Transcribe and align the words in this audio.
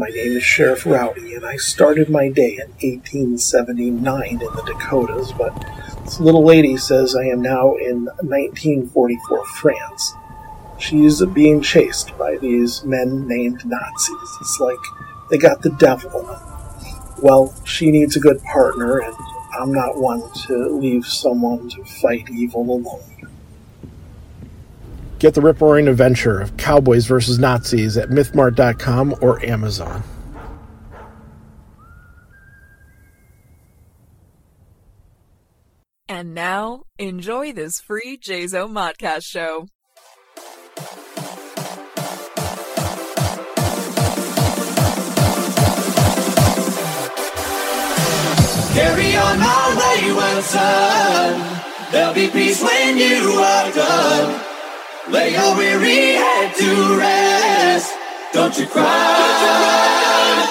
My 0.00 0.08
name 0.08 0.38
is 0.38 0.42
Sheriff 0.42 0.86
Rowdy, 0.86 1.34
and 1.34 1.44
I 1.44 1.56
started 1.56 2.08
my 2.08 2.30
day 2.30 2.54
in 2.54 2.70
1879 2.80 4.30
in 4.30 4.38
the 4.38 4.62
Dakotas, 4.66 5.30
but 5.32 5.52
this 6.04 6.18
little 6.18 6.42
lady 6.42 6.78
says 6.78 7.14
I 7.14 7.24
am 7.24 7.42
now 7.42 7.74
in 7.74 8.06
1944 8.22 9.44
France. 9.44 10.14
She's 10.78 11.22
being 11.26 11.60
chased 11.60 12.16
by 12.16 12.38
these 12.38 12.82
men 12.82 13.28
named 13.28 13.66
Nazis. 13.66 14.38
It's 14.40 14.58
like 14.58 14.78
they 15.28 15.36
got 15.36 15.60
the 15.60 15.68
devil. 15.68 16.10
Well, 17.20 17.54
she 17.64 17.90
needs 17.90 18.16
a 18.16 18.20
good 18.20 18.42
partner, 18.44 19.00
and 19.00 19.14
I'm 19.60 19.74
not 19.74 19.98
one 19.98 20.22
to 20.46 20.78
leave 20.78 21.04
someone 21.04 21.68
to 21.68 21.84
fight 21.84 22.30
evil 22.30 22.62
alone. 22.62 23.19
Get 25.20 25.34
the 25.34 25.42
rip 25.42 25.60
roaring 25.60 25.86
adventure 25.86 26.40
of 26.40 26.56
Cowboys 26.56 27.04
versus 27.04 27.38
Nazis 27.38 27.98
at 27.98 28.08
mythmart.com 28.08 29.16
or 29.20 29.44
Amazon. 29.44 30.02
And 36.08 36.34
now, 36.34 36.84
enjoy 36.98 37.52
this 37.52 37.80
free 37.80 38.16
JZO 38.16 38.70
Modcast 38.70 39.24
show. 39.24 39.66
Carry 48.72 49.16
on 49.16 49.38
my 49.38 50.00
wayward 50.00 50.44
son. 50.44 51.60
There'll 51.92 52.14
be 52.14 52.28
peace 52.28 52.62
when 52.62 52.96
you 52.96 53.32
are 53.38 53.72
gone. 53.72 54.49
Lay 55.10 55.32
your 55.32 55.56
weary 55.56 56.12
head 56.12 56.54
to 56.54 56.96
rest. 56.96 57.92
Don't 58.32 58.56
you 58.56 58.66
cry. 58.66 60.46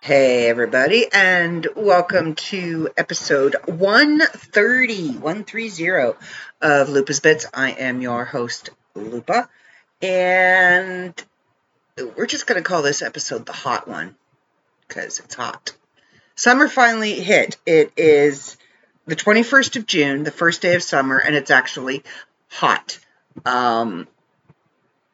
Hey, 0.00 0.50
everybody, 0.50 1.06
and 1.10 1.66
welcome 1.74 2.34
to 2.34 2.90
episode 2.98 3.56
130, 3.64 5.16
130 5.16 6.12
of 6.60 6.88
Lupa's 6.90 7.20
Bits. 7.20 7.46
I 7.54 7.70
am 7.70 8.02
your 8.02 8.26
host, 8.26 8.68
Lupa, 8.94 9.48
and 10.02 11.24
we're 11.98 12.26
just 12.26 12.46
going 12.46 12.62
to 12.62 12.68
call 12.68 12.82
this 12.82 13.02
episode 13.02 13.46
the 13.46 13.52
hot 13.52 13.86
one 13.86 14.14
because 14.88 15.20
it's 15.20 15.34
hot. 15.34 15.72
Summer 16.34 16.68
finally 16.68 17.20
hit. 17.20 17.56
It 17.66 17.92
is 17.96 18.56
the 19.06 19.16
21st 19.16 19.76
of 19.76 19.86
June, 19.86 20.22
the 20.22 20.30
first 20.30 20.62
day 20.62 20.74
of 20.74 20.82
summer, 20.82 21.18
and 21.18 21.34
it's 21.34 21.50
actually 21.50 22.02
hot. 22.48 22.98
Um, 23.44 24.08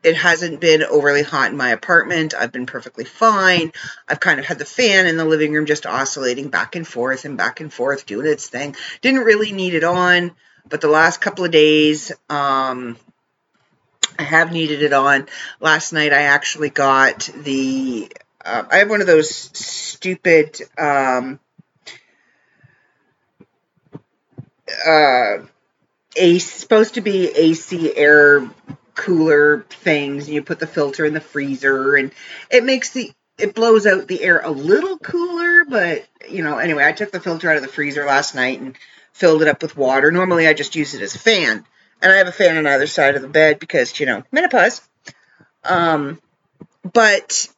it 0.04 0.14
hasn't 0.14 0.60
been 0.60 0.84
overly 0.84 1.22
hot 1.22 1.50
in 1.50 1.56
my 1.56 1.70
apartment. 1.70 2.34
I've 2.34 2.52
been 2.52 2.66
perfectly 2.66 3.04
fine. 3.04 3.72
I've 4.08 4.20
kind 4.20 4.38
of 4.38 4.46
had 4.46 4.58
the 4.58 4.64
fan 4.64 5.06
in 5.06 5.16
the 5.16 5.24
living 5.24 5.52
room 5.52 5.66
just 5.66 5.86
oscillating 5.86 6.48
back 6.48 6.76
and 6.76 6.86
forth 6.86 7.24
and 7.24 7.36
back 7.36 7.60
and 7.60 7.72
forth, 7.72 8.06
doing 8.06 8.26
its 8.26 8.48
thing. 8.48 8.76
Didn't 9.00 9.24
really 9.24 9.50
need 9.50 9.74
it 9.74 9.84
on, 9.84 10.32
but 10.68 10.80
the 10.80 10.88
last 10.88 11.20
couple 11.20 11.44
of 11.44 11.50
days, 11.50 12.12
um, 12.30 12.96
I 14.18 14.24
have 14.24 14.52
needed 14.52 14.82
it 14.82 14.92
on. 14.92 15.26
Last 15.60 15.92
night, 15.92 16.12
I 16.12 16.22
actually 16.22 16.70
got 16.70 17.30
the. 17.36 18.10
Uh, 18.44 18.64
I 18.70 18.78
have 18.78 18.90
one 18.90 19.00
of 19.00 19.06
those 19.06 19.30
stupid. 19.30 20.60
Um, 20.76 21.38
uh, 24.86 25.38
a 26.16 26.38
supposed 26.38 26.94
to 26.94 27.00
be 27.00 27.28
AC 27.28 27.96
air 27.96 28.48
cooler 28.94 29.64
things. 29.70 30.26
and 30.26 30.34
You 30.34 30.42
put 30.42 30.58
the 30.58 30.66
filter 30.66 31.04
in 31.04 31.14
the 31.14 31.20
freezer, 31.20 31.96
and 31.96 32.12
it 32.50 32.64
makes 32.64 32.90
the 32.90 33.12
it 33.38 33.54
blows 33.54 33.86
out 33.86 34.08
the 34.08 34.22
air 34.22 34.40
a 34.40 34.50
little 34.50 34.98
cooler. 34.98 35.64
But 35.64 36.06
you 36.28 36.42
know, 36.42 36.58
anyway, 36.58 36.84
I 36.84 36.92
took 36.92 37.12
the 37.12 37.20
filter 37.20 37.48
out 37.50 37.56
of 37.56 37.62
the 37.62 37.68
freezer 37.68 38.04
last 38.04 38.34
night 38.34 38.60
and 38.60 38.76
filled 39.12 39.42
it 39.42 39.48
up 39.48 39.62
with 39.62 39.76
water. 39.76 40.10
Normally, 40.10 40.48
I 40.48 40.54
just 40.54 40.76
use 40.76 40.94
it 40.94 41.02
as 41.02 41.14
a 41.14 41.20
fan, 41.20 41.64
and 42.02 42.12
I 42.12 42.16
have 42.16 42.28
a 42.28 42.32
fan 42.32 42.56
on 42.56 42.66
either 42.66 42.86
side 42.86 43.16
of 43.16 43.22
the 43.22 43.28
bed 43.28 43.58
because 43.58 43.98
you 43.98 44.06
know 44.06 44.22
menopause. 44.32 44.80
Um, 45.64 46.20
but 46.90 47.48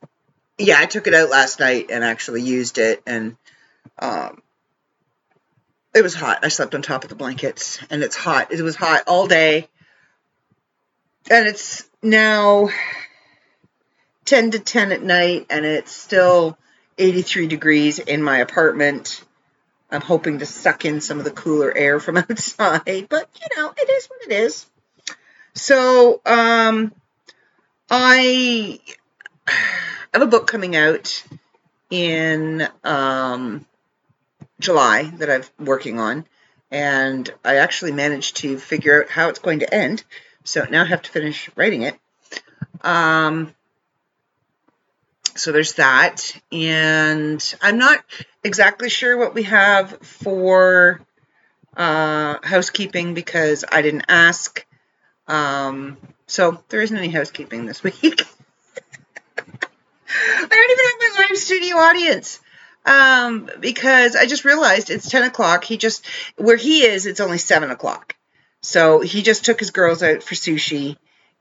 yeah, 0.58 0.76
I 0.78 0.86
took 0.86 1.06
it 1.06 1.14
out 1.14 1.30
last 1.30 1.60
night 1.60 1.90
and 1.90 2.04
actually 2.04 2.42
used 2.42 2.78
it, 2.78 3.02
and 3.06 3.36
um, 3.98 4.42
it 5.94 6.02
was 6.02 6.14
hot. 6.14 6.40
I 6.42 6.48
slept 6.48 6.74
on 6.74 6.82
top 6.82 7.04
of 7.04 7.10
the 7.10 7.16
blankets, 7.16 7.78
and 7.90 8.02
it's 8.02 8.16
hot. 8.16 8.52
It 8.52 8.62
was 8.62 8.76
hot 8.76 9.04
all 9.06 9.26
day 9.26 9.68
and 11.30 11.46
it's 11.46 11.88
now 12.02 12.68
10 14.24 14.52
to 14.52 14.58
10 14.58 14.92
at 14.92 15.02
night 15.02 15.46
and 15.50 15.64
it's 15.64 15.92
still 15.92 16.58
83 16.98 17.46
degrees 17.46 17.98
in 17.98 18.22
my 18.22 18.38
apartment 18.38 19.24
i'm 19.90 20.00
hoping 20.00 20.38
to 20.38 20.46
suck 20.46 20.84
in 20.84 21.00
some 21.00 21.18
of 21.18 21.24
the 21.24 21.30
cooler 21.30 21.76
air 21.76 22.00
from 22.00 22.16
outside 22.18 23.08
but 23.08 23.28
you 23.40 23.56
know 23.56 23.72
it 23.76 23.88
is 23.88 24.06
what 24.06 24.20
it 24.22 24.32
is 24.32 24.66
so 25.54 26.20
um 26.26 26.92
i 27.90 28.80
have 30.12 30.22
a 30.22 30.26
book 30.26 30.46
coming 30.46 30.76
out 30.76 31.24
in 31.90 32.66
um 32.84 33.64
july 34.60 35.04
that 35.16 35.30
i'm 35.30 35.64
working 35.64 35.98
on 35.98 36.24
and 36.70 37.32
i 37.44 37.56
actually 37.56 37.92
managed 37.92 38.36
to 38.36 38.58
figure 38.58 39.02
out 39.02 39.10
how 39.10 39.28
it's 39.28 39.38
going 39.38 39.60
to 39.60 39.74
end 39.74 40.04
so 40.44 40.66
now 40.70 40.82
I 40.82 40.86
have 40.86 41.02
to 41.02 41.10
finish 41.10 41.50
writing 41.54 41.82
it. 41.82 41.98
Um, 42.82 43.54
so 45.36 45.52
there's 45.52 45.74
that. 45.74 46.36
And 46.52 47.54
I'm 47.62 47.78
not 47.78 48.04
exactly 48.42 48.88
sure 48.88 49.16
what 49.16 49.34
we 49.34 49.44
have 49.44 49.98
for 50.02 51.00
uh, 51.76 52.36
housekeeping 52.42 53.14
because 53.14 53.64
I 53.70 53.82
didn't 53.82 54.06
ask. 54.08 54.64
Um, 55.28 55.96
so 56.26 56.62
there 56.68 56.82
isn't 56.82 56.96
any 56.96 57.08
housekeeping 57.08 57.66
this 57.66 57.82
week. 57.84 58.22
I 60.12 60.48
don't 60.48 60.70
even 60.70 60.84
have 60.84 61.18
my 61.18 61.26
live 61.28 61.38
studio 61.38 61.76
audience 61.76 62.40
um, 62.84 63.50
because 63.60 64.16
I 64.16 64.26
just 64.26 64.44
realized 64.44 64.90
it's 64.90 65.08
10 65.08 65.22
o'clock. 65.22 65.64
He 65.64 65.76
just, 65.76 66.06
where 66.36 66.56
he 66.56 66.84
is, 66.84 67.06
it's 67.06 67.20
only 67.20 67.38
7 67.38 67.70
o'clock. 67.70 68.16
So 68.62 69.00
he 69.00 69.22
just 69.22 69.44
took 69.44 69.60
his 69.60 69.70
girls 69.70 70.02
out 70.02 70.22
for 70.22 70.34
sushi. 70.34 70.96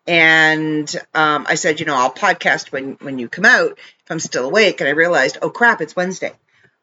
And 0.09 0.91
um, 1.13 1.45
I 1.47 1.53
said, 1.53 1.79
you 1.79 1.85
know, 1.85 1.93
I'll 1.93 2.11
podcast 2.11 2.71
when, 2.71 2.93
when 2.93 3.19
you 3.19 3.29
come 3.29 3.45
out 3.45 3.77
if 3.77 4.09
I'm 4.09 4.19
still 4.19 4.45
awake. 4.45 4.81
And 4.81 4.87
I 4.87 4.93
realized, 4.93 5.37
oh 5.39 5.51
crap, 5.51 5.81
it's 5.81 5.95
Wednesday. 5.95 6.33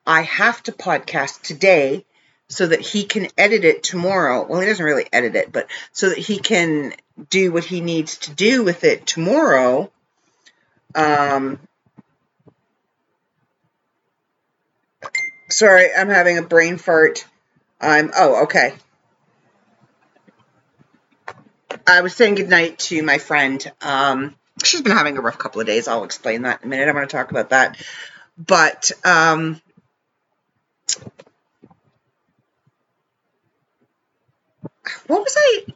I 0.07 0.23
have 0.23 0.63
to 0.63 0.73
podcast 0.73 1.43
today 1.43 2.05
so 2.49 2.69
that 2.69 2.81
he 2.81 3.03
can 3.03 3.27
edit 3.37 3.65
it 3.65 3.83
tomorrow. 3.83 4.47
Well, 4.47 4.61
he 4.61 4.67
doesn't 4.69 4.85
really 4.85 5.09
edit 5.13 5.35
it, 5.35 5.51
but 5.51 5.67
so 5.91 6.11
that 6.11 6.19
he 6.19 6.39
can 6.39 6.95
do 7.29 7.51
what 7.51 7.65
he 7.65 7.81
needs 7.81 8.19
to 8.19 8.31
do 8.31 8.63
with 8.63 8.85
it 8.85 9.09
tomorrow. 9.09 9.91
Um, 10.95 11.59
sorry, 15.49 15.89
I'm 15.99 16.11
having 16.11 16.39
a 16.39 16.43
brain 16.43 16.77
fart. 16.79 17.27
I'm, 17.81 18.13
oh, 18.17 18.45
okay. 18.45 18.75
I 21.87 22.01
was 22.01 22.15
saying 22.15 22.35
goodnight 22.35 22.79
to 22.81 23.03
my 23.03 23.19
friend. 23.19 23.73
Um, 23.81 24.35
she's 24.63 24.83
been 24.83 24.97
having 24.97 25.19
a 25.19 25.21
rough 25.21 25.39
couple 25.39 25.61
of 25.61 25.67
days. 25.67 25.89
I'll 25.89 26.05
explain 26.05 26.43
that 26.43 26.63
in 26.63 26.67
a 26.67 26.71
minute. 26.71 26.89
I'm 26.89 26.95
going 26.95 27.07
to 27.07 27.17
talk 27.17 27.31
about 27.31 27.51
that. 27.51 27.81
But 28.37 28.91
um, 29.05 29.61
what 35.07 35.21
was 35.21 35.37
I? 35.39 35.67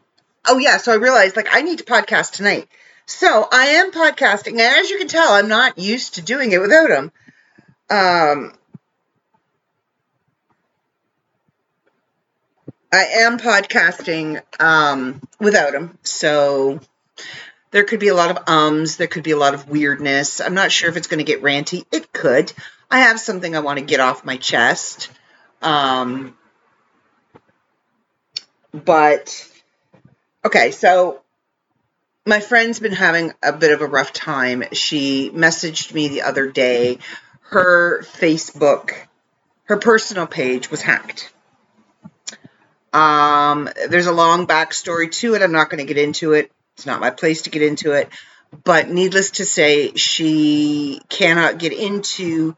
Oh, 0.47 0.59
yeah. 0.59 0.79
So 0.79 0.93
I 0.93 0.97
realized 0.97 1.37
like 1.37 1.49
I 1.53 1.63
need 1.63 1.79
to 1.79 1.85
podcast 1.85 2.33
tonight. 2.33 2.69
So 3.07 3.49
I 3.51 3.67
am 3.67 3.93
podcasting. 3.93 4.53
And 4.53 4.61
as 4.61 4.91
you 4.91 4.99
can 4.99 5.09
tell, 5.09 5.33
I'm 5.33 5.49
not 5.49 5.79
used 5.79 6.15
to 6.15 6.23
doing 6.23 6.53
it 6.53 6.61
without 6.61 6.91
him. 6.91 7.13
Um, 7.89 8.53
I 12.93 13.05
am 13.05 13.39
podcasting 13.39 14.43
um, 14.61 15.21
without 15.39 15.75
him, 15.75 15.99
so 16.03 16.81
there 17.71 17.85
could 17.85 18.01
be 18.01 18.09
a 18.09 18.15
lot 18.15 18.31
of 18.31 18.49
ums, 18.49 18.97
there 18.97 19.07
could 19.07 19.23
be 19.23 19.31
a 19.31 19.37
lot 19.37 19.55
of 19.55 19.69
weirdness. 19.69 20.41
I'm 20.41 20.55
not 20.55 20.73
sure 20.73 20.89
if 20.89 20.97
it's 20.97 21.07
going 21.07 21.19
to 21.19 21.25
get 21.25 21.43
ranty. 21.43 21.85
It 21.93 22.13
could. 22.13 22.53
I 22.91 23.01
have 23.01 23.21
something 23.21 23.55
I 23.55 23.61
want 23.61 23.79
to 23.79 23.85
get 23.85 24.01
off 24.01 24.25
my 24.25 24.37
chest. 24.37 25.11
Um, 25.63 26.37
but 28.73 29.49
okay, 30.45 30.73
so 30.73 31.21
my 32.27 32.41
friend's 32.41 32.81
been 32.81 32.93
having 32.93 33.33
a 33.43 33.53
bit 33.53 33.73
of 33.73 33.83
a 33.83 33.87
rough 33.87 34.13
time. 34.13 34.65
She 34.73 35.31
messaged 35.31 35.95
me 35.95 36.09
the 36.09 36.23
other 36.23 36.51
day. 36.51 36.99
Her 37.43 38.03
Facebook 38.03 38.95
her 39.71 39.77
personal 39.77 40.27
page 40.27 40.69
was 40.69 40.83
hacked. 40.83 41.33
Um, 42.93 43.69
there's 43.89 44.07
a 44.07 44.13
long 44.13 44.47
backstory 44.47 45.11
to 45.13 45.35
it. 45.35 45.43
I'm 45.43 45.53
not 45.53 45.71
going 45.71 45.85
to 45.85 45.93
get 45.93 46.03
into 46.03 46.33
it. 46.33 46.51
It's 46.77 46.87
not 46.87 47.01
my 47.01 47.11
place 47.11 47.43
to 47.43 47.51
get 47.51 47.63
into 47.63 47.93
it. 47.93 48.09
But 48.65 48.89
needless 48.89 49.33
to 49.33 49.45
say, 49.45 49.93
she 49.95 51.01
cannot 51.09 51.59
get 51.59 51.73
into 51.73 52.57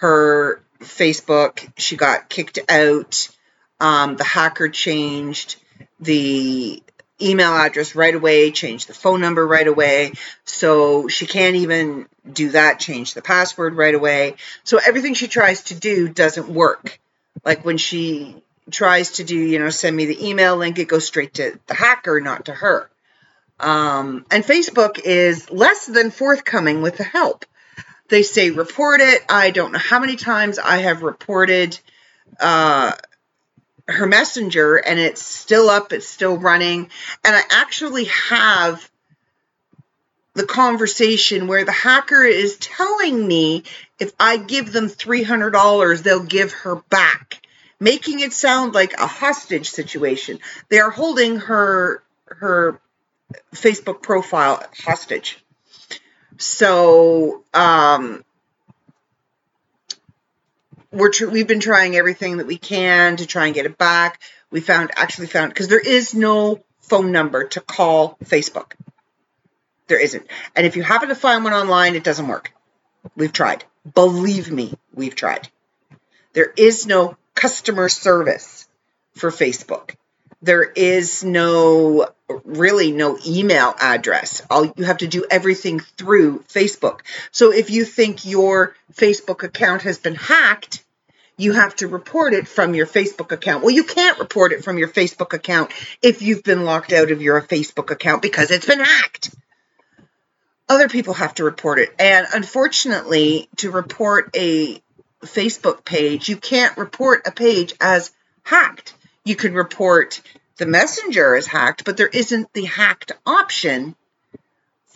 her 0.00 0.60
Facebook. 0.80 1.70
She 1.76 1.96
got 1.96 2.28
kicked 2.28 2.58
out. 2.68 3.28
Um, 3.80 4.16
the 4.16 4.24
hacker 4.24 4.68
changed 4.68 5.56
the 6.00 6.82
email 7.20 7.52
address 7.52 7.94
right 7.94 8.14
away, 8.14 8.50
changed 8.50 8.88
the 8.88 8.94
phone 8.94 9.20
number 9.20 9.46
right 9.46 9.66
away. 9.66 10.12
So 10.44 11.08
she 11.08 11.26
can't 11.26 11.56
even 11.56 12.06
do 12.30 12.50
that, 12.50 12.80
change 12.80 13.14
the 13.14 13.22
password 13.22 13.74
right 13.74 13.94
away. 13.94 14.36
So 14.64 14.78
everything 14.84 15.14
she 15.14 15.28
tries 15.28 15.62
to 15.64 15.74
do 15.74 16.08
doesn't 16.08 16.48
work. 16.48 16.98
Like 17.44 17.64
when 17.64 17.78
she 17.78 18.42
tries 18.70 19.12
to 19.12 19.24
do, 19.24 19.36
you 19.36 19.58
know, 19.58 19.70
send 19.70 19.96
me 19.96 20.06
the 20.06 20.28
email 20.28 20.56
link, 20.56 20.78
it 20.78 20.88
goes 20.88 21.06
straight 21.06 21.34
to 21.34 21.58
the 21.66 21.74
hacker, 21.74 22.20
not 22.20 22.46
to 22.46 22.52
her. 22.52 22.90
Um, 23.60 24.24
and 24.30 24.44
Facebook 24.44 25.00
is 25.00 25.50
less 25.50 25.86
than 25.86 26.10
forthcoming 26.10 26.82
with 26.82 26.96
the 26.96 27.04
help. 27.04 27.44
They 28.08 28.22
say 28.22 28.50
report 28.50 29.00
it. 29.00 29.22
I 29.28 29.50
don't 29.50 29.72
know 29.72 29.78
how 29.78 29.98
many 29.98 30.16
times 30.16 30.58
I 30.58 30.78
have 30.78 31.02
reported 31.02 31.78
uh, 32.40 32.92
her 33.86 34.06
messenger 34.06 34.76
and 34.76 34.98
it's 34.98 35.22
still 35.22 35.68
up, 35.68 35.92
it's 35.92 36.06
still 36.06 36.36
running. 36.36 36.90
And 37.24 37.34
I 37.36 37.42
actually 37.50 38.04
have 38.04 38.88
the 40.34 40.46
conversation 40.46 41.48
where 41.48 41.64
the 41.64 41.72
hacker 41.72 42.24
is 42.24 42.56
telling 42.58 43.26
me 43.26 43.64
if 43.98 44.12
I 44.20 44.36
give 44.36 44.72
them 44.72 44.88
$300, 44.88 46.02
they'll 46.02 46.22
give 46.22 46.52
her 46.52 46.76
back, 46.76 47.42
making 47.80 48.20
it 48.20 48.32
sound 48.32 48.74
like 48.74 48.94
a 48.94 49.06
hostage 49.06 49.70
situation. 49.70 50.38
They 50.68 50.80
are 50.80 50.90
holding 50.90 51.36
her 51.36 52.02
her 52.26 52.80
Facebook 53.54 54.02
profile 54.02 54.62
hostage. 54.84 55.42
So, 56.38 57.42
um, 57.52 58.24
we're 60.92 61.10
tr- 61.10 61.28
we've 61.28 61.46
been 61.46 61.60
trying 61.60 61.96
everything 61.96 62.38
that 62.38 62.46
we 62.46 62.58
can 62.58 63.16
to 63.16 63.26
try 63.26 63.46
and 63.46 63.54
get 63.54 63.66
it 63.66 63.76
back. 63.76 64.20
We 64.50 64.60
found 64.60 64.90
actually 64.96 65.26
found 65.26 65.50
because 65.50 65.68
there 65.68 65.78
is 65.78 66.14
no 66.14 66.62
phone 66.80 67.12
number 67.12 67.44
to 67.44 67.60
call 67.60 68.16
Facebook. 68.24 68.72
There 69.88 70.00
isn't. 70.00 70.26
And 70.54 70.66
if 70.66 70.76
you 70.76 70.82
happen 70.82 71.08
to 71.08 71.14
find 71.14 71.44
one 71.44 71.52
online, 71.52 71.94
it 71.94 72.04
doesn't 72.04 72.28
work. 72.28 72.52
We've 73.16 73.32
tried. 73.32 73.64
Believe 73.94 74.50
me, 74.50 74.74
we've 74.92 75.14
tried. 75.14 75.48
There 76.34 76.52
is 76.56 76.86
no 76.86 77.16
customer 77.38 77.88
service 77.88 78.66
for 79.14 79.30
Facebook. 79.30 79.94
There 80.42 80.64
is 80.64 81.22
no 81.22 82.08
really 82.44 82.90
no 82.90 83.16
email 83.24 83.74
address. 83.80 84.42
All 84.50 84.66
you 84.76 84.84
have 84.84 84.98
to 84.98 85.06
do 85.06 85.24
everything 85.30 85.78
through 85.80 86.40
Facebook. 86.48 87.00
So 87.30 87.52
if 87.52 87.70
you 87.70 87.84
think 87.84 88.24
your 88.24 88.74
Facebook 88.92 89.44
account 89.44 89.82
has 89.82 89.98
been 89.98 90.16
hacked, 90.16 90.84
you 91.36 91.52
have 91.52 91.76
to 91.76 91.86
report 91.86 92.34
it 92.34 92.48
from 92.48 92.74
your 92.74 92.86
Facebook 92.86 93.30
account. 93.30 93.62
Well, 93.62 93.74
you 93.74 93.84
can't 93.84 94.18
report 94.18 94.52
it 94.52 94.64
from 94.64 94.76
your 94.76 94.88
Facebook 94.88 95.32
account 95.32 95.70
if 96.02 96.22
you've 96.22 96.42
been 96.42 96.64
locked 96.64 96.92
out 96.92 97.12
of 97.12 97.22
your 97.22 97.40
Facebook 97.40 97.92
account 97.92 98.20
because 98.20 98.50
it's 98.50 98.66
been 98.66 98.80
hacked. 98.80 99.34
Other 100.68 100.88
people 100.88 101.14
have 101.14 101.34
to 101.34 101.44
report 101.44 101.78
it. 101.78 101.94
And 101.98 102.26
unfortunately, 102.34 103.48
to 103.56 103.70
report 103.70 104.36
a 104.36 104.82
Facebook 105.26 105.84
page, 105.84 106.28
you 106.28 106.36
can't 106.36 106.76
report 106.76 107.26
a 107.26 107.32
page 107.32 107.74
as 107.80 108.12
hacked. 108.42 108.94
You 109.24 109.36
can 109.36 109.54
report 109.54 110.20
the 110.56 110.66
messenger 110.66 111.36
is 111.36 111.46
hacked, 111.46 111.84
but 111.84 111.96
there 111.96 112.08
isn't 112.08 112.52
the 112.52 112.64
hacked 112.64 113.12
option 113.24 113.94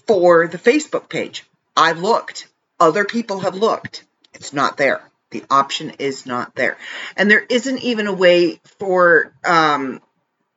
for 0.06 0.46
the 0.46 0.58
Facebook 0.58 1.08
page. 1.08 1.44
I've 1.76 2.00
looked. 2.00 2.48
Other 2.80 3.04
people 3.04 3.40
have 3.40 3.54
looked. 3.54 4.04
It's 4.34 4.52
not 4.52 4.76
there. 4.76 5.00
The 5.30 5.44
option 5.50 5.92
is 5.98 6.26
not 6.26 6.54
there. 6.54 6.76
And 7.16 7.30
there 7.30 7.44
isn't 7.48 7.82
even 7.82 8.06
a 8.06 8.12
way 8.12 8.60
for 8.78 9.32
um, 9.44 10.02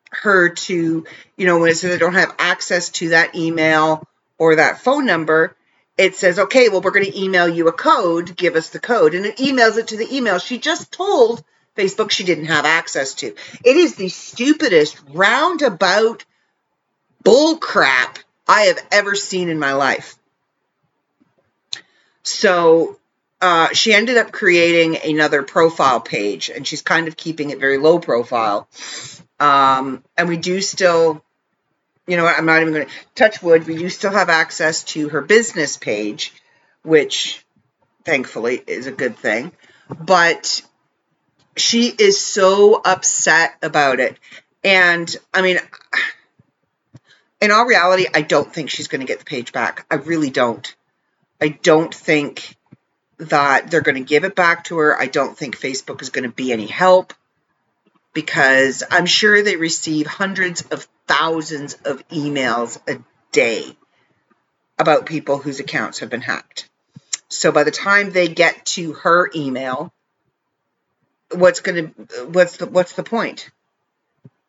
her 0.10 0.50
to, 0.50 1.06
you 1.38 1.46
know, 1.46 1.60
when 1.60 1.70
it 1.70 1.76
says 1.76 1.94
I 1.94 1.98
don't 1.98 2.14
have 2.16 2.36
access 2.40 2.90
to 2.90 3.10
that 3.10 3.36
email 3.36 4.08
or 4.38 4.56
that 4.56 4.80
phone 4.80 5.06
number, 5.06 5.56
it 5.98 6.16
says, 6.16 6.40
okay, 6.40 6.70
well, 6.70 6.82
we're 6.82 6.92
going 6.92 7.06
to 7.06 7.22
email 7.22 7.48
you 7.48 7.68
a 7.68 7.74
code. 7.74 8.36
Give 8.36 8.56
us 8.56 8.70
the 8.70 8.80
code. 8.80 9.16
And 9.16 9.26
it 9.26 9.38
emails 9.38 9.78
it 9.78 9.88
to 9.90 9.98
the 9.98 10.16
email 10.16 10.40
she 10.40 10.58
just 10.58 10.92
told 10.92 11.44
Facebook 11.76 12.12
she 12.12 12.24
didn't 12.24 12.46
have 12.46 12.66
access 12.66 13.16
to. 13.16 13.36
It 13.64 13.78
is 13.78 13.96
the 13.96 14.10
stupidest 14.10 15.00
roundabout 15.10 16.26
bullcrap 17.24 18.20
I 18.48 18.64
have 18.64 18.80
ever 18.92 19.16
seen 19.16 19.50
in 19.50 19.60
my 19.60 19.74
life. 19.74 20.16
So 22.24 22.98
uh, 23.42 23.70
she 23.74 23.94
ended 23.94 24.18
up 24.18 24.32
creating 24.32 24.98
another 25.04 25.44
profile 25.44 26.00
page, 26.00 26.50
and 26.50 26.66
she's 26.66 26.82
kind 26.82 27.08
of 27.08 27.18
keeping 27.18 27.50
it 27.50 27.60
very 27.60 27.78
low 27.78 28.00
profile. 28.00 28.68
Um, 29.40 30.04
and 30.18 30.30
we 30.30 30.38
do 30.38 30.62
still, 30.62 31.24
you 32.08 32.18
know 32.18 32.24
what, 32.24 32.38
I'm 32.38 32.46
not 32.46 32.62
even 32.62 32.74
going 32.74 32.88
to 32.88 32.94
touch 33.16 33.42
wood. 33.42 33.66
We 33.68 33.78
do 33.78 33.90
still 33.90 34.12
have 34.12 34.30
access 34.30 34.84
to 34.86 35.10
her 35.10 35.22
business 35.22 35.78
page, 35.78 36.34
which 36.84 37.44
thankfully 38.04 38.62
is 38.66 38.88
a 38.88 38.92
good 38.92 39.18
thing. 39.18 39.52
But 39.90 40.62
she 41.58 41.88
is 41.88 42.20
so 42.20 42.82
upset 42.84 43.56
about 43.62 44.00
it. 44.00 44.18
And 44.64 45.14
I 45.34 45.42
mean, 45.42 45.58
in 47.42 47.52
all 47.52 47.66
reality, 47.66 48.06
I 48.14 48.22
don't 48.22 48.54
think 48.54 48.70
she's 48.70 48.88
going 48.88 49.02
to 49.02 49.08
get 49.08 49.20
the 49.20 49.26
page 49.26 49.52
back. 49.52 49.86
I 49.90 49.96
really 49.96 50.30
don't. 50.30 50.76
I 51.42 51.50
don't 51.50 51.94
think 51.94 52.56
that 53.18 53.70
they're 53.70 53.82
going 53.82 53.96
to 53.96 54.08
give 54.08 54.24
it 54.24 54.36
back 54.36 54.66
to 54.66 54.78
her. 54.78 55.00
I 55.00 55.08
don't 55.08 55.38
think 55.38 55.58
Facebook 55.58 56.02
is 56.02 56.10
going 56.10 56.24
to 56.24 56.36
be 56.36 56.52
any 56.52 56.68
help 56.68 57.14
because 58.16 58.82
I'm 58.90 59.06
sure 59.06 59.44
they 59.44 59.58
receive 59.58 60.08
hundreds 60.08 60.62
of 60.64 60.88
thousands 61.06 61.76
of 61.86 62.08
emails 62.08 62.80
a 62.90 63.04
day 63.32 63.78
about 64.80 65.06
people 65.06 65.38
whose 65.38 65.60
accounts 65.60 66.00
have 66.00 66.10
been 66.10 66.22
hacked. 66.22 66.68
So 67.28 67.52
by 67.52 67.64
the 67.64 67.72
time 67.72 68.12
they 68.12 68.28
get 68.28 68.66
to 68.68 68.94
her 68.94 69.30
email, 69.36 69.94
what's 71.32 71.60
going 71.60 71.94
to 71.94 72.26
what's 72.26 72.58
the 72.58 72.66
what's 72.66 72.94
the 72.94 73.04
point? 73.04 73.52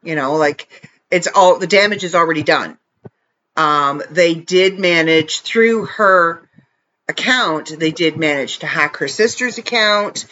You 0.02 0.14
know, 0.14 0.36
like 0.36 0.88
it's 1.10 1.26
all 1.26 1.58
the 1.58 1.66
damage 1.66 2.04
is 2.04 2.14
already 2.14 2.44
done. 2.44 2.78
Um, 3.56 4.02
they 4.10 4.34
did 4.34 4.78
manage 4.78 5.40
through 5.40 5.86
her 5.86 6.48
account, 7.08 7.76
they 7.78 7.90
did 7.90 8.16
manage 8.16 8.58
to 8.58 8.66
hack 8.66 8.98
her 8.98 9.08
sister's 9.08 9.58
account. 9.58 10.26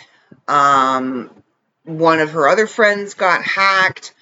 Um, 0.47 1.31
one 1.85 2.21
of 2.21 2.33
her 2.33 2.49
other 2.49 2.67
friends 2.67 3.15
got 3.15 3.43
hacked. 3.43 4.15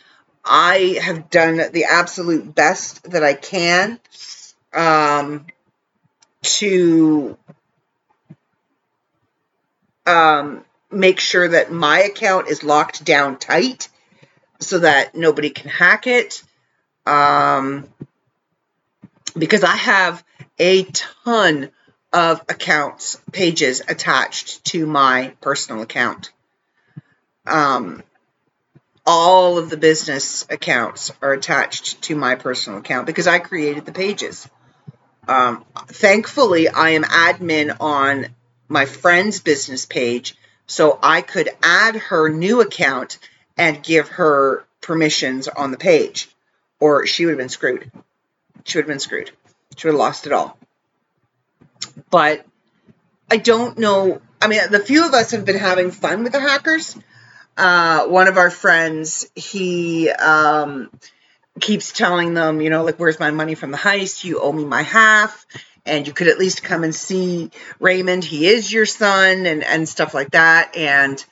I 0.44 0.98
have 1.00 1.30
done 1.30 1.56
the 1.72 1.84
absolute 1.84 2.54
best 2.54 3.10
that 3.10 3.22
I 3.22 3.34
can 3.34 4.00
um, 4.72 5.46
to 6.42 7.38
um, 10.06 10.64
make 10.90 11.20
sure 11.20 11.48
that 11.48 11.70
my 11.70 12.00
account 12.00 12.48
is 12.48 12.64
locked 12.64 13.04
down 13.04 13.38
tight 13.38 13.88
so 14.58 14.80
that 14.80 15.14
nobody 15.14 15.50
can 15.50 15.70
hack 15.70 16.06
it. 16.06 16.42
Um, 17.06 17.88
because 19.36 19.64
I 19.64 19.76
have 19.76 20.24
a 20.58 20.84
ton 20.84 21.70
of 22.12 22.40
accounts, 22.48 23.20
pages 23.32 23.80
attached 23.86 24.64
to 24.66 24.86
my 24.86 25.34
personal 25.40 25.82
account. 25.82 26.30
Um, 27.46 28.02
all 29.04 29.58
of 29.58 29.70
the 29.70 29.76
business 29.76 30.46
accounts 30.48 31.10
are 31.20 31.32
attached 31.32 32.02
to 32.02 32.14
my 32.14 32.36
personal 32.36 32.78
account 32.78 33.06
because 33.06 33.26
I 33.26 33.38
created 33.38 33.84
the 33.84 33.92
pages. 33.92 34.48
Um, 35.26 35.64
thankfully, 35.86 36.68
I 36.68 36.90
am 36.90 37.02
admin 37.04 37.76
on 37.80 38.28
my 38.68 38.86
friend's 38.86 39.40
business 39.40 39.86
page, 39.86 40.36
so 40.66 40.98
I 41.02 41.20
could 41.20 41.50
add 41.62 41.96
her 41.96 42.28
new 42.28 42.60
account 42.60 43.18
and 43.56 43.82
give 43.82 44.08
her 44.08 44.64
permissions 44.80 45.48
on 45.48 45.70
the 45.70 45.76
page, 45.76 46.28
or 46.80 47.06
she 47.06 47.24
would 47.24 47.32
have 47.32 47.38
been 47.38 47.48
screwed. 47.48 47.90
She 48.64 48.78
would 48.78 48.84
have 48.84 48.88
been 48.88 49.00
screwed. 49.00 49.30
She 49.76 49.88
would 49.88 49.94
have 49.94 50.00
lost 50.00 50.26
it 50.26 50.32
all 50.32 50.56
but 52.10 52.44
I 53.30 53.36
don't 53.38 53.78
know. 53.78 54.20
I 54.40 54.48
mean, 54.48 54.60
the 54.70 54.80
few 54.80 55.06
of 55.06 55.14
us 55.14 55.32
have 55.32 55.44
been 55.44 55.58
having 55.58 55.90
fun 55.90 56.22
with 56.22 56.32
the 56.32 56.40
hackers. 56.40 56.96
Uh, 57.56 58.06
one 58.06 58.28
of 58.28 58.38
our 58.38 58.50
friends, 58.50 59.28
he 59.34 60.10
um, 60.10 60.90
keeps 61.60 61.92
telling 61.92 62.34
them, 62.34 62.60
you 62.60 62.70
know, 62.70 62.84
like, 62.84 62.98
where's 62.98 63.20
my 63.20 63.30
money 63.30 63.54
from 63.54 63.70
the 63.70 63.78
heist? 63.78 64.24
You 64.24 64.40
owe 64.40 64.52
me 64.52 64.64
my 64.64 64.82
half. 64.82 65.46
And 65.84 66.06
you 66.06 66.12
could 66.12 66.28
at 66.28 66.38
least 66.38 66.62
come 66.62 66.84
and 66.84 66.94
see 66.94 67.50
Raymond. 67.80 68.24
He 68.24 68.46
is 68.46 68.72
your 68.72 68.86
son, 68.86 69.46
and, 69.46 69.64
and 69.64 69.88
stuff 69.88 70.14
like 70.14 70.30
that. 70.30 70.76
And 70.76 71.24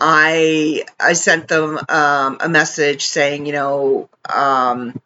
I 0.00 0.84
I 1.00 1.14
sent 1.14 1.48
them 1.48 1.76
um, 1.88 2.38
a 2.40 2.48
message 2.48 3.06
saying, 3.06 3.46
you 3.46 3.52
know, 3.52 4.08
um, 4.32 5.00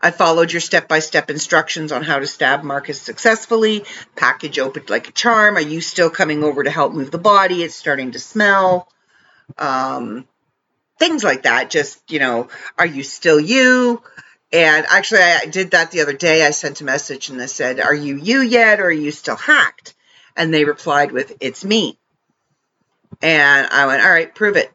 I 0.00 0.10
followed 0.10 0.52
your 0.52 0.60
step 0.60 0.88
by 0.88 1.00
step 1.00 1.30
instructions 1.30 1.90
on 1.90 2.02
how 2.02 2.18
to 2.18 2.26
stab 2.26 2.62
Marcus 2.62 3.00
successfully. 3.00 3.84
Package 4.14 4.58
opened 4.58 4.90
like 4.90 5.08
a 5.08 5.12
charm. 5.12 5.56
Are 5.56 5.60
you 5.60 5.80
still 5.80 6.10
coming 6.10 6.44
over 6.44 6.62
to 6.62 6.70
help 6.70 6.92
move 6.92 7.10
the 7.10 7.18
body? 7.18 7.62
It's 7.62 7.74
starting 7.74 8.12
to 8.12 8.18
smell. 8.18 8.88
Um, 9.58 10.26
things 10.98 11.24
like 11.24 11.42
that. 11.42 11.70
Just, 11.70 11.98
you 12.10 12.18
know, 12.18 12.48
are 12.78 12.86
you 12.86 13.02
still 13.02 13.40
you? 13.40 14.02
And 14.52 14.86
actually, 14.88 15.20
I 15.20 15.46
did 15.46 15.72
that 15.72 15.90
the 15.90 16.00
other 16.02 16.12
day. 16.12 16.44
I 16.44 16.50
sent 16.50 16.80
a 16.80 16.84
message 16.84 17.30
and 17.30 17.40
I 17.40 17.46
said, 17.46 17.80
Are 17.80 17.94
you 17.94 18.16
you 18.16 18.40
yet 18.40 18.80
or 18.80 18.86
are 18.86 18.92
you 18.92 19.10
still 19.10 19.36
hacked? 19.36 19.94
And 20.36 20.52
they 20.52 20.64
replied 20.64 21.12
with, 21.12 21.36
It's 21.40 21.64
me. 21.64 21.98
And 23.22 23.66
I 23.70 23.86
went, 23.86 24.02
All 24.02 24.10
right, 24.10 24.34
prove 24.34 24.56
it. 24.56 24.72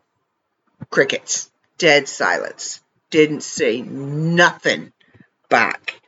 Crickets. 0.89 1.51
Dead 1.77 2.07
silence. 2.07 2.81
Didn't 3.09 3.43
say 3.43 3.81
nothing 3.81 4.93
back. 5.49 6.01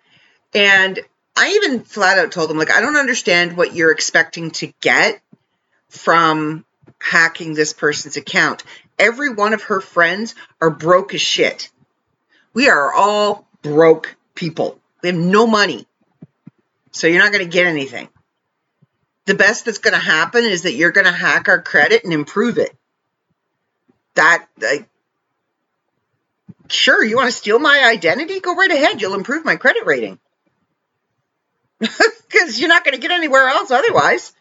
And 0.54 1.00
I 1.36 1.60
even 1.62 1.84
flat 1.84 2.18
out 2.18 2.32
told 2.32 2.50
them, 2.50 2.58
like, 2.58 2.72
I 2.72 2.82
don't 2.82 2.98
understand 2.98 3.58
what 3.58 3.76
you're 3.76 3.92
expecting 3.92 4.52
to 4.52 4.74
get 4.82 5.22
from 5.90 6.66
hacking 7.00 7.54
this 7.54 7.74
person's 7.74 8.18
account. 8.18 8.64
Every 9.00 9.30
one 9.30 9.54
of 9.54 9.64
her 9.64 9.82
friends 9.82 10.36
are 10.62 10.70
broke 10.70 11.14
as 11.14 11.22
shit. 11.22 11.70
We 12.54 12.70
are 12.70 12.92
all 12.94 13.48
broke 13.62 14.16
people. 14.34 14.80
We 15.02 15.10
have 15.10 15.18
no 15.18 15.46
money. 15.46 15.86
So 16.92 17.08
you're 17.08 17.22
not 17.22 17.32
going 17.32 17.44
to 17.44 17.52
get 17.52 17.68
anything. 17.68 18.10
The 19.26 19.36
best 19.36 19.66
that's 19.66 19.78
going 19.78 19.94
to 19.94 20.00
happen 20.00 20.44
is 20.46 20.64
that 20.64 20.74
you're 20.74 20.92
going 20.92 21.06
to 21.06 21.12
hack 21.12 21.50
our 21.50 21.62
credit 21.62 22.04
and 22.04 22.14
improve 22.14 22.58
it. 22.58 22.76
That, 24.16 24.48
like, 24.60 24.90
sure, 26.70 27.04
you 27.04 27.18
want 27.18 27.28
to 27.28 27.38
steal 27.38 27.60
my 27.60 27.84
identity? 27.86 28.40
Go 28.40 28.56
right 28.56 28.72
ahead. 28.72 29.02
You'll 29.02 29.14
improve 29.14 29.46
my 29.46 29.56
credit 29.58 29.86
rating. 29.86 30.20
Because 32.30 32.60
you're 32.60 32.68
not 32.68 32.84
going 32.84 32.94
to 32.94 33.00
get 33.00 33.12
anywhere 33.12 33.48
else 33.48 33.72
otherwise. 33.72 34.34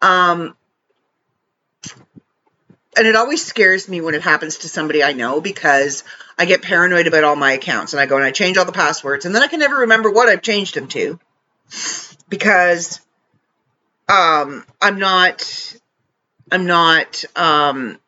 Um, 0.00 0.56
and 2.96 3.06
it 3.06 3.16
always 3.16 3.44
scares 3.44 3.88
me 3.88 4.00
when 4.00 4.14
it 4.14 4.22
happens 4.22 4.58
to 4.58 4.68
somebody 4.68 5.02
I 5.02 5.12
know 5.12 5.40
because 5.40 6.04
I 6.38 6.44
get 6.44 6.62
paranoid 6.62 7.06
about 7.06 7.24
all 7.24 7.36
my 7.36 7.52
accounts 7.52 7.92
and 7.92 8.00
I 8.00 8.06
go 8.06 8.16
and 8.16 8.24
I 8.24 8.30
change 8.30 8.56
all 8.56 8.64
the 8.64 8.72
passwords 8.72 9.24
and 9.24 9.34
then 9.34 9.42
I 9.42 9.48
can 9.48 9.60
never 9.60 9.76
remember 9.78 10.10
what 10.10 10.28
I've 10.28 10.42
changed 10.42 10.74
them 10.74 10.88
to 10.88 11.18
because 12.28 13.00
um, 14.08 14.64
I'm 14.80 14.98
not 14.98 15.76
I'm 16.52 16.66
not 16.66 17.24
um, 17.36 17.98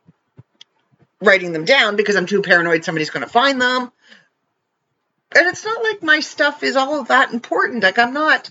writing 1.20 1.52
them 1.52 1.64
down 1.64 1.96
because 1.96 2.16
I'm 2.16 2.26
too 2.26 2.42
paranoid 2.42 2.84
somebody's 2.84 3.10
going 3.10 3.24
to 3.24 3.32
find 3.32 3.60
them. 3.60 3.90
And 5.34 5.46
it's 5.48 5.64
not 5.64 5.82
like 5.82 6.02
my 6.02 6.20
stuff 6.20 6.62
is 6.62 6.76
all 6.76 7.02
that 7.04 7.32
important. 7.32 7.82
Like 7.82 7.98
I'm 7.98 8.12
not 8.12 8.50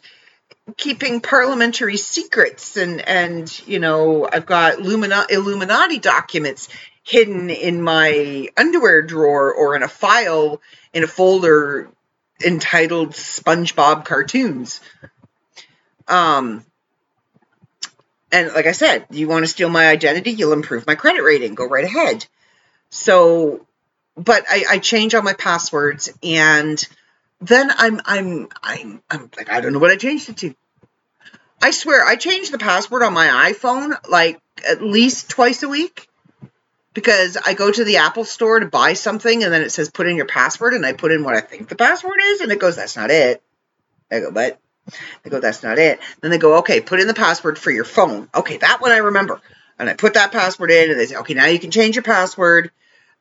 keeping 0.78 1.22
parliamentary 1.22 1.98
secrets 1.98 2.76
and 2.76 3.00
and 3.02 3.62
you 3.68 3.80
know 3.80 4.28
I've 4.32 4.46
got 4.46 4.80
Lumina- 4.80 5.28
Illuminati 5.30 6.00
documents 6.00 6.70
hidden 7.04 7.52
in 7.52 7.82
my 7.82 8.50
underwear 8.58 9.04
drawer 9.04 9.54
or 9.54 9.76
in 9.76 9.84
a 9.84 9.88
file 9.88 10.62
in 10.92 11.04
a 11.04 11.08
folder 11.08 11.88
entitled 12.44 13.12
SpongeBob 13.12 14.06
cartoons. 14.06 14.82
Um 16.08 16.66
and 18.32 18.52
like 18.54 18.66
I 18.66 18.72
said, 18.72 19.06
you 19.12 19.28
want 19.28 19.46
to 19.46 19.48
steal 19.48 19.70
my 19.70 19.88
identity, 19.88 20.32
you'll 20.32 20.52
improve 20.52 20.88
my 20.88 20.96
credit 20.96 21.22
rating. 21.22 21.54
Go 21.54 21.68
right 21.68 21.86
ahead. 21.86 22.26
So 22.90 23.68
but 24.18 24.46
I, 24.50 24.64
I 24.72 24.80
change 24.80 25.14
all 25.14 25.22
my 25.22 25.34
passwords 25.34 26.12
and 26.24 26.84
then 27.42 27.72
I'm 27.75 28.01
I'm 28.06 28.48
I'm 28.62 29.01
I'm 29.10 29.30
like 29.38 29.51
I 29.51 29.62
don't 29.62 29.74
know 29.74 29.80
what 29.80 29.92
I 29.92 29.98
changed 29.98 30.30
it 30.30 30.38
to. 30.38 30.56
I 31.62 31.72
swear 31.72 32.04
I 32.06 32.15
change 32.15 32.51
the 32.51 32.58
password 32.58 33.04
on 33.04 33.13
my 33.13 33.51
iPhone 33.51 33.96
like 34.10 34.39
at 34.68 34.82
least 34.82 35.30
twice 35.30 35.63
a 35.63 35.70
week 35.70 36.08
because 36.94 37.38
I 37.38 37.54
go 37.54 37.72
to 37.72 37.84
the 37.84 37.98
Apple 37.98 38.25
store 38.25 38.60
to 38.60 38.68
buy 38.68 38.94
something 38.94 39.44
and 39.44 39.51
then 39.51 39.62
it 39.62 39.72
says 39.72 39.89
put 39.89 40.08
in 40.08 40.15
your 40.15 40.27
password 40.27 40.74
and 40.74 40.86
I 40.86 40.94
put 40.94 41.12
in 41.12 41.24
what 41.24 41.36
I 41.36 41.42
think 41.42 41.68
the 41.68 41.75
password 41.75 42.20
is 42.24 42.42
and 42.42 42.51
it 42.51 42.60
goes 42.60 42.75
that's 42.75 42.96
not 42.96 43.12
it. 43.12 43.42
I 44.12 44.20
go 44.20 44.32
but 44.32 44.60
they 45.24 45.30
go 45.30 45.39
that's 45.39 45.63
not 45.63 45.77
it. 45.77 46.00
Then 46.22 46.32
they 46.32 46.38
go 46.38 46.60
okay 46.60 46.82
put 46.82 47.00
in 47.00 47.08
the 47.08 47.13
password 47.13 47.60
for 47.60 47.72
your 47.72 47.86
phone. 47.86 48.30
Okay 48.34 48.58
that 48.58 48.82
one 48.82 48.92
I 48.92 48.98
remember 48.98 49.42
and 49.77 49.89
I 49.89 49.94
put 49.94 50.13
that 50.13 50.32
password 50.32 50.72
in 50.72 50.92
and 50.92 51.00
they 51.00 51.06
say 51.06 51.18
okay 51.18 51.34
now 51.34 51.48
you 51.48 51.60
can 51.60 51.72
change 51.72 51.96
your 51.96 52.04
password. 52.04 52.72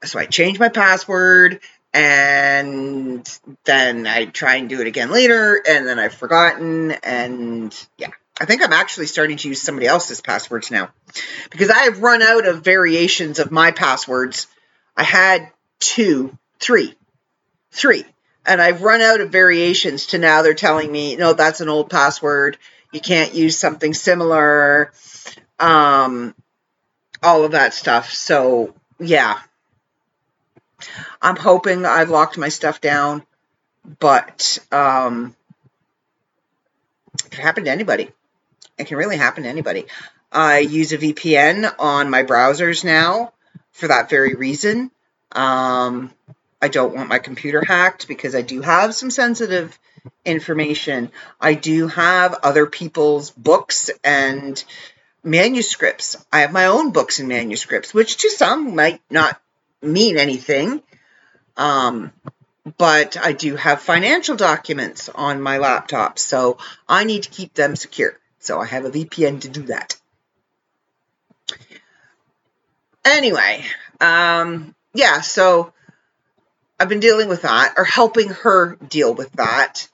So 0.04 0.18
I 0.18 0.26
change 0.26 0.58
my 0.58 0.68
password 0.68 1.60
and 1.94 3.38
then 3.64 4.06
I 4.06 4.26
try 4.26 4.56
and 4.56 4.68
do 4.68 4.80
it 4.80 4.88
again 4.88 5.10
later, 5.10 5.62
and 5.66 5.86
then 5.86 5.98
I've 5.98 6.14
forgotten, 6.14 6.90
and 6.90 7.74
yeah. 7.96 8.08
I 8.40 8.46
think 8.46 8.64
I'm 8.64 8.72
actually 8.72 9.06
starting 9.06 9.36
to 9.36 9.48
use 9.48 9.62
somebody 9.62 9.86
else's 9.86 10.20
passwords 10.20 10.68
now 10.72 10.90
because 11.52 11.70
I 11.70 11.84
have 11.84 12.02
run 12.02 12.20
out 12.20 12.48
of 12.48 12.64
variations 12.64 13.38
of 13.38 13.52
my 13.52 13.70
passwords. 13.70 14.48
I 14.96 15.04
had 15.04 15.52
two, 15.78 16.36
three, 16.58 16.94
three, 17.70 18.04
and 18.44 18.60
I've 18.60 18.82
run 18.82 19.00
out 19.00 19.20
of 19.20 19.30
variations 19.30 20.06
to 20.06 20.18
now 20.18 20.42
they're 20.42 20.54
telling 20.54 20.90
me, 20.90 21.14
no, 21.14 21.32
that's 21.32 21.60
an 21.60 21.68
old 21.68 21.90
password. 21.90 22.58
You 22.92 23.00
can't 23.00 23.34
use 23.34 23.56
something 23.56 23.94
similar. 23.94 24.92
Um, 25.60 26.34
all 27.22 27.44
of 27.44 27.52
that 27.52 27.72
stuff. 27.72 28.12
So, 28.12 28.74
yeah, 28.98 29.38
I'm 31.20 31.36
hoping 31.36 31.84
I've 31.84 32.10
locked 32.10 32.38
my 32.38 32.48
stuff 32.48 32.80
down, 32.80 33.24
but 33.98 34.58
um, 34.72 35.34
it 37.24 37.30
can 37.30 37.42
happen 37.42 37.64
to 37.64 37.70
anybody. 37.70 38.10
It 38.78 38.86
can 38.86 38.96
really 38.96 39.16
happen 39.16 39.44
to 39.44 39.48
anybody. 39.48 39.86
I 40.32 40.58
use 40.58 40.92
a 40.92 40.98
VPN 40.98 41.74
on 41.78 42.10
my 42.10 42.24
browsers 42.24 42.84
now 42.84 43.32
for 43.72 43.88
that 43.88 44.10
very 44.10 44.34
reason. 44.34 44.90
Um, 45.32 46.12
I 46.60 46.68
don't 46.68 46.94
want 46.94 47.08
my 47.08 47.18
computer 47.18 47.62
hacked 47.64 48.08
because 48.08 48.34
I 48.34 48.42
do 48.42 48.60
have 48.62 48.94
some 48.94 49.10
sensitive 49.10 49.78
information. 50.24 51.10
I 51.40 51.54
do 51.54 51.88
have 51.88 52.38
other 52.42 52.66
people's 52.66 53.30
books 53.30 53.90
and 54.02 54.62
manuscripts. 55.22 56.16
I 56.32 56.40
have 56.40 56.52
my 56.52 56.66
own 56.66 56.90
books 56.90 57.18
and 57.18 57.28
manuscripts, 57.28 57.94
which 57.94 58.18
to 58.18 58.30
some 58.30 58.74
might 58.74 59.00
not 59.10 59.40
mean 59.84 60.18
anything. 60.18 60.82
Um, 61.56 62.12
but 62.78 63.16
I 63.16 63.32
do 63.32 63.56
have 63.56 63.82
financial 63.82 64.36
documents 64.36 65.08
on 65.08 65.42
my 65.42 65.58
laptop, 65.58 66.18
so 66.18 66.58
I 66.88 67.04
need 67.04 67.24
to 67.24 67.30
keep 67.30 67.54
them 67.54 67.76
secure. 67.76 68.18
So 68.38 68.60
I 68.60 68.66
have 68.66 68.84
a 68.84 68.90
VPN 68.90 69.42
to 69.42 69.48
do 69.48 69.62
that. 69.64 69.96
Anyway, 73.04 73.62
um, 74.00 74.74
yeah, 74.94 75.20
so 75.20 75.72
I've 76.80 76.88
been 76.88 77.00
dealing 77.00 77.28
with 77.28 77.42
that, 77.42 77.74
or 77.76 77.84
helping 77.84 78.30
her 78.30 78.76
deal 78.76 79.12
with 79.12 79.30
that, 79.32 79.88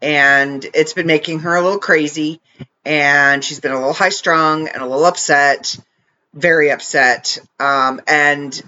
and 0.00 0.64
it's 0.74 0.94
been 0.94 1.06
making 1.06 1.40
her 1.40 1.54
a 1.54 1.60
little 1.60 1.78
crazy, 1.78 2.40
and 2.84 3.44
she's 3.44 3.60
been 3.60 3.72
a 3.72 3.78
little 3.78 3.92
high 3.92 4.08
strung 4.08 4.68
and 4.68 4.82
a 4.82 4.86
little 4.86 5.04
upset, 5.04 5.78
very 6.32 6.70
upset, 6.70 7.38
um, 7.60 8.00
and 8.06 8.62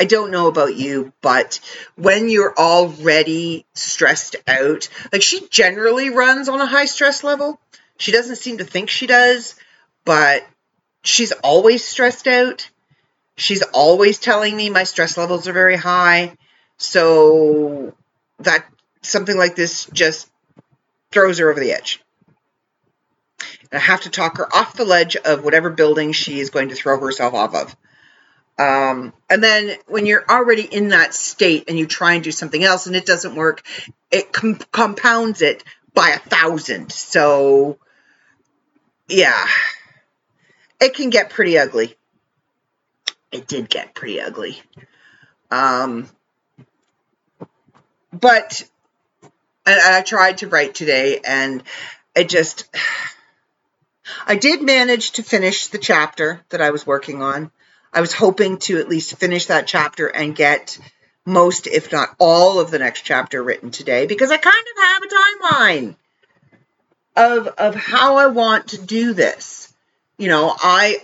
I 0.00 0.04
don't 0.04 0.30
know 0.30 0.46
about 0.46 0.76
you, 0.76 1.12
but 1.20 1.60
when 1.94 2.30
you're 2.30 2.56
already 2.56 3.66
stressed 3.74 4.36
out, 4.48 4.88
like 5.12 5.20
she 5.20 5.46
generally 5.48 6.08
runs 6.08 6.48
on 6.48 6.58
a 6.58 6.66
high 6.66 6.86
stress 6.86 7.22
level. 7.22 7.60
She 7.98 8.10
doesn't 8.10 8.36
seem 8.36 8.58
to 8.58 8.64
think 8.64 8.88
she 8.88 9.06
does, 9.06 9.56
but 10.06 10.46
she's 11.02 11.32
always 11.32 11.84
stressed 11.84 12.26
out. 12.26 12.70
She's 13.36 13.62
always 13.74 14.18
telling 14.18 14.56
me 14.56 14.70
my 14.70 14.84
stress 14.84 15.18
levels 15.18 15.46
are 15.46 15.52
very 15.52 15.76
high. 15.76 16.34
So 16.78 17.94
that 18.38 18.64
something 19.02 19.36
like 19.36 19.54
this 19.54 19.84
just 19.92 20.30
throws 21.10 21.40
her 21.40 21.50
over 21.50 21.60
the 21.60 21.72
edge. 21.72 22.02
And 23.70 23.78
I 23.80 23.84
have 23.84 24.00
to 24.02 24.10
talk 24.10 24.38
her 24.38 24.48
off 24.56 24.72
the 24.72 24.86
ledge 24.86 25.16
of 25.16 25.44
whatever 25.44 25.68
building 25.68 26.12
she 26.12 26.40
is 26.40 26.48
going 26.48 26.70
to 26.70 26.74
throw 26.74 26.98
herself 26.98 27.34
off 27.34 27.54
of. 27.54 27.76
Um, 28.60 29.14
and 29.30 29.42
then 29.42 29.78
when 29.86 30.04
you're 30.04 30.24
already 30.28 30.64
in 30.64 30.88
that 30.88 31.14
state 31.14 31.64
and 31.68 31.78
you 31.78 31.86
try 31.86 32.12
and 32.12 32.22
do 32.22 32.30
something 32.30 32.62
else 32.62 32.86
and 32.86 32.94
it 32.94 33.06
doesn't 33.06 33.34
work, 33.34 33.62
it 34.10 34.34
com- 34.34 34.60
compounds 34.70 35.40
it 35.40 35.64
by 35.94 36.10
a 36.10 36.18
thousand. 36.18 36.92
So, 36.92 37.78
yeah, 39.08 39.46
it 40.78 40.92
can 40.92 41.08
get 41.08 41.30
pretty 41.30 41.58
ugly. 41.58 41.96
It 43.32 43.48
did 43.48 43.70
get 43.70 43.94
pretty 43.94 44.20
ugly. 44.20 44.60
Um, 45.50 46.06
but 48.12 48.68
and 49.64 49.80
I 49.80 50.02
tried 50.02 50.38
to 50.38 50.48
write 50.48 50.74
today 50.74 51.20
and 51.24 51.62
it 52.14 52.28
just 52.28 52.68
I 54.26 54.36
did 54.36 54.60
manage 54.60 55.12
to 55.12 55.22
finish 55.22 55.68
the 55.68 55.78
chapter 55.78 56.42
that 56.50 56.60
I 56.60 56.72
was 56.72 56.86
working 56.86 57.22
on. 57.22 57.50
I 57.92 58.00
was 58.00 58.12
hoping 58.12 58.58
to 58.58 58.78
at 58.78 58.88
least 58.88 59.16
finish 59.16 59.46
that 59.46 59.66
chapter 59.66 60.06
and 60.06 60.34
get 60.34 60.78
most, 61.26 61.66
if 61.66 61.92
not 61.92 62.14
all, 62.18 62.60
of 62.60 62.70
the 62.70 62.78
next 62.78 63.02
chapter 63.02 63.42
written 63.42 63.70
today 63.70 64.06
because 64.06 64.30
I 64.30 64.36
kind 64.36 64.56
of 64.56 64.84
have 64.84 65.02
a 65.02 65.06
timeline 65.06 65.96
of 67.16 67.46
of 67.58 67.74
how 67.74 68.16
I 68.16 68.28
want 68.28 68.68
to 68.68 68.78
do 68.80 69.12
this. 69.12 69.72
You 70.18 70.28
know, 70.28 70.54
I 70.60 70.98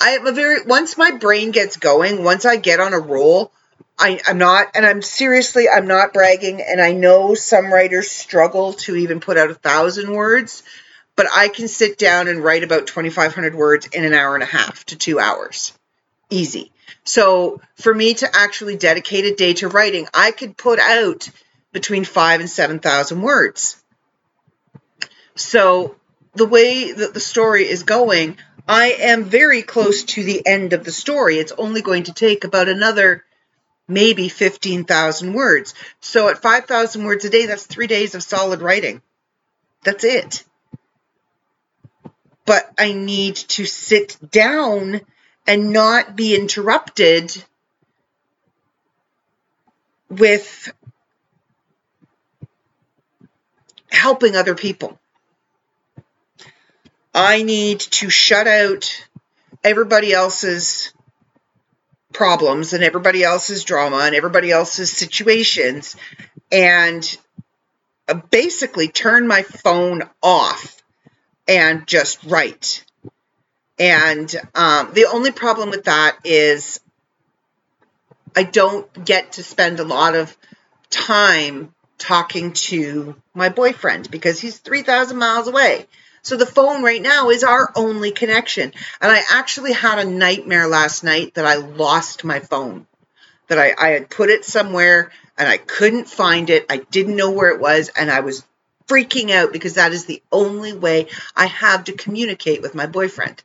I 0.00 0.10
am 0.10 0.26
a 0.26 0.32
very 0.32 0.64
once 0.64 0.98
my 0.98 1.12
brain 1.12 1.50
gets 1.50 1.76
going, 1.76 2.24
once 2.24 2.44
I 2.44 2.56
get 2.56 2.80
on 2.80 2.92
a 2.92 2.98
roll, 2.98 3.52
I, 3.98 4.20
I'm 4.26 4.38
not, 4.38 4.68
and 4.74 4.86
I'm 4.86 5.02
seriously, 5.02 5.68
I'm 5.68 5.88
not 5.88 6.12
bragging, 6.12 6.62
and 6.62 6.80
I 6.80 6.92
know 6.92 7.34
some 7.34 7.72
writers 7.72 8.08
struggle 8.10 8.74
to 8.74 8.94
even 8.94 9.18
put 9.18 9.36
out 9.36 9.50
a 9.50 9.54
thousand 9.54 10.12
words, 10.12 10.62
but 11.16 11.26
I 11.34 11.48
can 11.48 11.66
sit 11.66 11.98
down 11.98 12.28
and 12.28 12.42
write 12.42 12.62
about 12.62 12.86
2,500 12.86 13.56
words 13.56 13.86
in 13.88 14.04
an 14.04 14.14
hour 14.14 14.34
and 14.34 14.44
a 14.44 14.46
half 14.46 14.84
to 14.86 14.96
two 14.96 15.18
hours. 15.18 15.76
Easy. 16.30 16.72
So 17.04 17.60
for 17.76 17.94
me 17.94 18.14
to 18.14 18.28
actually 18.34 18.76
dedicate 18.76 19.24
a 19.24 19.34
day 19.34 19.54
to 19.54 19.68
writing, 19.68 20.06
I 20.12 20.30
could 20.30 20.56
put 20.56 20.78
out 20.78 21.28
between 21.72 22.04
five 22.04 22.40
and 22.40 22.50
7,000 22.50 23.22
words. 23.22 23.82
So 25.34 25.96
the 26.34 26.46
way 26.46 26.92
that 26.92 27.14
the 27.14 27.20
story 27.20 27.68
is 27.68 27.82
going, 27.82 28.36
I 28.66 28.92
am 29.00 29.24
very 29.24 29.62
close 29.62 30.04
to 30.04 30.22
the 30.22 30.46
end 30.46 30.72
of 30.72 30.84
the 30.84 30.92
story. 30.92 31.38
It's 31.38 31.52
only 31.52 31.80
going 31.80 32.04
to 32.04 32.12
take 32.12 32.44
about 32.44 32.68
another 32.68 33.24
maybe 33.86 34.28
15,000 34.28 35.32
words. 35.32 35.74
So 36.00 36.28
at 36.28 36.42
5,000 36.42 37.04
words 37.04 37.24
a 37.24 37.30
day, 37.30 37.46
that's 37.46 37.66
three 37.66 37.86
days 37.86 38.14
of 38.14 38.22
solid 38.22 38.60
writing. 38.60 39.00
That's 39.84 40.04
it. 40.04 40.44
But 42.44 42.70
I 42.78 42.92
need 42.92 43.36
to 43.36 43.64
sit 43.64 44.18
down 44.30 45.00
and 45.48 45.70
not 45.70 46.14
be 46.14 46.36
interrupted 46.36 47.42
with 50.10 50.70
helping 53.90 54.36
other 54.36 54.54
people. 54.54 55.00
I 57.14 57.42
need 57.42 57.80
to 57.80 58.10
shut 58.10 58.46
out 58.46 59.06
everybody 59.64 60.12
else's 60.12 60.92
problems 62.12 62.74
and 62.74 62.84
everybody 62.84 63.24
else's 63.24 63.64
drama 63.64 63.98
and 63.98 64.14
everybody 64.14 64.50
else's 64.50 64.92
situations 64.92 65.96
and 66.52 67.16
basically 68.30 68.88
turn 68.88 69.26
my 69.26 69.42
phone 69.42 70.02
off 70.22 70.82
and 71.46 71.86
just 71.86 72.22
write. 72.24 72.84
And 73.78 74.34
um, 74.54 74.90
the 74.92 75.06
only 75.06 75.30
problem 75.30 75.70
with 75.70 75.84
that 75.84 76.18
is 76.24 76.80
I 78.34 78.42
don't 78.42 79.04
get 79.04 79.32
to 79.32 79.42
spend 79.42 79.80
a 79.80 79.84
lot 79.84 80.14
of 80.14 80.36
time 80.90 81.74
talking 81.98 82.52
to 82.52 83.16
my 83.34 83.48
boyfriend 83.48 84.10
because 84.10 84.40
he's 84.40 84.58
3,000 84.58 85.16
miles 85.16 85.48
away. 85.48 85.86
So 86.22 86.36
the 86.36 86.46
phone 86.46 86.82
right 86.82 87.00
now 87.00 87.30
is 87.30 87.44
our 87.44 87.72
only 87.74 88.10
connection. 88.10 88.72
And 89.00 89.12
I 89.12 89.22
actually 89.32 89.72
had 89.72 89.98
a 89.98 90.10
nightmare 90.10 90.68
last 90.68 91.04
night 91.04 91.34
that 91.34 91.46
I 91.46 91.56
lost 91.56 92.24
my 92.24 92.40
phone, 92.40 92.86
that 93.48 93.58
I, 93.58 93.74
I 93.78 93.88
had 93.90 94.10
put 94.10 94.28
it 94.28 94.44
somewhere 94.44 95.10
and 95.36 95.48
I 95.48 95.56
couldn't 95.56 96.08
find 96.08 96.50
it. 96.50 96.66
I 96.68 96.78
didn't 96.78 97.16
know 97.16 97.30
where 97.30 97.50
it 97.50 97.60
was. 97.60 97.88
And 97.88 98.10
I 98.10 98.20
was 98.20 98.44
freaking 98.88 99.30
out 99.30 99.52
because 99.52 99.74
that 99.74 99.92
is 99.92 100.06
the 100.06 100.22
only 100.32 100.72
way 100.72 101.08
I 101.36 101.46
have 101.46 101.84
to 101.84 101.92
communicate 101.92 102.62
with 102.62 102.74
my 102.74 102.86
boyfriend. 102.86 103.42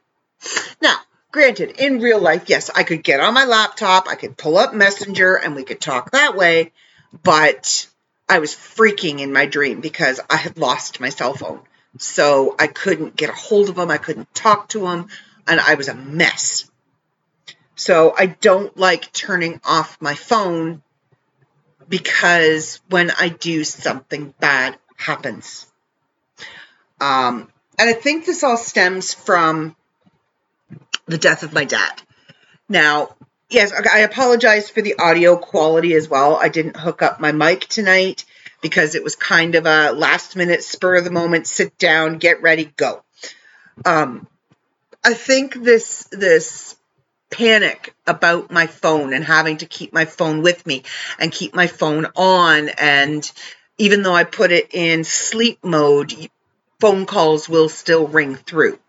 Now, 0.82 0.96
granted, 1.32 1.72
in 1.80 2.00
real 2.00 2.20
life, 2.20 2.44
yes, 2.48 2.70
I 2.74 2.84
could 2.84 3.04
get 3.04 3.20
on 3.20 3.34
my 3.34 3.46
laptop, 3.46 4.08
I 4.08 4.16
could 4.16 4.38
pull 4.38 4.58
up 4.58 4.74
Messenger, 4.74 5.36
and 5.36 5.56
we 5.56 5.64
could 5.64 5.82
talk 5.82 6.12
that 6.12 6.36
way, 6.36 6.72
but 7.24 7.88
I 8.28 8.40
was 8.40 8.56
freaking 8.56 9.20
in 9.20 9.34
my 9.34 9.46
dream 9.46 9.82
because 9.82 10.20
I 10.30 10.38
had 10.38 10.58
lost 10.58 11.00
my 11.00 11.10
cell 11.10 11.34
phone. 11.34 11.62
So 11.98 12.56
I 12.58 12.68
couldn't 12.68 13.16
get 13.16 13.30
a 13.30 13.34
hold 13.34 13.70
of 13.70 13.78
him. 13.78 13.92
I 13.92 13.98
couldn't 13.98 14.34
talk 14.34 14.70
to 14.70 14.88
him. 14.88 15.08
And 15.48 15.60
I 15.60 15.76
was 15.76 15.90
a 15.90 15.94
mess. 15.94 16.70
So 17.76 18.14
I 18.18 18.28
don't 18.28 18.76
like 18.78 19.12
turning 19.12 19.60
off 19.64 19.98
my 20.00 20.16
phone 20.16 20.82
because 21.88 22.80
when 22.90 23.12
I 23.12 23.30
do, 23.30 23.64
something 23.64 24.34
bad 24.40 24.78
happens. 24.96 25.68
Um, 27.02 27.52
and 27.78 27.90
I 27.90 27.94
think 27.94 28.26
this 28.26 28.44
all 28.44 28.58
stems 28.58 29.14
from 29.14 29.76
the 31.06 31.18
death 31.18 31.44
of 31.44 31.54
my 31.54 31.66
dad. 31.66 32.02
Now, 32.70 33.16
yes, 33.50 33.72
I 33.72 34.00
apologize 34.00 34.70
for 34.70 34.82
the 34.82 34.96
audio 35.00 35.38
quality 35.38 35.94
as 35.94 36.10
well. 36.10 36.36
I 36.38 36.50
didn't 36.50 36.78
hook 36.78 37.02
up 37.02 37.20
my 37.20 37.32
mic 37.32 37.62
tonight 37.62 38.26
because 38.64 38.96
it 38.96 39.04
was 39.04 39.16
kind 39.16 39.54
of 39.54 39.68
a 39.68 39.92
last 39.92 40.36
minute 40.36 40.64
spur 40.64 40.96
of 40.96 41.04
the 41.04 41.12
moment 41.12 41.46
sit 41.46 41.78
down 41.78 42.18
get 42.18 42.42
ready 42.42 42.72
go 42.78 43.04
um, 43.86 44.26
i 45.04 45.14
think 45.14 45.54
this 45.54 46.08
this 46.12 46.76
panic 47.30 47.94
about 48.08 48.52
my 48.52 48.66
phone 48.66 49.14
and 49.14 49.24
having 49.24 49.58
to 49.58 49.66
keep 49.66 49.94
my 49.94 50.06
phone 50.06 50.42
with 50.42 50.66
me 50.66 50.84
and 51.20 51.32
keep 51.32 51.54
my 51.54 51.68
phone 51.68 52.08
on 52.16 52.70
and 52.80 53.32
even 53.78 54.02
though 54.02 54.16
i 54.16 54.24
put 54.24 54.52
it 54.52 54.74
in 54.74 55.04
sleep 55.04 55.60
mode 55.64 56.14
phone 56.80 57.06
calls 57.06 57.50
will 57.50 57.70
still 57.70 58.08
ring 58.08 58.36
through 58.36 58.80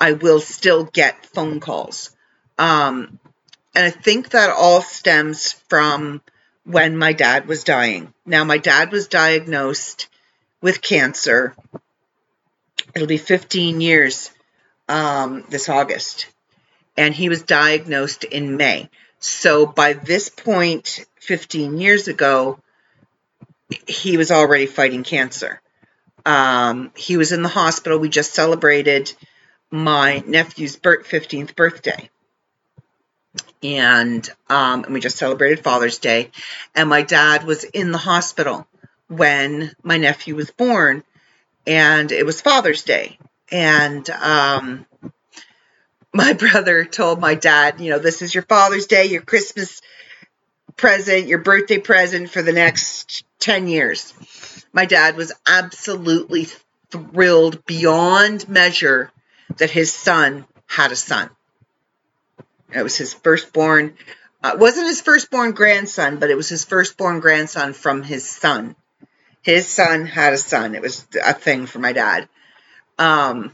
i 0.00 0.12
will 0.12 0.40
still 0.40 0.84
get 0.84 1.26
phone 1.26 1.60
calls 1.60 2.10
um, 2.58 3.18
and 3.74 3.84
i 3.84 3.90
think 3.90 4.30
that 4.30 4.50
all 4.50 4.82
stems 4.82 5.52
from 5.68 6.20
when 6.64 6.96
my 6.96 7.12
dad 7.12 7.46
was 7.46 7.64
dying. 7.64 8.12
Now, 8.24 8.44
my 8.44 8.58
dad 8.58 8.92
was 8.92 9.08
diagnosed 9.08 10.08
with 10.60 10.82
cancer. 10.82 11.54
It'll 12.94 13.08
be 13.08 13.16
15 13.16 13.80
years 13.80 14.30
um, 14.88 15.44
this 15.48 15.68
August. 15.68 16.26
And 16.96 17.14
he 17.14 17.28
was 17.28 17.42
diagnosed 17.42 18.24
in 18.24 18.56
May. 18.56 18.90
So 19.20 19.66
by 19.66 19.94
this 19.94 20.28
point, 20.28 21.04
15 21.20 21.78
years 21.78 22.08
ago, 22.08 22.58
he 23.86 24.16
was 24.16 24.30
already 24.30 24.66
fighting 24.66 25.04
cancer. 25.04 25.60
Um, 26.26 26.90
he 26.96 27.16
was 27.16 27.32
in 27.32 27.42
the 27.42 27.48
hospital. 27.48 27.98
We 27.98 28.08
just 28.08 28.34
celebrated 28.34 29.12
my 29.70 30.22
nephew's 30.26 30.76
15th 30.76 31.54
birthday 31.54 32.10
and 33.62 34.28
um, 34.48 34.84
and 34.84 34.94
we 34.94 35.00
just 35.00 35.18
celebrated 35.18 35.60
Father's 35.60 35.98
Day. 35.98 36.30
And 36.74 36.88
my 36.88 37.02
dad 37.02 37.44
was 37.44 37.64
in 37.64 37.92
the 37.92 37.98
hospital 37.98 38.66
when 39.08 39.72
my 39.82 39.96
nephew 39.98 40.34
was 40.36 40.50
born, 40.50 41.02
and 41.66 42.10
it 42.12 42.24
was 42.24 42.40
Father's 42.40 42.82
Day. 42.82 43.18
And 43.50 44.08
um, 44.10 44.86
my 46.12 46.32
brother 46.38 46.84
told 46.84 47.20
my 47.20 47.34
dad, 47.34 47.80
you 47.80 47.90
know, 47.90 47.98
this 47.98 48.22
is 48.22 48.34
your 48.34 48.44
Father's 48.44 48.86
Day, 48.86 49.06
your 49.06 49.22
Christmas 49.22 49.80
present, 50.76 51.26
your 51.26 51.40
birthday 51.40 51.78
present 51.78 52.30
for 52.30 52.42
the 52.42 52.52
next 52.52 53.24
10 53.40 53.68
years. 53.68 54.14
My 54.72 54.86
dad 54.86 55.16
was 55.16 55.32
absolutely 55.46 56.46
thrilled 56.90 57.64
beyond 57.66 58.48
measure 58.48 59.12
that 59.58 59.70
his 59.70 59.92
son 59.92 60.46
had 60.66 60.92
a 60.92 60.96
son. 60.96 61.30
It 62.74 62.82
was 62.82 62.96
his 62.96 63.12
firstborn. 63.12 63.94
Uh, 64.42 64.56
wasn't 64.58 64.86
his 64.86 65.00
firstborn 65.00 65.52
grandson, 65.52 66.18
but 66.18 66.30
it 66.30 66.36
was 66.36 66.48
his 66.48 66.64
firstborn 66.64 67.20
grandson 67.20 67.72
from 67.72 68.02
his 68.02 68.28
son. 68.28 68.76
His 69.42 69.66
son 69.66 70.06
had 70.06 70.32
a 70.32 70.38
son. 70.38 70.74
It 70.74 70.82
was 70.82 71.06
a 71.22 71.34
thing 71.34 71.66
for 71.66 71.78
my 71.78 71.92
dad. 71.92 72.28
Um, 72.98 73.52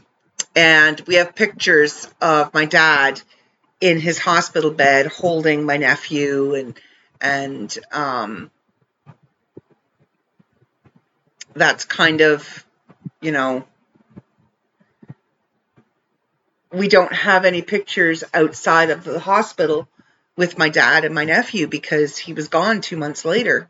and 0.55 0.99
we 1.01 1.15
have 1.15 1.35
pictures 1.35 2.07
of 2.21 2.53
my 2.53 2.65
dad 2.65 3.21
in 3.79 3.99
his 3.99 4.17
hospital 4.17 4.71
bed 4.71 5.07
holding 5.07 5.63
my 5.63 5.77
nephew 5.77 6.55
and 6.55 6.79
and 7.21 7.77
um, 7.91 8.51
that's 11.55 11.85
kind 11.85 12.21
of 12.21 12.65
you 13.21 13.31
know 13.31 13.65
we 16.77 16.87
don't 16.87 17.13
have 17.13 17.45
any 17.45 17.61
pictures 17.61 18.23
outside 18.33 18.89
of 18.89 19.03
the 19.03 19.19
hospital 19.19 19.87
with 20.35 20.57
my 20.57 20.69
dad 20.69 21.05
and 21.05 21.15
my 21.15 21.25
nephew 21.25 21.67
because 21.67 22.17
he 22.17 22.33
was 22.33 22.47
gone 22.47 22.81
two 22.81 22.97
months 22.97 23.25
later. 23.25 23.69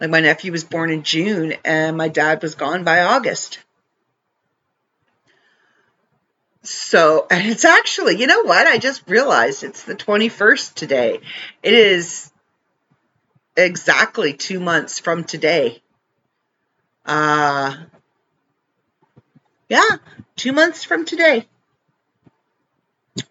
Like 0.00 0.10
my 0.10 0.20
nephew 0.20 0.52
was 0.52 0.64
born 0.64 0.90
in 0.90 1.02
June 1.02 1.54
and 1.64 1.96
my 1.96 2.08
dad 2.08 2.42
was 2.42 2.54
gone 2.54 2.84
by 2.84 3.02
August. 3.02 3.58
So, 6.62 7.26
and 7.30 7.48
it's 7.48 7.64
actually, 7.64 8.16
you 8.16 8.26
know 8.26 8.42
what? 8.42 8.66
I 8.66 8.78
just 8.78 9.08
realized 9.08 9.62
it's 9.62 9.84
the 9.84 9.94
21st 9.94 10.74
today. 10.74 11.20
It 11.62 11.74
is 11.74 12.30
exactly 13.56 14.32
two 14.32 14.60
months 14.60 14.98
from 14.98 15.24
today. 15.24 15.82
Uh, 17.04 17.74
yeah, 19.68 19.96
two 20.34 20.52
months 20.52 20.84
from 20.84 21.04
today 21.04 21.46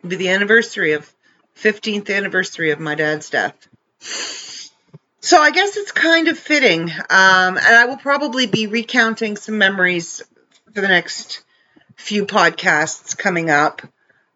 be 0.07 0.15
the 0.15 0.29
anniversary 0.29 0.93
of 0.93 1.11
15th 1.57 2.13
anniversary 2.13 2.71
of 2.71 2.79
my 2.79 2.95
dad's 2.95 3.29
death. 3.29 3.67
So 5.21 5.39
I 5.39 5.51
guess 5.51 5.77
it's 5.77 5.91
kind 5.91 6.27
of 6.27 6.37
fitting. 6.37 6.91
Um, 6.91 7.57
and 7.57 7.59
I 7.59 7.85
will 7.85 7.97
probably 7.97 8.45
be 8.45 8.67
recounting 8.67 9.37
some 9.37 9.57
memories 9.57 10.21
for 10.73 10.81
the 10.81 10.87
next 10.87 11.43
few 11.95 12.25
podcasts 12.25 13.17
coming 13.17 13.49
up. 13.49 13.81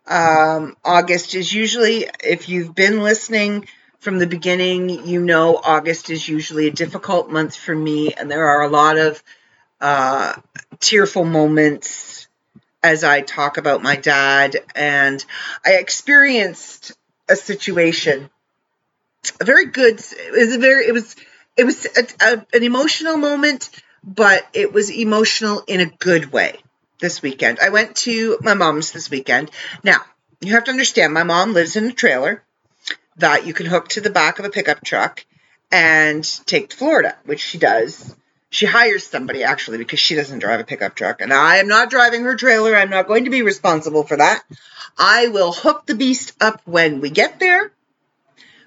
Um, 0.07 0.75
August 0.83 1.35
is 1.35 1.53
usually, 1.53 2.09
if 2.23 2.49
you've 2.49 2.73
been 2.73 3.03
listening 3.03 3.67
from 3.99 4.17
the 4.17 4.25
beginning, 4.25 5.05
you 5.05 5.21
know 5.21 5.59
August 5.63 6.09
is 6.09 6.27
usually 6.27 6.67
a 6.67 6.71
difficult 6.71 7.29
month 7.29 7.55
for 7.55 7.75
me, 7.75 8.13
and 8.13 8.31
there 8.31 8.47
are 8.47 8.63
a 8.63 8.69
lot 8.69 8.97
of 8.97 9.21
uh, 9.81 10.33
tearful 10.79 11.25
moments 11.25 12.28
as 12.81 13.03
I 13.03 13.21
talk 13.21 13.57
about 13.57 13.83
my 13.83 13.95
dad. 13.95 14.57
And 14.75 15.23
I 15.65 15.73
experienced 15.73 16.93
a 17.27 17.35
situation, 17.35 18.29
a 19.39 19.45
very 19.45 19.67
good, 19.67 19.99
it 19.99 20.31
was 20.31 20.55
a 20.55 20.59
very, 20.59 20.87
it 20.87 20.93
was, 20.93 21.15
it 21.57 21.65
was 21.65 21.85
a, 21.85 22.07
a, 22.21 22.45
an 22.53 22.63
emotional 22.63 23.17
moment, 23.17 23.69
but 24.03 24.47
it 24.53 24.73
was 24.73 24.89
emotional 24.89 25.63
in 25.67 25.81
a 25.81 25.85
good 25.85 26.31
way 26.31 26.59
this 26.99 27.21
weekend. 27.21 27.59
I 27.61 27.69
went 27.69 27.95
to 27.97 28.37
my 28.41 28.53
mom's 28.53 28.91
this 28.91 29.09
weekend. 29.09 29.51
Now, 29.83 30.01
you 30.41 30.53
have 30.53 30.65
to 30.65 30.71
understand, 30.71 31.13
my 31.13 31.23
mom 31.23 31.53
lives 31.53 31.75
in 31.75 31.85
a 31.85 31.91
trailer 31.91 32.43
that 33.17 33.45
you 33.45 33.53
can 33.53 33.65
hook 33.65 33.89
to 33.89 34.01
the 34.01 34.09
back 34.09 34.39
of 34.39 34.45
a 34.45 34.49
pickup 34.49 34.83
truck 34.83 35.25
and 35.71 36.23
take 36.45 36.69
to 36.69 36.77
Florida, 36.77 37.17
which 37.25 37.41
she 37.41 37.57
does. 37.57 38.15
She 38.49 38.65
hires 38.65 39.05
somebody 39.05 39.43
actually 39.43 39.77
because 39.77 39.99
she 39.99 40.15
doesn't 40.15 40.39
drive 40.39 40.59
a 40.59 40.63
pickup 40.63 40.95
truck. 40.95 41.21
And 41.21 41.31
I 41.31 41.57
am 41.57 41.67
not 41.67 41.89
driving 41.89 42.23
her 42.23 42.35
trailer. 42.35 42.75
I'm 42.75 42.89
not 42.89 43.07
going 43.07 43.25
to 43.25 43.29
be 43.29 43.43
responsible 43.43 44.03
for 44.03 44.17
that. 44.17 44.43
I 44.97 45.27
will 45.27 45.51
hook 45.51 45.85
the 45.85 45.95
beast 45.95 46.33
up 46.41 46.61
when 46.65 46.99
we 46.99 47.09
get 47.11 47.39
there. 47.39 47.71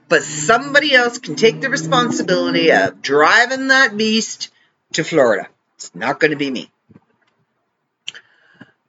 But 0.09 0.23
somebody 0.23 0.95
else 0.95 1.19
can 1.19 1.37
take 1.37 1.61
the 1.61 1.71
responsibility 1.71 2.71
of 2.71 3.03
driving 3.03 3.69
that 3.69 3.97
beast 3.97 4.51
to 4.93 5.05
Florida. 5.05 5.49
It's 5.77 5.95
not 5.95 6.21
going 6.21 6.33
to 6.33 6.37
be 6.37 6.51
me. 6.51 6.71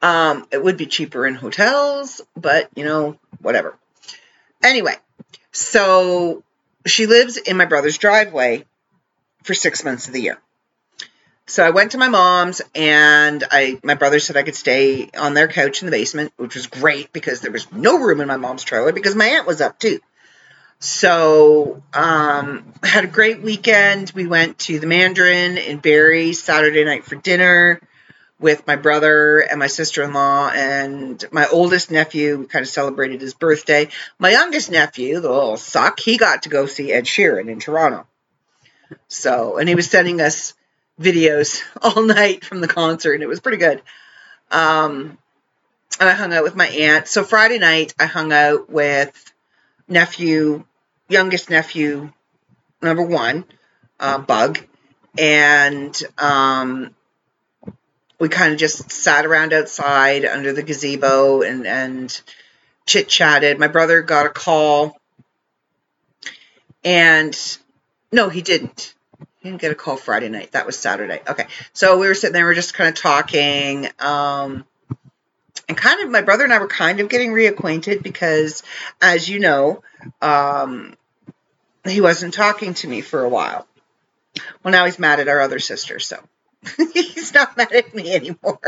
Um, 0.01 0.45
it 0.51 0.62
would 0.62 0.75
be 0.75 0.86
cheaper 0.86 1.25
in 1.25 1.34
hotels, 1.34 2.21
but 2.36 2.69
you 2.75 2.84
know, 2.84 3.17
whatever. 3.41 3.77
Anyway, 4.62 4.95
so 5.53 6.43
she 6.86 7.06
lives 7.06 7.38
in 7.38 7.56
my 7.56 7.65
brother's 7.65 7.97
driveway 7.97 8.65
for 9.43 9.53
six 9.53 9.84
months 9.86 10.08
of 10.08 10.13
the 10.13 10.21
year. 10.21 10.38
So 11.45 11.63
I 11.63 11.71
went 11.71 11.91
to 11.91 11.97
my 11.97 12.08
mom's 12.08 12.62
and 12.73 13.43
I 13.51 13.79
my 13.84 13.95
brother 13.95 14.19
said 14.19 14.38
I 14.38 14.43
could 14.43 14.56
stay 14.56 15.10
on 15.17 15.34
their 15.34 15.47
couch 15.47 15.82
in 15.82 15.88
the 15.88 15.91
basement, 15.91 16.32
which 16.38 16.56
was 16.56 16.67
great 16.67 17.12
because 17.12 17.41
there 17.41 17.51
was 17.51 17.71
no 17.71 17.99
room 17.99 18.21
in 18.21 18.27
my 18.27 18.38
mom's 18.38 18.63
trailer 18.63 18.93
because 18.93 19.15
my 19.15 19.25
aunt 19.25 19.47
was 19.47 19.60
up 19.60 19.77
too. 19.77 19.99
So 20.79 21.84
um 21.93 22.73
I 22.82 22.88
had 22.88 23.03
a 23.03 23.08
great 23.08 23.41
weekend. 23.41 24.12
We 24.15 24.25
went 24.25 24.60
to 24.60 24.79
the 24.79 24.88
Mandarin 24.88 25.58
in 25.58 25.79
Barrie 25.79 26.34
Saturday 26.34 26.86
night 26.86 27.03
for 27.03 27.15
dinner 27.15 27.82
with 28.39 28.65
my 28.65 28.75
brother 28.75 29.39
and 29.39 29.60
my 29.60 29.67
sister-in-law 29.67 30.49
and 30.49 31.23
my 31.32 31.47
oldest 31.47 31.91
nephew 31.91 32.38
We 32.38 32.45
kind 32.45 32.63
of 32.63 32.69
celebrated 32.69 33.21
his 33.21 33.34
birthday. 33.34 33.89
My 34.17 34.32
youngest 34.32 34.71
nephew, 34.71 35.19
the 35.19 35.29
little 35.29 35.58
suck, 35.58 35.99
he 35.99 36.17
got 36.17 36.43
to 36.43 36.49
go 36.49 36.65
see 36.65 36.91
Ed 36.91 37.06
Sheeran 37.06 37.49
in 37.49 37.60
Toronto. 37.60 38.06
So, 39.08 39.58
and 39.58 39.69
he 39.69 39.75
was 39.75 39.89
sending 39.89 40.19
us 40.19 40.53
videos 40.99 41.62
all 41.82 42.03
night 42.03 42.45
from 42.45 42.62
the 42.62 42.67
concert, 42.67 43.13
and 43.13 43.23
it 43.23 43.27
was 43.27 43.39
pretty 43.39 43.58
good. 43.58 43.82
Um, 44.51 45.17
and 45.99 46.10
I 46.10 46.13
hung 46.13 46.34
out 46.34 46.43
with 46.43 46.56
my 46.56 46.67
aunt. 46.67 47.08
So 47.08 47.23
Friday 47.23 47.60
night, 47.60 47.93
I 47.99 48.06
hung 48.06 48.32
out 48.32 48.69
with 48.69 49.34
nephew, 49.88 50.65
youngest 51.08 51.49
nephew, 51.49 52.12
number 52.82 53.03
one, 53.03 53.45
uh, 53.99 54.17
Bug, 54.17 54.60
and 55.17 55.99
um, 56.17 56.95
we 58.19 58.29
kind 58.29 58.53
of 58.53 58.60
just 58.60 58.91
sat 58.91 59.25
around 59.25 59.53
outside 59.53 60.25
under 60.25 60.53
the 60.53 60.63
gazebo 60.63 61.41
and 61.41 61.67
and 61.67 62.21
chit 62.86 63.08
chatted. 63.08 63.60
My 63.60 63.67
brother 63.67 64.01
got 64.01 64.25
a 64.25 64.29
call, 64.29 64.97
and 66.84 67.38
no, 68.12 68.29
he 68.29 68.41
didn't. 68.41 68.93
He 69.43 69.49
didn't 69.49 69.60
get 69.60 69.73
a 69.73 69.75
call 69.75 69.97
Friday 69.97 70.29
night. 70.29 70.53
That 70.53 70.65
was 70.65 70.79
Saturday. 70.79 71.21
Okay, 71.27 71.47
so 71.73 71.99
we 71.99 72.08
were 72.08 72.13
sitting 72.13 72.34
there, 72.34 72.45
we 72.45 72.51
are 72.51 72.56
just 72.56 72.73
kind 72.73 72.88
of 72.88 72.95
talking. 72.95 73.89
Um, 73.99 74.63
and 75.67 75.77
kind 75.77 76.01
of 76.01 76.10
my 76.10 76.21
brother 76.21 76.45
and 76.45 76.53
I 76.53 76.60
were 76.60 76.67
kind 76.67 77.01
of 77.01 77.10
getting 77.10 77.32
reacquainted 77.32 78.01
because, 78.03 78.63
as 79.01 79.27
you 79.27 79.39
know, 79.39 79.84
um, 80.21 80.95
he 81.86 81.99
wasn't 81.99 82.34
talking 82.34 82.73
to 82.75 82.88
me 82.88 83.01
for 83.01 83.21
a 83.21 83.27
while. 83.27 83.67
Well, 84.63 84.71
now 84.71 84.86
he's 84.86 84.97
mad 84.97 85.19
at 85.19 85.27
our 85.27 85.41
other 85.41 85.60
sister, 85.60 85.99
so 85.99 86.17
he's 86.93 87.34
not 87.34 87.58
mad 87.58 87.73
at 87.73 87.93
me 87.93 88.15
anymore. 88.15 88.60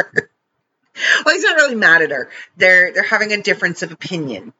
well, 1.25 1.35
he's 1.35 1.43
not 1.43 1.55
really 1.55 1.75
mad 1.75 2.01
at 2.01 2.11
her. 2.11 2.29
They're 2.57 2.91
they're 2.91 3.03
having 3.03 3.31
a 3.31 3.41
difference 3.41 3.81
of 3.81 3.93
opinion. 3.93 4.51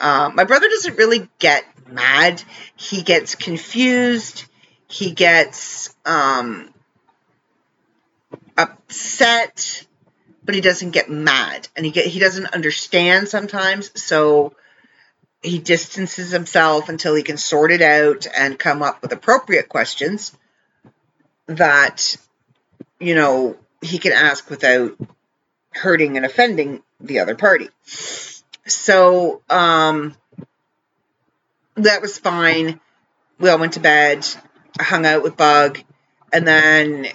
Um, 0.00 0.34
my 0.34 0.42
brother 0.42 0.68
doesn't 0.68 0.98
really 0.98 1.28
get 1.38 1.64
mad. 1.88 2.42
He 2.74 3.02
gets 3.02 3.36
confused. 3.36 4.46
He 4.94 5.10
gets 5.10 5.94
um, 6.04 6.72
upset, 8.56 9.84
but 10.44 10.54
he 10.54 10.60
doesn't 10.60 10.92
get 10.92 11.10
mad, 11.10 11.66
and 11.74 11.84
he 11.84 11.90
get 11.90 12.06
he 12.06 12.20
doesn't 12.20 12.54
understand 12.54 13.28
sometimes. 13.28 13.90
So 14.00 14.54
he 15.42 15.58
distances 15.58 16.30
himself 16.30 16.88
until 16.88 17.14
he 17.14 17.24
can 17.24 17.36
sort 17.36 17.72
it 17.72 17.82
out 17.82 18.26
and 18.36 18.58
come 18.58 18.82
up 18.82 19.02
with 19.02 19.12
appropriate 19.12 19.68
questions 19.68 20.32
that 21.46 22.16
you 22.98 23.14
know, 23.14 23.56
he 23.82 23.98
can 23.98 24.12
ask 24.12 24.48
without 24.48 24.96
hurting 25.72 26.16
and 26.16 26.24
offending 26.24 26.82
the 27.00 27.20
other 27.20 27.34
party. 27.34 27.68
So, 27.84 29.42
um, 29.50 30.16
that 31.74 32.00
was 32.00 32.18
fine. 32.18 32.80
We 33.38 33.50
all 33.50 33.58
went 33.58 33.74
to 33.74 33.80
bed. 33.80 34.26
Hung 34.80 35.06
out 35.06 35.22
with 35.22 35.36
Bug, 35.36 35.80
and 36.32 36.46
then 36.46 37.06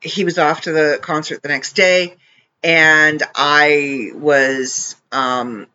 he 0.00 0.24
was 0.24 0.38
off 0.38 0.62
to 0.62 0.72
the 0.72 0.98
concert 1.00 1.42
the 1.42 1.48
next 1.48 1.72
day, 1.74 2.16
and 2.62 3.22
I 3.34 4.10
was, 4.14 4.96
um, 5.12 5.66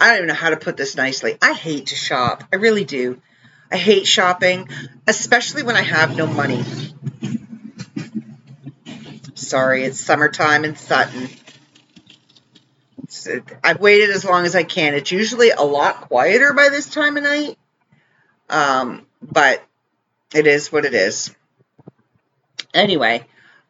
I 0.00 0.08
don't 0.08 0.16
even 0.16 0.28
know 0.28 0.34
how 0.34 0.50
to 0.50 0.56
put 0.56 0.76
this 0.76 0.96
nicely. 0.96 1.36
I 1.40 1.52
hate 1.52 1.88
to 1.88 1.96
shop. 1.96 2.44
I 2.52 2.56
really 2.56 2.84
do. 2.84 3.20
I 3.70 3.76
hate 3.76 4.06
shopping, 4.06 4.68
especially 5.06 5.62
when 5.62 5.76
I 5.76 5.82
have 5.82 6.16
no 6.16 6.26
money. 6.26 6.64
Sorry, 9.34 9.84
it's 9.84 10.00
summertime 10.00 10.64
in 10.64 10.76
Sutton. 10.76 11.28
I've 13.62 13.80
waited 13.80 14.10
as 14.10 14.24
long 14.24 14.44
as 14.44 14.54
I 14.54 14.62
can. 14.62 14.94
It's 14.94 15.12
usually 15.12 15.50
a 15.50 15.62
lot 15.62 16.02
quieter 16.02 16.52
by 16.52 16.68
this 16.68 16.88
time 16.88 17.16
of 17.16 17.22
night, 17.22 17.58
um, 18.48 19.06
but 19.22 19.64
it 20.34 20.46
is 20.46 20.72
what 20.72 20.84
it 20.84 20.94
is. 20.94 21.34
Anyway, 22.74 23.24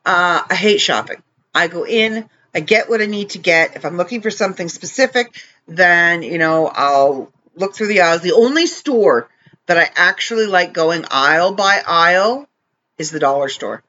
uh, 0.05 0.43
I 0.49 0.55
hate 0.55 0.81
shopping. 0.81 1.23
I 1.55 1.69
go 1.69 1.87
in, 1.87 2.29
I 2.55 2.61
get 2.61 2.89
what 2.89 3.01
I 3.01 3.07
need 3.07 3.31
to 3.31 3.39
get. 3.39 3.77
If 3.77 3.85
I'm 3.85 3.97
looking 3.97 4.23
for 4.23 4.31
something 4.31 4.69
specific, 4.69 5.43
then, 5.69 6.23
you 6.23 6.39
know, 6.39 6.71
I'll 6.73 7.33
look 7.55 7.75
through 7.75 7.89
the 7.89 8.01
aisles. 8.01 8.23
The 8.23 8.33
only 8.33 8.67
store 8.67 9.29
that 9.67 9.79
I 9.79 9.91
actually 9.97 10.47
like 10.47 10.73
going 10.73 11.05
aisle 11.11 11.53
by 11.53 11.83
aisle 11.87 12.49
is 12.99 13.11
the 13.11 13.21
dollar 13.21 13.49
store. 13.49 13.83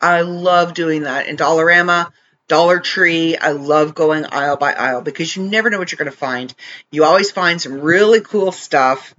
I 0.00 0.20
love 0.20 0.74
doing 0.74 1.02
that 1.02 1.26
in 1.26 1.36
Dollarama, 1.36 2.12
Dollar 2.48 2.80
Tree. 2.80 3.36
I 3.36 3.52
love 3.52 3.94
going 3.94 4.26
aisle 4.26 4.56
by 4.56 4.72
aisle 4.72 5.02
because 5.02 5.36
you 5.36 5.44
never 5.44 5.70
know 5.70 5.78
what 5.78 5.92
you're 5.92 5.98
going 5.98 6.10
to 6.10 6.16
find. 6.16 6.52
You 6.90 7.04
always 7.04 7.30
find 7.30 7.60
some 7.60 7.80
really 7.80 8.20
cool 8.20 8.52
stuff. 8.52 9.14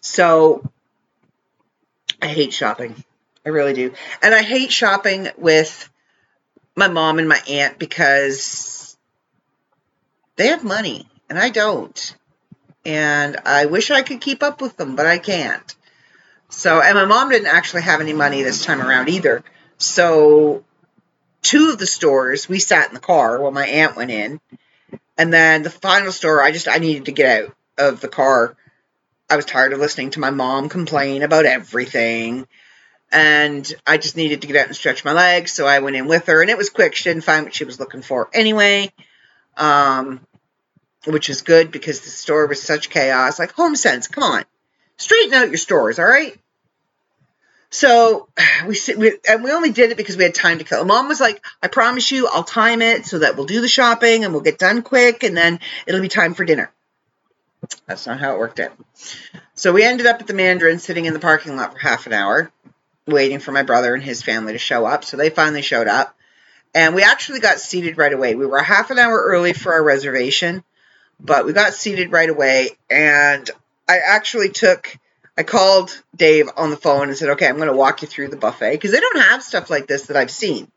So 0.00 0.62
I 2.22 2.28
hate 2.28 2.52
shopping. 2.52 3.02
I 3.44 3.48
really 3.48 3.72
do. 3.72 3.92
And 4.22 4.34
I 4.34 4.42
hate 4.42 4.70
shopping 4.70 5.28
with 5.36 5.90
my 6.74 6.88
mom 6.88 7.18
and 7.18 7.28
my 7.28 7.40
aunt 7.48 7.78
because 7.78 8.96
they 10.36 10.48
have 10.48 10.62
money 10.62 11.08
and 11.28 11.38
I 11.38 11.50
don't 11.50 12.16
and 12.86 13.36
I 13.44 13.66
wish 13.66 13.90
I 13.90 14.02
could 14.02 14.20
keep 14.20 14.44
up 14.44 14.60
with 14.60 14.76
them, 14.76 14.94
but 14.94 15.06
I 15.06 15.18
can't. 15.18 15.74
So, 16.48 16.80
and 16.80 16.94
my 16.94 17.04
mom 17.04 17.30
didn't 17.30 17.48
actually 17.48 17.82
have 17.82 18.00
any 18.00 18.12
money 18.12 18.42
this 18.42 18.64
time 18.64 18.80
around 18.80 19.08
either. 19.08 19.42
So, 19.76 20.64
two 21.46 21.70
of 21.70 21.78
the 21.78 21.86
stores 21.86 22.48
we 22.48 22.58
sat 22.58 22.88
in 22.88 22.94
the 22.94 23.00
car 23.00 23.40
while 23.40 23.52
my 23.52 23.66
aunt 23.66 23.96
went 23.96 24.10
in, 24.10 24.40
and 25.16 25.32
then 25.32 25.62
the 25.62 25.70
final 25.70 26.10
store 26.10 26.42
I 26.42 26.50
just 26.50 26.66
I 26.66 26.78
needed 26.78 27.04
to 27.04 27.12
get 27.12 27.44
out 27.44 27.54
of 27.78 28.00
the 28.00 28.08
car. 28.08 28.56
I 29.30 29.36
was 29.36 29.44
tired 29.44 29.72
of 29.72 29.78
listening 29.78 30.10
to 30.10 30.20
my 30.20 30.30
mom 30.30 30.68
complain 30.68 31.22
about 31.22 31.46
everything. 31.46 32.46
And 33.12 33.72
I 33.86 33.98
just 33.98 34.16
needed 34.16 34.40
to 34.40 34.48
get 34.48 34.56
out 34.56 34.66
and 34.66 34.74
stretch 34.74 35.04
my 35.04 35.12
legs, 35.12 35.52
so 35.52 35.64
I 35.64 35.78
went 35.78 35.94
in 35.94 36.08
with 36.08 36.26
her, 36.26 36.42
and 36.42 36.50
it 36.50 36.58
was 36.58 36.70
quick. 36.70 36.96
She 36.96 37.04
didn't 37.04 37.22
find 37.22 37.44
what 37.44 37.54
she 37.54 37.64
was 37.64 37.78
looking 37.78 38.02
for 38.02 38.28
anyway. 38.32 38.92
Um, 39.56 40.20
which 41.06 41.30
is 41.30 41.42
good 41.42 41.70
because 41.70 42.00
the 42.00 42.10
store 42.10 42.46
was 42.46 42.60
such 42.60 42.90
chaos. 42.90 43.38
Like 43.38 43.52
Home 43.52 43.76
Sense, 43.76 44.08
come 44.08 44.24
on, 44.24 44.44
straighten 44.96 45.34
out 45.34 45.48
your 45.48 45.56
stores, 45.56 46.00
all 46.00 46.06
right? 46.06 46.36
So 47.76 48.28
we, 48.66 49.18
and 49.28 49.44
we 49.44 49.52
only 49.52 49.70
did 49.70 49.90
it 49.90 49.96
because 49.96 50.16
we 50.16 50.24
had 50.24 50.34
time 50.34 50.58
to 50.58 50.64
kill. 50.64 50.84
Mom 50.84 51.08
was 51.08 51.20
like, 51.20 51.44
"I 51.62 51.68
promise 51.68 52.10
you, 52.10 52.26
I'll 52.26 52.42
time 52.42 52.80
it 52.80 53.04
so 53.04 53.18
that 53.18 53.36
we'll 53.36 53.46
do 53.46 53.60
the 53.60 53.68
shopping 53.68 54.24
and 54.24 54.32
we'll 54.32 54.42
get 54.42 54.58
done 54.58 54.82
quick, 54.82 55.22
and 55.22 55.36
then 55.36 55.60
it'll 55.86 56.00
be 56.00 56.08
time 56.08 56.34
for 56.34 56.44
dinner." 56.44 56.72
That's 57.86 58.06
not 58.06 58.18
how 58.20 58.34
it 58.34 58.38
worked 58.38 58.60
out. 58.60 58.72
So 59.54 59.72
we 59.72 59.82
ended 59.82 60.06
up 60.06 60.20
at 60.20 60.26
the 60.26 60.34
Mandarin, 60.34 60.78
sitting 60.78 61.04
in 61.04 61.12
the 61.12 61.18
parking 61.18 61.56
lot 61.56 61.72
for 61.72 61.78
half 61.78 62.06
an 62.06 62.12
hour, 62.12 62.50
waiting 63.06 63.40
for 63.40 63.52
my 63.52 63.62
brother 63.62 63.94
and 63.94 64.02
his 64.02 64.22
family 64.22 64.52
to 64.52 64.58
show 64.58 64.86
up. 64.86 65.04
So 65.04 65.16
they 65.16 65.30
finally 65.30 65.62
showed 65.62 65.88
up, 65.88 66.16
and 66.74 66.94
we 66.94 67.02
actually 67.02 67.40
got 67.40 67.60
seated 67.60 67.98
right 67.98 68.12
away. 68.12 68.34
We 68.34 68.46
were 68.46 68.62
half 68.62 68.90
an 68.90 68.98
hour 68.98 69.22
early 69.22 69.52
for 69.52 69.74
our 69.74 69.82
reservation, 69.82 70.64
but 71.20 71.44
we 71.44 71.52
got 71.52 71.74
seated 71.74 72.10
right 72.10 72.30
away, 72.30 72.70
and 72.88 73.50
I 73.86 73.98
actually 73.98 74.48
took 74.48 74.96
I 75.38 75.42
called 75.42 76.00
Dave 76.14 76.48
on 76.56 76.70
the 76.70 76.76
phone 76.76 77.08
and 77.08 77.16
said, 77.16 77.30
okay, 77.30 77.46
I'm 77.46 77.56
going 77.56 77.68
to 77.68 77.74
walk 77.74 78.02
you 78.02 78.08
through 78.08 78.28
the 78.28 78.36
buffet 78.36 78.72
because 78.72 78.92
they 78.92 79.00
don't 79.00 79.20
have 79.20 79.42
stuff 79.42 79.68
like 79.68 79.86
this 79.86 80.06
that 80.06 80.16
I've 80.16 80.30
seen 80.30 80.70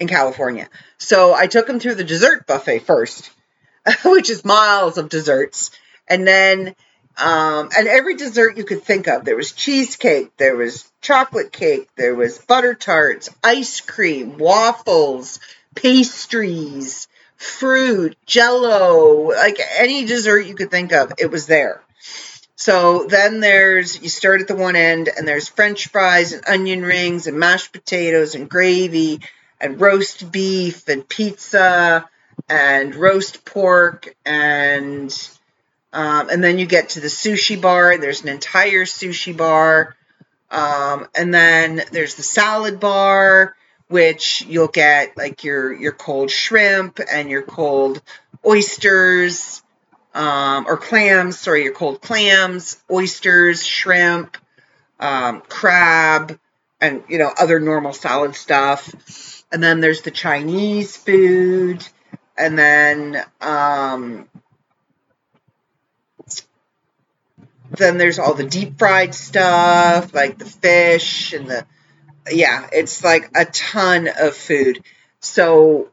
in 0.00 0.08
California. 0.08 0.68
So 0.96 1.34
I 1.34 1.46
took 1.46 1.68
him 1.68 1.78
through 1.78 1.96
the 1.96 2.04
dessert 2.04 2.46
buffet 2.46 2.80
first, 2.80 3.30
which 4.04 4.30
is 4.30 4.44
miles 4.44 4.96
of 4.96 5.10
desserts. 5.10 5.70
And 6.08 6.26
then, 6.26 6.74
um, 7.18 7.68
and 7.76 7.86
every 7.86 8.16
dessert 8.16 8.56
you 8.56 8.64
could 8.64 8.82
think 8.82 9.06
of. 9.06 9.24
There 9.24 9.36
was 9.36 9.52
cheesecake, 9.52 10.36
there 10.38 10.56
was 10.56 10.90
chocolate 11.00 11.52
cake, 11.52 11.88
there 11.96 12.14
was 12.14 12.38
butter 12.38 12.74
tarts, 12.74 13.28
ice 13.42 13.80
cream, 13.80 14.38
waffles, 14.38 15.40
pastries, 15.74 17.06
fruit, 17.36 18.16
jello, 18.26 19.28
like 19.28 19.58
any 19.78 20.06
dessert 20.06 20.40
you 20.40 20.54
could 20.54 20.70
think 20.70 20.92
of, 20.92 21.12
it 21.18 21.30
was 21.30 21.46
there. 21.46 21.82
So 22.56 23.06
then 23.06 23.40
there's, 23.40 24.00
you 24.00 24.08
start 24.08 24.40
at 24.40 24.48
the 24.48 24.56
one 24.56 24.76
end, 24.76 25.08
and 25.14 25.26
there's 25.26 25.48
french 25.48 25.88
fries 25.88 26.32
and 26.32 26.46
onion 26.46 26.82
rings 26.82 27.26
and 27.26 27.38
mashed 27.38 27.72
potatoes 27.72 28.34
and 28.34 28.48
gravy 28.48 29.20
and 29.60 29.80
roast 29.80 30.30
beef 30.30 30.88
and 30.88 31.08
pizza 31.08 32.08
and 32.48 32.94
roast 32.94 33.44
pork 33.44 34.14
and 34.24 35.30
um, 35.92 36.28
and 36.28 36.42
then 36.42 36.58
you 36.58 36.66
get 36.66 36.90
to 36.90 37.00
the 37.00 37.06
sushi 37.06 37.60
bar. 37.60 37.96
There's 37.96 38.22
an 38.22 38.28
entire 38.28 38.84
sushi 38.84 39.34
bar. 39.34 39.94
Um, 40.50 41.08
and 41.14 41.32
then 41.32 41.82
there's 41.92 42.16
the 42.16 42.24
salad 42.24 42.80
bar, 42.80 43.54
which 43.86 44.42
you'll 44.42 44.68
get 44.68 45.16
like 45.16 45.44
your 45.44 45.72
your 45.72 45.92
cold 45.92 46.32
shrimp 46.32 46.98
and 47.10 47.30
your 47.30 47.42
cold 47.42 48.02
oysters 48.44 49.62
um, 50.14 50.66
or 50.66 50.76
clams, 50.76 51.38
sorry, 51.38 51.64
your 51.64 51.72
cold 51.72 52.00
clams, 52.00 52.82
oysters, 52.90 53.66
shrimp, 53.66 54.36
um, 55.00 55.42
crab, 55.48 56.38
and 56.80 57.02
you 57.08 57.18
know 57.18 57.32
other 57.38 57.60
normal 57.60 57.92
salad 57.92 58.34
stuff. 58.34 59.42
And 59.52 59.62
then 59.62 59.80
there's 59.80 60.02
the 60.02 60.10
Chinese 60.10 60.96
food, 60.96 61.86
and 62.36 62.58
then 62.58 63.22
um, 63.40 64.28
then 67.70 67.98
there's 67.98 68.18
all 68.18 68.34
the 68.34 68.46
deep 68.46 68.78
fried 68.78 69.14
stuff 69.14 70.14
like 70.14 70.38
the 70.38 70.44
fish 70.44 71.32
and 71.32 71.48
the 71.48 71.66
yeah, 72.30 72.66
it's 72.72 73.04
like 73.04 73.30
a 73.34 73.44
ton 73.44 74.08
of 74.08 74.34
food. 74.34 74.82
So 75.20 75.90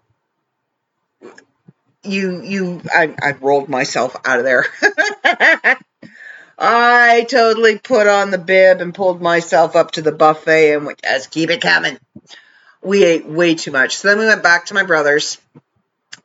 you 2.04 2.42
you 2.42 2.82
I, 2.94 3.16
I 3.22 3.32
rolled 3.34 3.70
myself 3.70 4.16
out 4.26 4.40
of 4.40 4.46
there. 4.46 4.66
I 6.58 7.26
totally 7.28 7.80
put 7.80 8.08
on 8.08 8.30
the 8.30 8.38
bib 8.38 8.82
and 8.82 8.94
pulled 8.94 9.22
myself 9.22 9.76
up 9.76 9.92
to 9.92 10.02
the 10.02 10.12
buffet 10.12 10.76
and 10.76 10.86
went, 10.86 11.02
keep 11.32 11.50
it 11.50 11.62
coming. 11.62 11.98
We 12.84 13.04
ate 13.04 13.26
way 13.26 13.56
too 13.56 13.72
much. 13.72 13.98
So 13.98 14.10
then 14.10 14.20
we 14.20 14.28
went 14.28 14.44
back 14.44 14.68
to 14.68 14.76
my 14.76 14.84
brother's 14.84 15.40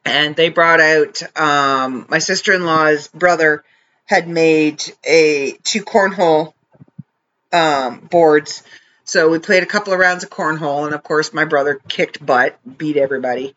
and 0.04 0.36
they 0.36 0.50
brought 0.50 0.80
out 0.80 1.22
um, 1.38 2.06
my 2.08 2.18
sister 2.18 2.52
in 2.52 2.64
law's 2.64 3.08
brother 3.08 3.64
had 4.04 4.28
made 4.28 4.84
a 5.04 5.52
two 5.64 5.82
cornhole 5.82 6.52
um, 7.52 8.00
boards. 8.00 8.62
So 9.04 9.30
we 9.30 9.38
played 9.38 9.62
a 9.62 9.66
couple 9.66 9.92
of 9.92 9.98
rounds 9.98 10.24
of 10.24 10.30
cornhole, 10.30 10.84
and 10.84 10.94
of 10.94 11.02
course 11.02 11.32
my 11.32 11.44
brother 11.44 11.80
kicked 11.88 12.24
butt, 12.24 12.58
beat 12.78 12.96
everybody. 12.96 13.54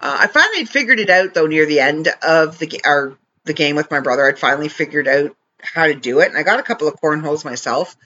Uh, 0.00 0.16
I 0.20 0.26
finally 0.28 0.64
figured 0.64 0.98
it 0.98 1.10
out 1.10 1.34
though 1.34 1.46
near 1.46 1.66
the 1.66 1.80
end 1.80 2.08
of 2.22 2.58
the 2.58 2.80
our 2.84 3.16
the 3.44 3.52
game 3.52 3.76
with 3.76 3.90
my 3.90 4.00
brother. 4.00 4.26
I'd 4.26 4.38
finally 4.38 4.68
figured 4.68 5.08
out 5.08 5.36
how 5.62 5.86
to 5.86 5.94
do 5.94 6.20
it, 6.20 6.28
and 6.28 6.38
I 6.38 6.42
got 6.42 6.60
a 6.60 6.64
couple 6.64 6.88
of 6.88 7.00
cornholes 7.00 7.44
myself. 7.44 7.96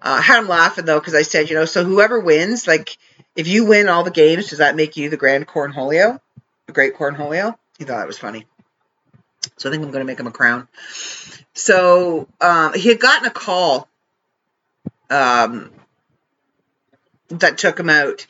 Uh, 0.00 0.16
I 0.18 0.22
had 0.22 0.38
him 0.38 0.48
laughing 0.48 0.84
though 0.84 0.98
because 0.98 1.14
I 1.14 1.22
said, 1.22 1.50
you 1.50 1.56
know, 1.56 1.64
so 1.64 1.84
whoever 1.84 2.20
wins, 2.20 2.66
like 2.66 2.96
if 3.34 3.46
you 3.46 3.66
win 3.66 3.88
all 3.88 4.04
the 4.04 4.10
games, 4.10 4.48
does 4.48 4.58
that 4.58 4.76
make 4.76 4.96
you 4.96 5.10
the 5.10 5.16
grand 5.16 5.46
cornholio, 5.46 6.20
the 6.66 6.72
great 6.72 6.96
cornholio? 6.96 7.56
He 7.78 7.84
thought 7.84 7.98
that 7.98 8.06
was 8.06 8.18
funny. 8.18 8.46
So 9.58 9.68
I 9.68 9.72
think 9.72 9.84
I'm 9.84 9.90
going 9.90 10.00
to 10.00 10.06
make 10.06 10.20
him 10.20 10.26
a 10.26 10.32
crown. 10.32 10.68
So 11.54 12.28
um, 12.40 12.74
he 12.74 12.88
had 12.88 13.00
gotten 13.00 13.26
a 13.26 13.30
call 13.30 13.88
um, 15.08 15.70
that 17.28 17.58
took 17.58 17.78
him 17.78 17.90
out 17.90 18.26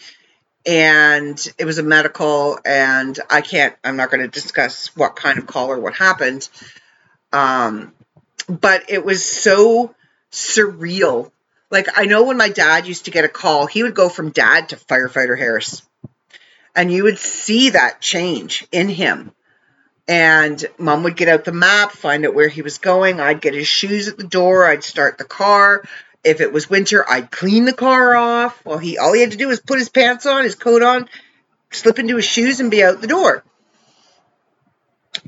and 0.66 1.54
it 1.58 1.64
was 1.64 1.78
a 1.78 1.82
medical 1.82 2.58
and 2.64 3.18
i 3.30 3.40
can't 3.40 3.74
i'm 3.84 3.96
not 3.96 4.10
going 4.10 4.20
to 4.20 4.28
discuss 4.28 4.94
what 4.96 5.14
kind 5.14 5.38
of 5.38 5.46
call 5.46 5.70
or 5.70 5.78
what 5.78 5.94
happened. 5.94 6.48
Um, 7.32 7.92
but 8.48 8.84
it 8.88 9.04
was 9.04 9.24
so 9.24 9.94
surreal. 10.32 11.30
Like 11.70 11.86
i 11.96 12.06
know 12.06 12.24
when 12.24 12.36
my 12.36 12.48
dad 12.48 12.86
used 12.86 13.04
to 13.04 13.10
get 13.10 13.24
a 13.24 13.28
call 13.28 13.66
he 13.66 13.82
would 13.84 13.94
go 13.94 14.08
from 14.08 14.30
dad 14.30 14.70
to 14.70 14.76
firefighter 14.76 15.38
harris. 15.38 15.82
And 16.74 16.92
you 16.92 17.04
would 17.04 17.18
see 17.18 17.70
that 17.70 18.02
change 18.02 18.66
in 18.70 18.90
him. 18.90 19.32
And 20.06 20.62
mom 20.76 21.04
would 21.04 21.16
get 21.16 21.28
out 21.28 21.44
the 21.44 21.52
map 21.52 21.92
find 21.92 22.26
out 22.26 22.34
where 22.34 22.48
he 22.48 22.62
was 22.62 22.78
going. 22.78 23.20
I'd 23.20 23.40
get 23.40 23.54
his 23.54 23.66
shoes 23.66 24.08
at 24.08 24.18
the 24.18 24.26
door. 24.26 24.66
I'd 24.66 24.84
start 24.84 25.16
the 25.16 25.24
car 25.24 25.84
if 26.26 26.40
it 26.40 26.52
was 26.52 26.68
winter, 26.68 27.08
I'd 27.08 27.30
clean 27.30 27.64
the 27.64 27.72
car 27.72 28.16
off. 28.16 28.64
Well, 28.64 28.78
he 28.78 28.98
all 28.98 29.14
he 29.14 29.20
had 29.20 29.30
to 29.30 29.36
do 29.36 29.48
was 29.48 29.60
put 29.60 29.78
his 29.78 29.88
pants 29.88 30.26
on, 30.26 30.44
his 30.44 30.56
coat 30.56 30.82
on, 30.82 31.08
slip 31.70 31.98
into 31.98 32.16
his 32.16 32.24
shoes, 32.24 32.60
and 32.60 32.70
be 32.70 32.82
out 32.82 33.00
the 33.00 33.06
door. 33.06 33.44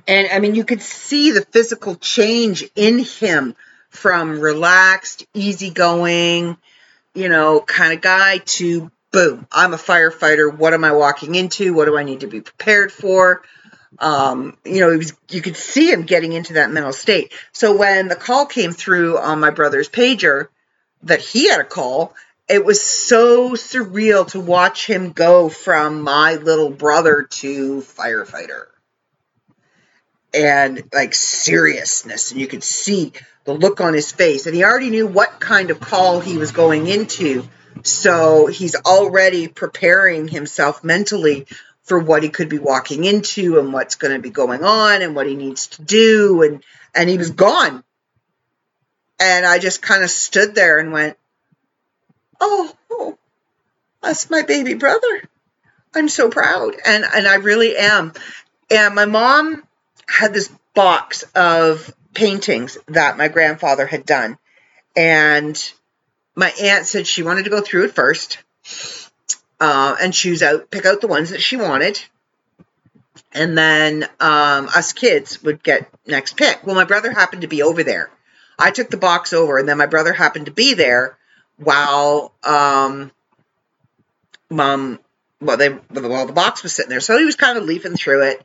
And 0.07 0.29
I 0.31 0.41
mean, 0.41 0.55
you 0.55 0.65
could 0.65 0.83
see 0.83 1.31
the 1.31 1.43
physical 1.43 1.95
change 1.97 2.65
in 2.75 2.99
him 2.99 3.55
from 3.91 4.41
relaxed, 4.41 5.27
easygoing, 5.35 6.57
you 7.15 7.29
know, 7.29 7.61
kind 7.61 7.93
of 7.93 8.01
guy 8.01 8.39
to 8.39 8.91
boom, 9.11 9.47
I'm 9.51 9.75
a 9.75 9.79
firefighter. 9.79 10.55
What 10.55 10.75
am 10.75 10.85
I 10.85 10.93
walking 10.93 11.35
into? 11.35 11.73
What 11.73 11.87
do 11.87 11.97
I 11.97 12.03
need 12.03 12.21
to 12.21 12.27
be 12.27 12.41
prepared 12.41 12.93
for? 12.93 13.43
Um, 13.99 14.59
you 14.65 14.81
know, 14.81 14.97
was, 14.97 15.15
you 15.31 15.41
could 15.41 15.57
see 15.57 15.91
him 15.91 16.03
getting 16.03 16.33
into 16.33 16.55
that 16.55 16.71
mental 16.71 16.93
state. 16.93 17.33
So 17.53 17.77
when 17.77 18.09
the 18.09 18.17
call 18.17 18.47
came 18.47 18.73
through 18.73 19.19
on 19.19 19.41
my 19.41 19.51
brother's 19.51 19.89
pager, 19.89 20.49
that 21.03 21.21
he 21.21 21.49
had 21.49 21.61
a 21.61 21.65
call. 21.65 22.15
It 22.49 22.65
was 22.65 22.83
so 22.83 23.53
surreal 23.53 24.27
to 24.29 24.41
watch 24.41 24.87
him 24.87 25.13
go 25.13 25.49
from 25.49 26.01
my 26.01 26.37
little 26.37 26.71
brother 26.71 27.25
to 27.31 27.81
firefighter. 27.83 28.67
And 30.35 30.85
like 30.93 31.15
seriousness, 31.15 32.33
and 32.33 32.41
you 32.41 32.47
could 32.47 32.63
see 32.63 33.13
the 33.45 33.55
look 33.55 33.81
on 33.81 33.95
his 33.95 34.13
face. 34.13 34.47
And 34.47 34.55
he 34.55 34.65
already 34.65 34.91
knew 34.91 35.07
what 35.07 35.41
kind 35.41 35.71
of 35.71 35.81
call 35.81 36.21
he 36.21 36.37
was 36.37 36.53
going 36.53 36.87
into. 36.87 37.49
So 37.83 38.47
he's 38.47 38.75
already 38.75 39.49
preparing 39.49 40.29
himself 40.29 40.85
mentally 40.85 41.47
for 41.85 41.99
what 41.99 42.23
he 42.23 42.29
could 42.29 42.51
be 42.51 42.59
walking 42.59 43.05
into 43.05 43.59
and 43.59 43.73
what's 43.73 43.95
going 43.95 44.15
to 44.15 44.21
be 44.21 44.31
going 44.31 44.65
on 44.65 45.01
and 45.01 45.15
what 45.15 45.27
he 45.27 45.35
needs 45.35 45.69
to 45.69 45.83
do. 45.83 46.43
And, 46.43 46.63
and 46.95 47.09
he 47.09 47.17
was 47.17 47.31
gone 47.31 47.83
and 49.21 49.45
I 49.45 49.59
just 49.59 49.83
kind 49.83 50.03
of 50.03 50.11
stood 50.11 50.55
there 50.55 50.79
and 50.79 50.93
went, 50.93 51.17
oh, 52.41 52.73
oh, 52.91 53.19
that's 54.03 54.31
my 54.31 54.43
baby 54.43 54.75
brother. 54.75 55.23
I'm 55.95 56.09
so 56.09 56.29
proud. 56.29 56.77
And, 56.87 57.05
and 57.05 57.27
I 57.27 57.37
really 57.37 57.77
am. 57.77 58.13
And 58.71 58.95
my 58.95 59.07
mom 59.07 59.63
had 60.07 60.33
this 60.33 60.51
box 60.75 61.25
of 61.35 61.93
paintings 62.15 62.79
that 62.87 63.19
my 63.19 63.29
grandfather 63.29 63.87
had 63.87 64.07
done. 64.07 64.39
And 64.97 65.73
my 66.35 66.53
aunt 66.63 66.87
said 66.87 67.07
she 67.07 67.23
wanted 67.23 67.45
to 67.45 67.51
go 67.51 67.61
through 67.61 67.87
it 67.87 67.95
first 67.95 68.39
uh, 69.61 69.97
and 70.01 70.13
choose 70.13 70.43
out, 70.43 70.71
pick 70.71 70.87
out 70.87 71.01
the 71.01 71.09
ones 71.09 71.31
that 71.31 71.43
she 71.43 71.57
wanted. 71.57 72.01
And 73.33 73.59
then 73.59 74.05
um, 74.21 74.69
us 74.69 74.93
kids 74.93 75.43
would 75.43 75.63
get 75.63 75.91
next 76.07 76.37
pick. 76.37 76.65
Well, 76.65 76.77
my 76.77 76.85
brother 76.85 77.13
happened 77.13 77.43
to 77.43 77.49
be 77.49 77.63
over 77.63 77.83
there. 77.83 78.11
I 78.59 78.71
took 78.71 78.91
the 78.91 78.97
box 78.97 79.33
over, 79.33 79.59
and 79.59 79.69
then 79.69 79.79
my 79.79 79.87
brother 79.87 80.13
happened 80.13 80.47
to 80.47 80.53
be 80.53 80.75
there 80.75 81.17
while 81.57 82.33
um, 82.43 83.11
mom, 84.51 84.99
well, 85.41 85.57
they, 85.57 85.69
well, 85.69 86.27
the 86.27 86.33
box 86.33 86.63
was 86.63 86.73
sitting 86.73 86.91
there, 86.91 87.01
so 87.01 87.19
he 87.19 87.25
was 87.25 87.37
kind 87.37 87.59
of 87.59 87.65
leafing 87.65 87.95
through 87.95 88.23
it. 88.23 88.43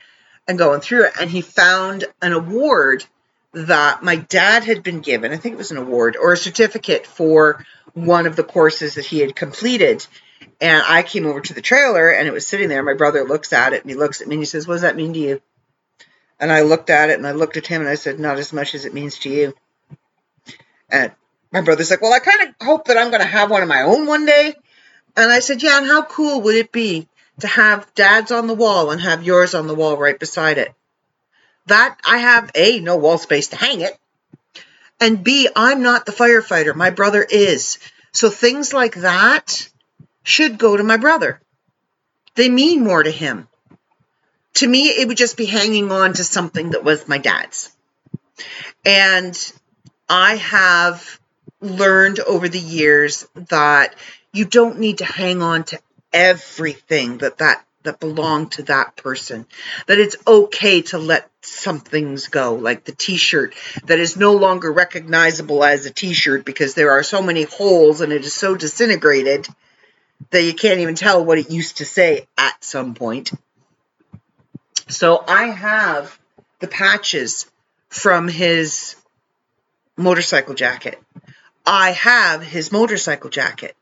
and 0.47 0.57
going 0.57 0.81
through 0.81 1.05
it, 1.05 1.13
and 1.19 1.29
he 1.29 1.41
found 1.41 2.05
an 2.21 2.33
award 2.33 3.05
that 3.53 4.03
my 4.03 4.17
dad 4.17 4.63
had 4.63 4.83
been 4.83 4.99
given. 4.99 5.31
I 5.31 5.37
think 5.37 5.53
it 5.53 5.57
was 5.57 5.71
an 5.71 5.77
award 5.77 6.17
or 6.17 6.33
a 6.33 6.37
certificate 6.37 7.05
for 7.05 7.65
one 7.93 8.25
of 8.25 8.35
the 8.35 8.43
courses 8.43 8.95
that 8.95 9.05
he 9.05 9.19
had 9.19 9.35
completed. 9.35 10.05
And 10.59 10.83
I 10.87 11.03
came 11.03 11.25
over 11.25 11.39
to 11.39 11.53
the 11.53 11.61
trailer 11.61 12.09
and 12.09 12.27
it 12.27 12.33
was 12.33 12.47
sitting 12.47 12.67
there. 12.67 12.83
My 12.83 12.95
brother 12.95 13.23
looks 13.23 13.53
at 13.53 13.73
it 13.73 13.81
and 13.81 13.91
he 13.91 13.95
looks 13.95 14.21
at 14.21 14.27
me 14.27 14.35
and 14.35 14.41
he 14.41 14.45
says, 14.45 14.67
What 14.67 14.75
does 14.75 14.81
that 14.81 14.95
mean 14.95 15.13
to 15.13 15.19
you? 15.19 15.41
And 16.39 16.51
I 16.51 16.61
looked 16.61 16.89
at 16.89 17.09
it 17.09 17.17
and 17.17 17.27
I 17.27 17.31
looked 17.31 17.57
at 17.57 17.67
him 17.67 17.81
and 17.81 17.89
I 17.89 17.95
said, 17.95 18.19
Not 18.19 18.39
as 18.39 18.51
much 18.51 18.73
as 18.73 18.85
it 18.85 18.93
means 18.93 19.19
to 19.19 19.29
you. 19.29 19.53
And 20.93 21.11
my 21.51 21.61
brother's 21.61 21.89
like, 21.89 22.01
Well, 22.01 22.13
I 22.13 22.19
kind 22.19 22.47
of 22.47 22.65
hope 22.65 22.85
that 22.85 22.97
I'm 22.97 23.09
going 23.09 23.21
to 23.21 23.27
have 23.27 23.49
one 23.49 23.63
of 23.63 23.67
my 23.67 23.81
own 23.81 24.05
one 24.05 24.25
day. 24.25 24.53
And 25.17 25.31
I 25.31 25.39
said, 25.39 25.61
Yeah, 25.61 25.79
and 25.79 25.87
how 25.87 26.03
cool 26.03 26.41
would 26.41 26.55
it 26.55 26.71
be 26.71 27.07
to 27.39 27.47
have 27.47 27.93
dad's 27.95 28.31
on 28.31 28.47
the 28.47 28.53
wall 28.53 28.91
and 28.91 29.01
have 29.01 29.23
yours 29.23 29.55
on 29.55 29.67
the 29.67 29.75
wall 29.75 29.97
right 29.97 30.17
beside 30.17 30.59
it? 30.59 30.73
That 31.65 31.97
I 32.05 32.19
have 32.19 32.51
A, 32.55 32.79
no 32.79 32.97
wall 32.97 33.17
space 33.17 33.49
to 33.49 33.55
hang 33.55 33.81
it. 33.81 33.97
And 34.99 35.23
B, 35.23 35.49
I'm 35.55 35.81
not 35.81 36.05
the 36.05 36.11
firefighter. 36.11 36.75
My 36.75 36.91
brother 36.91 37.25
is. 37.27 37.79
So 38.11 38.29
things 38.29 38.71
like 38.71 38.95
that 38.95 39.67
should 40.21 40.59
go 40.59 40.77
to 40.77 40.83
my 40.83 40.97
brother. 40.97 41.41
They 42.35 42.49
mean 42.49 42.83
more 42.83 43.01
to 43.01 43.11
him. 43.11 43.47
To 44.55 44.67
me, 44.67 44.89
it 44.89 45.07
would 45.07 45.17
just 45.17 45.37
be 45.37 45.45
hanging 45.45 45.91
on 45.91 46.13
to 46.13 46.23
something 46.23 46.71
that 46.71 46.83
was 46.83 47.07
my 47.07 47.17
dad's. 47.17 47.71
And 48.85 49.35
I 50.13 50.35
have 50.35 51.19
learned 51.59 52.19
over 52.19 52.47
the 52.47 52.59
years 52.59 53.27
that 53.49 53.95
you 54.31 54.45
don't 54.45 54.77
need 54.77 54.99
to 54.99 55.05
hang 55.05 55.41
on 55.41 55.63
to 55.63 55.79
everything 56.13 57.17
that 57.17 57.39
that 57.39 57.65
that 57.81 57.99
belong 57.99 58.49
to 58.49 58.63
that 58.63 58.95
person. 58.95 59.47
That 59.87 59.97
it's 59.97 60.15
okay 60.27 60.83
to 60.83 60.99
let 60.99 61.31
some 61.41 61.79
things 61.79 62.27
go 62.27 62.53
like 62.53 62.83
the 62.83 62.91
t-shirt 62.91 63.55
that 63.85 63.99
is 63.99 64.15
no 64.15 64.33
longer 64.33 64.71
recognizable 64.71 65.63
as 65.63 65.87
a 65.87 65.91
t-shirt 65.91 66.45
because 66.45 66.75
there 66.75 66.91
are 66.91 67.01
so 67.01 67.23
many 67.23 67.43
holes 67.43 67.99
and 67.99 68.13
it 68.13 68.23
is 68.23 68.35
so 68.35 68.55
disintegrated 68.55 69.47
that 70.29 70.43
you 70.43 70.53
can't 70.53 70.79
even 70.79 70.93
tell 70.93 71.25
what 71.25 71.39
it 71.39 71.49
used 71.49 71.77
to 71.77 71.85
say 71.85 72.27
at 72.37 72.63
some 72.63 72.93
point. 72.93 73.31
So 74.89 75.23
i 75.27 75.45
have 75.45 76.19
the 76.59 76.67
patches 76.67 77.49
from 77.89 78.27
his 78.27 78.95
motorcycle 79.97 80.53
jacket 80.53 80.99
i 81.65 81.91
have 81.91 82.41
his 82.41 82.71
motorcycle 82.71 83.29
jacket 83.29 83.75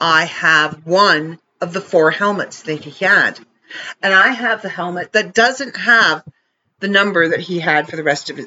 i 0.00 0.24
have 0.24 0.86
one 0.86 1.38
of 1.64 1.72
the 1.72 1.80
four 1.80 2.10
helmets 2.10 2.62
that 2.62 2.84
he 2.84 3.04
had. 3.04 3.40
And 4.02 4.14
I 4.14 4.28
have 4.28 4.62
the 4.62 4.68
helmet 4.68 5.12
that 5.12 5.34
doesn't 5.34 5.76
have 5.76 6.22
the 6.78 6.88
number 6.88 7.28
that 7.28 7.40
he 7.40 7.58
had 7.58 7.88
for 7.88 7.96
the 7.96 8.04
rest 8.04 8.30
of 8.30 8.38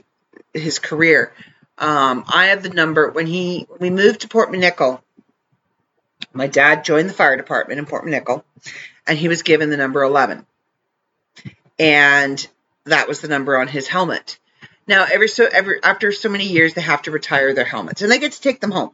his, 0.53 0.79
career. 0.79 1.33
Um, 1.77 2.23
I 2.27 2.47
have 2.47 2.63
the 2.63 2.69
number 2.69 3.09
when 3.09 3.27
he 3.27 3.67
we 3.79 3.89
moved 3.89 4.21
to 4.21 4.27
Port 4.27 4.51
McNicoll. 4.51 5.01
My 6.33 6.47
dad 6.47 6.85
joined 6.85 7.09
the 7.09 7.13
fire 7.13 7.37
department 7.37 7.79
in 7.79 7.85
Port 7.85 8.05
McNicoll, 8.05 8.43
and 9.05 9.17
he 9.17 9.27
was 9.27 9.43
given 9.43 9.69
the 9.69 9.77
number 9.77 10.03
eleven, 10.03 10.45
and 11.77 12.47
that 12.85 13.07
was 13.07 13.21
the 13.21 13.27
number 13.27 13.57
on 13.57 13.67
his 13.67 13.87
helmet. 13.87 14.39
Now, 14.87 15.05
every 15.11 15.27
so 15.27 15.45
every 15.45 15.83
after 15.83 16.11
so 16.11 16.29
many 16.29 16.45
years, 16.45 16.73
they 16.73 16.81
have 16.81 17.03
to 17.03 17.11
retire 17.11 17.53
their 17.53 17.65
helmets, 17.65 18.01
and 18.01 18.11
they 18.11 18.19
get 18.19 18.31
to 18.33 18.41
take 18.41 18.61
them 18.61 18.71
home. 18.71 18.91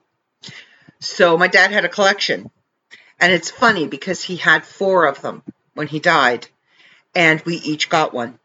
So 0.99 1.37
my 1.37 1.47
dad 1.47 1.71
had 1.71 1.85
a 1.85 1.89
collection 1.89 2.49
and 3.23 3.31
it's 3.31 3.49
funny 3.49 3.87
because 3.87 4.21
he 4.21 4.35
had 4.35 4.65
four 4.65 5.05
of 5.05 5.21
them 5.21 5.43
when 5.75 5.87
he 5.87 6.01
died, 6.01 6.45
and 7.15 7.41
we 7.45 7.55
each 7.55 7.87
got 7.87 8.13
one. 8.13 8.37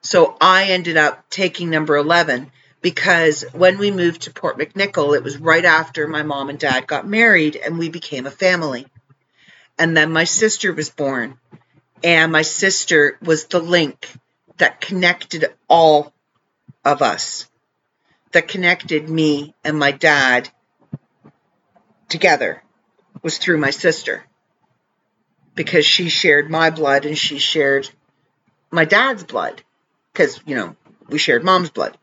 So 0.00 0.36
I 0.40 0.64
ended 0.64 0.96
up 0.96 1.30
taking 1.30 1.70
number 1.70 1.96
11 1.96 2.50
because 2.80 3.44
when 3.52 3.78
we 3.78 3.92
moved 3.92 4.22
to 4.22 4.32
Port 4.32 4.58
McNicoll, 4.58 5.16
it 5.16 5.22
was 5.22 5.38
right 5.38 5.64
after 5.64 6.08
my 6.08 6.24
mom 6.24 6.48
and 6.48 6.58
dad 6.58 6.88
got 6.88 7.06
married 7.06 7.54
and 7.54 7.78
we 7.78 7.88
became 7.88 8.26
a 8.26 8.30
family. 8.32 8.86
And 9.78 9.96
then 9.96 10.10
my 10.10 10.24
sister 10.24 10.72
was 10.72 10.90
born, 10.90 11.38
and 12.02 12.32
my 12.32 12.42
sister 12.42 13.18
was 13.22 13.44
the 13.44 13.60
link 13.60 14.08
that 14.56 14.80
connected 14.80 15.44
all 15.68 16.12
of 16.86 17.02
us, 17.02 17.48
that 18.32 18.48
connected 18.48 19.10
me 19.10 19.54
and 19.64 19.78
my 19.78 19.90
dad 19.90 20.48
together 22.08 22.62
was 23.22 23.38
through 23.38 23.58
my 23.58 23.70
sister 23.70 24.24
because 25.56 25.84
she 25.84 26.08
shared 26.08 26.48
my 26.48 26.70
blood 26.70 27.04
and 27.04 27.18
she 27.18 27.38
shared 27.38 27.90
my 28.70 28.84
dad's 28.84 29.24
blood 29.24 29.62
because, 30.12 30.40
you 30.46 30.54
know, 30.54 30.76
we 31.08 31.18
shared 31.18 31.42
mom's 31.44 31.70
blood. 31.70 31.98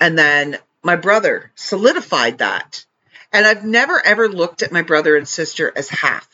And 0.00 0.16
then 0.16 0.56
my 0.82 0.96
brother 0.96 1.50
solidified 1.54 2.38
that. 2.38 2.86
And 3.32 3.46
I've 3.46 3.64
never 3.64 4.00
ever 4.04 4.28
looked 4.28 4.62
at 4.62 4.72
my 4.72 4.82
brother 4.82 5.16
and 5.16 5.28
sister 5.28 5.70
as 5.76 5.90
half. 5.90 6.28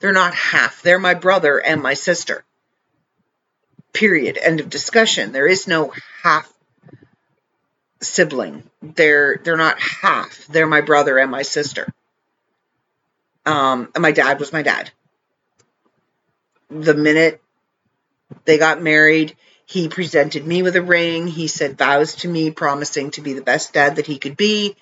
They're 0.00 0.12
not 0.12 0.34
half. 0.34 0.82
They're 0.82 0.98
my 0.98 1.14
brother 1.14 1.58
and 1.58 1.82
my 1.82 1.94
sister. 1.94 2.44
Period. 3.94 4.36
End 4.36 4.60
of 4.60 4.68
discussion. 4.68 5.32
There 5.32 5.46
is 5.46 5.66
no 5.66 5.94
half 6.22 6.52
sibling. 8.00 8.62
They're 8.82 9.40
they're 9.42 9.56
not 9.56 9.80
half. 9.80 10.46
They're 10.46 10.66
my 10.66 10.80
brother 10.80 11.18
and 11.18 11.30
my 11.30 11.42
sister. 11.42 11.92
Um, 13.44 13.90
and 13.94 14.02
my 14.02 14.12
dad 14.12 14.40
was 14.40 14.52
my 14.52 14.62
dad. 14.62 14.90
The 16.68 16.94
minute 16.94 17.40
they 18.44 18.58
got 18.58 18.82
married, 18.82 19.36
he 19.66 19.88
presented 19.88 20.46
me 20.46 20.62
with 20.62 20.76
a 20.76 20.82
ring. 20.82 21.26
He 21.26 21.46
said 21.46 21.78
vows 21.78 22.16
to 22.16 22.28
me, 22.28 22.50
promising 22.50 23.12
to 23.12 23.20
be 23.20 23.34
the 23.34 23.42
best 23.42 23.72
dad 23.72 23.96
that 23.96 24.06
he 24.06 24.18
could 24.18 24.36
be. 24.36 24.76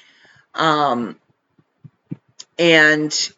Um, 0.55 1.17
and, 2.59 3.33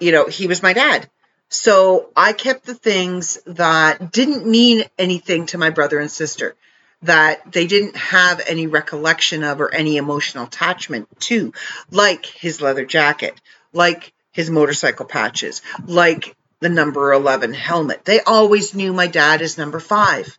you 0.00 0.12
know, 0.12 0.26
he 0.26 0.46
was 0.46 0.62
my 0.62 0.72
dad. 0.72 1.08
So 1.48 2.10
I 2.14 2.34
kept 2.34 2.66
the 2.66 2.74
things 2.74 3.38
that 3.46 4.12
didn't 4.12 4.46
mean 4.46 4.84
anything 4.98 5.46
to 5.46 5.58
my 5.58 5.70
brother 5.70 5.98
and 5.98 6.10
sister, 6.10 6.54
that 7.02 7.52
they 7.52 7.66
didn't 7.66 7.96
have 7.96 8.40
any 8.46 8.66
recollection 8.66 9.44
of 9.44 9.60
or 9.60 9.72
any 9.72 9.96
emotional 9.96 10.44
attachment 10.44 11.08
to, 11.20 11.52
like 11.90 12.26
his 12.26 12.60
leather 12.60 12.84
jacket, 12.84 13.40
like 13.72 14.12
his 14.32 14.50
motorcycle 14.50 15.06
patches, 15.06 15.62
like 15.86 16.36
the 16.60 16.68
number 16.68 17.12
11 17.12 17.54
helmet. 17.54 18.04
They 18.04 18.20
always 18.20 18.74
knew 18.74 18.92
my 18.92 19.06
dad 19.06 19.42
is 19.42 19.58
number 19.58 19.80
5. 19.80 20.38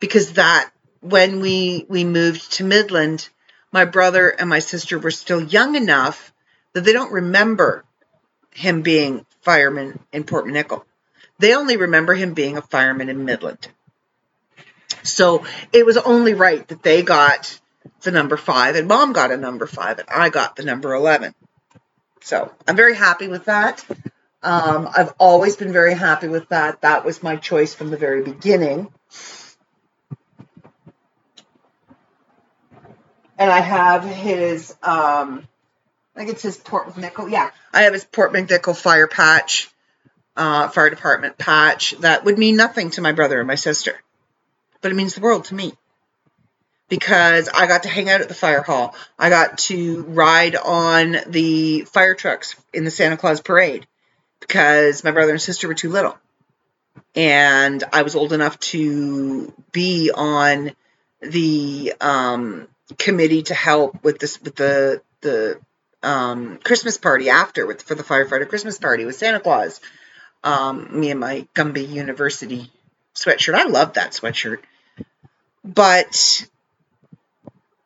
Because 0.00 0.34
that 0.34 0.70
when 1.00 1.40
we 1.40 1.86
we 1.88 2.04
moved 2.04 2.52
to 2.52 2.64
Midland, 2.64 3.28
my 3.72 3.84
brother 3.84 4.28
and 4.28 4.48
my 4.48 4.58
sister 4.58 4.98
were 4.98 5.10
still 5.10 5.42
young 5.42 5.74
enough 5.74 6.32
that 6.72 6.84
they 6.84 6.92
don't 6.92 7.12
remember 7.12 7.84
him 8.52 8.82
being 8.82 9.24
fireman 9.42 9.98
in 10.12 10.24
Port 10.24 10.44
McNicoll. 10.44 10.84
They 11.38 11.54
only 11.54 11.76
remember 11.76 12.14
him 12.14 12.34
being 12.34 12.56
a 12.56 12.62
fireman 12.62 13.08
in 13.08 13.24
Midland. 13.24 13.68
So 15.12 15.44
it 15.72 15.84
was 15.84 15.96
only 15.96 16.34
right 16.34 16.66
that 16.68 16.82
they 16.82 17.02
got 17.02 17.58
the 18.02 18.10
number 18.10 18.36
five, 18.36 18.76
and 18.76 18.88
mom 18.88 19.12
got 19.12 19.30
a 19.30 19.36
number 19.36 19.66
five, 19.66 19.98
and 19.98 20.08
I 20.08 20.28
got 20.28 20.56
the 20.56 20.64
number 20.64 20.94
11. 20.94 21.34
So 22.20 22.52
I'm 22.66 22.76
very 22.76 22.94
happy 22.94 23.28
with 23.28 23.46
that. 23.46 23.84
Um, 24.42 24.88
I've 24.96 25.12
always 25.18 25.56
been 25.56 25.72
very 25.72 25.94
happy 25.94 26.28
with 26.28 26.48
that. 26.50 26.82
That 26.82 27.04
was 27.04 27.22
my 27.22 27.36
choice 27.36 27.74
from 27.74 27.90
the 27.90 27.96
very 27.96 28.22
beginning. 28.22 28.92
And 33.36 33.50
I 33.50 33.60
have 33.60 34.04
his, 34.04 34.72
um, 34.82 35.46
I 36.14 36.18
think 36.18 36.30
it's 36.30 36.42
his 36.42 36.56
Port 36.56 36.88
McNicoll. 36.88 37.30
Yeah, 37.30 37.50
I 37.72 37.82
have 37.82 37.92
his 37.92 38.04
Port 38.04 38.32
McNicoll 38.32 38.76
fire 38.76 39.06
patch, 39.06 39.70
uh, 40.36 40.68
fire 40.68 40.90
department 40.90 41.38
patch. 41.38 41.92
That 42.00 42.24
would 42.24 42.38
mean 42.38 42.56
nothing 42.56 42.90
to 42.90 43.00
my 43.00 43.12
brother 43.12 43.38
and 43.38 43.46
my 43.46 43.54
sister, 43.54 44.00
but 44.80 44.90
it 44.90 44.94
means 44.94 45.14
the 45.14 45.20
world 45.20 45.44
to 45.46 45.54
me 45.54 45.72
because 46.88 47.48
I 47.48 47.66
got 47.66 47.82
to 47.82 47.88
hang 47.88 48.08
out 48.08 48.20
at 48.20 48.28
the 48.28 48.34
fire 48.34 48.62
hall. 48.62 48.94
I 49.18 49.28
got 49.28 49.58
to 49.58 50.02
ride 50.02 50.56
on 50.56 51.16
the 51.26 51.82
fire 51.82 52.14
trucks 52.14 52.56
in 52.72 52.84
the 52.84 52.90
Santa 52.90 53.16
Claus 53.16 53.40
parade 53.40 53.86
because 54.40 55.04
my 55.04 55.10
brother 55.10 55.32
and 55.32 55.40
sister 55.40 55.68
were 55.68 55.74
too 55.74 55.90
little. 55.90 56.16
And 57.14 57.82
I 57.92 58.02
was 58.02 58.16
old 58.16 58.32
enough 58.32 58.58
to 58.60 59.52
be 59.72 60.10
on 60.14 60.72
the 61.20 61.94
um, 62.00 62.68
committee 62.96 63.42
to 63.44 63.54
help 63.54 64.02
with 64.04 64.18
this 64.18 64.40
with 64.40 64.56
the 64.56 65.02
the 65.20 65.60
um, 66.02 66.58
Christmas 66.62 66.96
party 66.96 67.28
after 67.28 67.66
with 67.66 67.82
for 67.82 67.94
the 67.94 68.04
firefighter 68.04 68.48
Christmas 68.48 68.78
party 68.78 69.04
with 69.04 69.16
Santa 69.16 69.40
Claus. 69.40 69.80
Um, 70.44 71.00
me 71.00 71.10
and 71.10 71.18
my 71.18 71.46
Gumby 71.54 71.88
University 71.88 72.70
sweatshirt. 73.24 73.54
I 73.54 73.64
love 73.64 73.94
that 73.94 74.12
sweatshirt. 74.12 74.58
But 75.64 76.46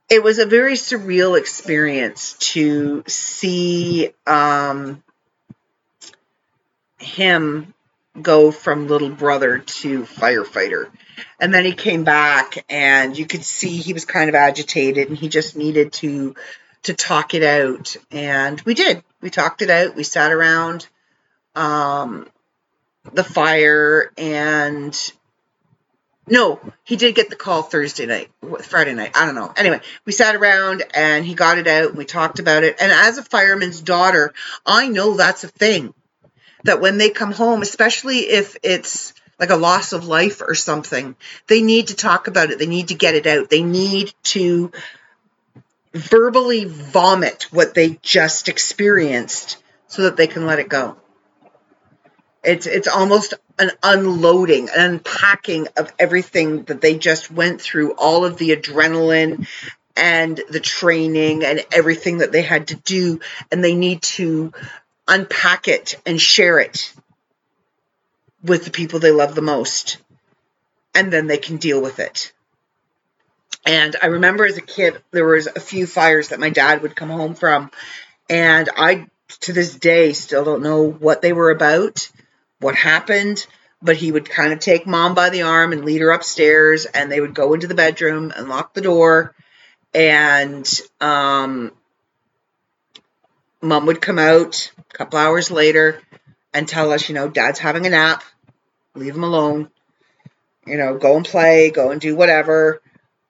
it 0.09 0.23
was 0.23 0.39
a 0.39 0.47
very 0.47 0.75
surreal 0.75 1.39
experience 1.39 2.35
to 2.53 3.03
see 3.07 4.11
um, 4.27 5.03
him 6.99 7.75
go 8.21 8.51
from 8.51 8.89
little 8.89 9.09
brother 9.09 9.59
to 9.59 10.03
firefighter. 10.03 10.91
And 11.41 11.53
then 11.53 11.65
he 11.65 11.73
came 11.73 12.05
back 12.05 12.65
and 12.69 13.17
you 13.17 13.27
could 13.27 13.45
see 13.45 13.79
he 13.79 13.95
was 13.95 14.05
kind 14.05 14.29
of 14.29 14.35
agitated 14.35 15.09
and 15.09 15.17
he 15.17 15.29
just 15.29 15.57
needed 15.57 15.93
to 15.95 16.35
to 16.83 16.95
talk 16.95 17.33
it 17.33 17.43
out. 17.43 17.97
And 18.11 18.61
we 18.63 18.75
did. 18.75 19.03
We 19.21 19.31
talked 19.31 19.63
it 19.63 19.71
out. 19.71 19.95
We 19.95 20.03
sat 20.03 20.33
around 20.33 20.87
um, 21.55 22.29
the 23.13 23.25
fire 23.25 24.11
and 24.17 25.13
no, 26.29 26.61
he 26.85 26.97
did 26.97 27.15
get 27.15 27.31
the 27.31 27.37
call 27.37 27.63
Thursday 27.63 28.07
night, 28.07 28.31
Friday 28.63 28.95
night. 28.95 29.17
I 29.17 29.27
don't 29.27 29.35
know. 29.35 29.53
Anyway, 29.57 29.81
we 30.05 30.13
sat 30.13 30.37
around 30.37 30.85
and 30.95 31.25
he 31.25 31.35
got 31.35 31.59
it 31.59 31.67
out. 31.67 31.89
And 31.89 31.99
we 31.99 32.05
talked 32.05 32.39
about 32.39 32.63
it. 32.63 32.77
And 32.81 32.93
as 32.93 33.19
a 33.19 33.25
fireman's 33.25 33.81
daughter, 33.81 34.33
I 34.65 34.89
know 34.89 35.17
that's 35.17 35.45
a 35.45 35.49
thing. 35.49 35.95
That 36.65 36.81
when 36.81 36.97
they 36.97 37.11
come 37.11 37.33
home, 37.33 37.63
especially 37.63 38.19
if 38.19 38.57
it's 38.63 39.15
like 39.41 39.51
a 39.51 39.57
loss 39.57 39.93
of 39.93 40.07
life 40.07 40.41
or 40.41 40.55
something, 40.55 41.17
they 41.49 41.61
need 41.61 41.89
to 41.89 41.97
talk 41.97 42.29
about 42.29 42.51
it. 42.51 42.61
They 42.61 42.67
need 42.67 42.89
to 42.89 42.95
get 42.95 43.17
it 43.17 43.27
out. 43.27 43.51
They 43.51 43.65
need 43.65 44.15
to 44.25 44.71
verbally 45.93 46.65
vomit 46.65 47.49
what 47.51 47.75
they 47.75 47.99
just 48.01 48.49
experienced 48.49 49.57
so 49.89 50.03
that 50.03 50.17
they 50.17 50.29
can 50.29 50.47
let 50.47 50.61
it 50.61 50.69
go. 50.69 50.97
It's 52.45 52.67
it's 52.67 52.89
almost 52.89 53.35
an 53.59 53.71
unloading, 53.83 54.69
an 54.69 54.95
unpacking 54.95 55.69
of 55.77 55.93
everything 55.99 56.65
that 56.65 56.81
they 56.81 56.99
just 56.99 57.31
went 57.31 57.61
through, 57.61 57.93
all 57.93 58.25
of 58.25 58.37
the 58.37 58.51
adrenaline 58.57 59.47
and 59.97 60.41
the 60.51 60.61
training 60.61 61.45
and 61.45 61.65
everything 61.71 62.19
that 62.19 62.33
they 62.33 62.43
had 62.43 62.69
to 62.69 62.77
do, 62.77 63.21
and 63.51 63.63
they 63.63 63.75
need 63.75 64.03
to 64.03 64.53
unpack 65.07 65.69
it 65.69 66.01
and 66.05 66.21
share 66.21 66.59
it 66.59 66.93
with 68.43 68.65
the 68.65 68.71
people 68.71 68.99
they 68.99 69.11
love 69.13 69.35
the 69.35 69.43
most. 69.43 69.99
And 70.95 71.13
then 71.13 71.27
they 71.27 71.39
can 71.39 71.59
deal 71.59 71.81
with 71.81 72.01
it. 72.01 72.33
And 73.65 73.95
I 74.03 74.07
remember 74.07 74.45
as 74.45 74.59
a 74.59 74.63
kid, 74.63 75.01
there 75.13 75.25
was 75.25 75.47
a 75.47 75.61
few 75.61 75.87
fires 75.87 76.29
that 76.29 76.41
my 76.41 76.51
dad 76.51 76.83
would 76.83 76.97
come 76.97 77.11
home 77.11 77.35
from, 77.35 77.71
and 78.29 78.69
I, 78.77 79.07
to 79.41 79.53
this 79.53 79.75
day, 79.75 80.13
still 80.13 80.45
don't 80.45 80.63
know 80.63 80.91
what 80.91 81.23
they 81.23 81.33
were 81.33 81.51
about 81.51 82.09
what 82.63 82.75
happened, 82.75 83.47
but 83.83 83.97
he 83.97 84.13
would 84.13 84.29
kind 84.29 84.53
of 84.53 84.61
take 84.61 84.87
mom 84.87 85.15
by 85.15 85.31
the 85.31 85.43
arm 85.43 85.73
and 85.73 85.85
lead 85.85 86.01
her 86.01 86.11
upstairs, 86.11 86.87
and 86.87 87.11
they 87.11 87.21
would 87.21 87.35
go 87.35 87.53
into 87.55 87.67
the 87.67 87.75
bedroom 87.75 88.33
and 88.35 88.49
lock 88.49 88.75
the 88.75 88.81
door. 88.81 89.35
And 89.93 90.69
um, 91.01 91.73
mom 93.61 93.87
would 93.87 94.01
come 94.01 94.19
out 94.19 94.73
a 94.79 94.97
couple 94.97 95.19
hours 95.19 95.51
later 95.51 96.01
and 96.55 96.69
tell 96.69 96.93
us, 96.93 97.09
you 97.09 97.15
know, 97.15 97.29
dad's 97.29 97.59
having 97.59 97.87
a 97.87 97.91
nap, 97.91 98.23
leave 98.95 99.15
him 99.15 99.25
alone, 99.25 99.71
you 100.67 100.77
know, 100.77 100.97
go 100.97 101.17
and 101.17 101.27
play, 101.27 101.71
go 101.71 101.91
and 101.91 102.01
do 102.01 102.15
whatever. 102.17 102.81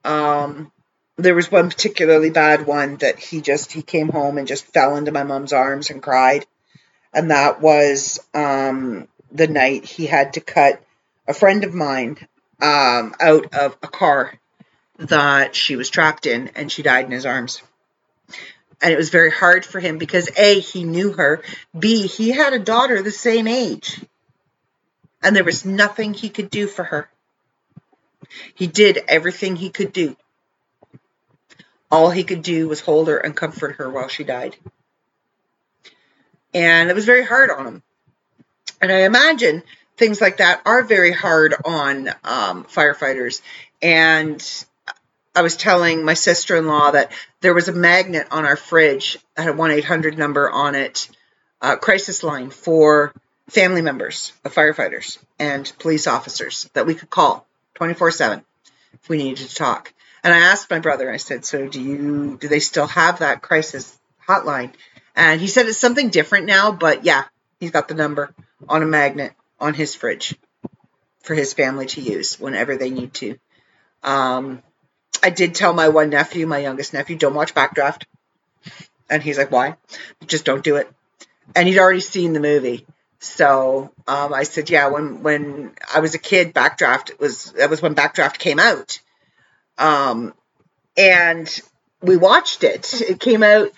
Um, 0.04 0.70
there 1.16 1.34
was 1.34 1.50
one 1.50 1.68
particularly 1.68 2.30
bad 2.30 2.66
one 2.66 2.96
that 2.96 3.18
he 3.18 3.40
just 3.40 3.72
he 3.72 3.82
came 3.82 4.08
home 4.08 4.38
and 4.38 4.46
just 4.46 4.66
fell 4.66 4.96
into 4.96 5.12
my 5.12 5.22
mom's 5.22 5.52
arms 5.52 5.90
and 5.90 6.02
cried 6.02 6.46
and 7.12 7.30
that 7.30 7.60
was 7.60 8.18
um, 8.34 9.06
the 9.32 9.48
night 9.48 9.84
he 9.84 10.06
had 10.06 10.34
to 10.34 10.40
cut 10.40 10.82
a 11.26 11.34
friend 11.34 11.64
of 11.64 11.74
mine 11.74 12.18
um, 12.60 13.14
out 13.20 13.54
of 13.54 13.76
a 13.82 13.88
car 13.88 14.38
that 14.98 15.56
she 15.56 15.76
was 15.76 15.90
trapped 15.90 16.26
in, 16.26 16.48
and 16.54 16.70
she 16.70 16.82
died 16.82 17.06
in 17.06 17.10
his 17.10 17.26
arms. 17.26 17.62
And 18.80 18.92
it 18.92 18.96
was 18.96 19.10
very 19.10 19.30
hard 19.30 19.64
for 19.64 19.80
him 19.80 19.98
because 19.98 20.28
A, 20.36 20.60
he 20.60 20.84
knew 20.84 21.12
her, 21.12 21.42
B, 21.76 22.06
he 22.06 22.30
had 22.30 22.52
a 22.52 22.58
daughter 22.58 23.02
the 23.02 23.10
same 23.10 23.48
age, 23.48 24.00
and 25.22 25.34
there 25.34 25.44
was 25.44 25.64
nothing 25.64 26.14
he 26.14 26.28
could 26.28 26.50
do 26.50 26.66
for 26.66 26.84
her. 26.84 27.08
He 28.54 28.66
did 28.66 28.98
everything 29.08 29.56
he 29.56 29.70
could 29.70 29.92
do. 29.92 30.16
All 31.90 32.10
he 32.10 32.24
could 32.24 32.42
do 32.42 32.68
was 32.68 32.80
hold 32.80 33.08
her 33.08 33.18
and 33.18 33.36
comfort 33.36 33.76
her 33.76 33.90
while 33.90 34.08
she 34.08 34.24
died. 34.24 34.56
And 36.54 36.90
it 36.90 36.94
was 36.94 37.04
very 37.04 37.24
hard 37.24 37.50
on 37.50 37.66
him. 37.66 37.82
And 38.82 38.90
I 38.90 39.02
imagine 39.02 39.62
things 39.96 40.20
like 40.20 40.38
that 40.38 40.60
are 40.66 40.82
very 40.82 41.12
hard 41.12 41.54
on 41.64 42.08
um, 42.24 42.64
firefighters. 42.64 43.40
And 43.80 44.44
I 45.36 45.42
was 45.42 45.56
telling 45.56 46.04
my 46.04 46.14
sister 46.14 46.56
in 46.56 46.66
law 46.66 46.90
that 46.90 47.12
there 47.40 47.54
was 47.54 47.68
a 47.68 47.72
magnet 47.72 48.26
on 48.32 48.44
our 48.44 48.56
fridge 48.56 49.18
that 49.36 49.44
had 49.44 49.54
a 49.54 49.56
1 49.56 49.70
800 49.70 50.18
number 50.18 50.50
on 50.50 50.74
it, 50.74 51.08
uh, 51.60 51.76
crisis 51.76 52.24
line 52.24 52.50
for 52.50 53.14
family 53.48 53.82
members 53.82 54.32
of 54.44 54.52
firefighters 54.52 55.18
and 55.38 55.72
police 55.78 56.08
officers 56.08 56.68
that 56.74 56.84
we 56.84 56.96
could 56.96 57.10
call 57.10 57.46
24 57.74 58.10
7 58.10 58.44
if 58.94 59.08
we 59.08 59.18
needed 59.18 59.48
to 59.48 59.54
talk. 59.54 59.94
And 60.24 60.34
I 60.34 60.38
asked 60.38 60.70
my 60.70 60.80
brother, 60.80 61.10
I 61.10 61.18
said, 61.18 61.44
So 61.44 61.68
do 61.68 61.80
you, 61.80 62.36
do 62.40 62.48
they 62.48 62.60
still 62.60 62.88
have 62.88 63.20
that 63.20 63.42
crisis 63.42 63.96
hotline? 64.28 64.72
And 65.14 65.40
he 65.40 65.46
said 65.46 65.66
it's 65.66 65.78
something 65.78 66.08
different 66.08 66.46
now, 66.46 66.72
but 66.72 67.04
yeah, 67.04 67.24
he's 67.60 67.70
got 67.70 67.86
the 67.86 67.94
number 67.94 68.34
on 68.68 68.82
a 68.82 68.86
magnet 68.86 69.32
on 69.60 69.74
his 69.74 69.94
fridge 69.94 70.34
for 71.22 71.34
his 71.34 71.52
family 71.52 71.86
to 71.86 72.00
use 72.00 72.38
whenever 72.38 72.76
they 72.76 72.90
need 72.90 73.14
to. 73.14 73.38
Um, 74.02 74.62
I 75.22 75.30
did 75.30 75.54
tell 75.54 75.72
my 75.72 75.88
one 75.88 76.10
nephew, 76.10 76.46
my 76.46 76.58
youngest 76.58 76.92
nephew, 76.92 77.16
don't 77.16 77.34
watch 77.34 77.54
Backdraft. 77.54 78.04
And 79.08 79.22
he's 79.22 79.38
like, 79.38 79.50
why? 79.52 79.76
Just 80.26 80.44
don't 80.44 80.64
do 80.64 80.76
it. 80.76 80.90
And 81.54 81.68
he'd 81.68 81.78
already 81.78 82.00
seen 82.00 82.32
the 82.32 82.40
movie. 82.40 82.86
So 83.20 83.92
um, 84.08 84.34
I 84.34 84.42
said, 84.42 84.68
yeah, 84.68 84.88
when, 84.88 85.22
when 85.22 85.72
I 85.94 86.00
was 86.00 86.14
a 86.14 86.18
kid, 86.18 86.54
Backdraft 86.54 87.20
was, 87.20 87.52
that 87.52 87.70
was 87.70 87.80
when 87.80 87.94
Backdraft 87.94 88.38
came 88.38 88.58
out. 88.58 89.00
Um, 89.78 90.34
and 90.96 91.60
we 92.00 92.16
watched 92.16 92.64
it. 92.64 93.00
It 93.00 93.20
came 93.20 93.44
out, 93.44 93.68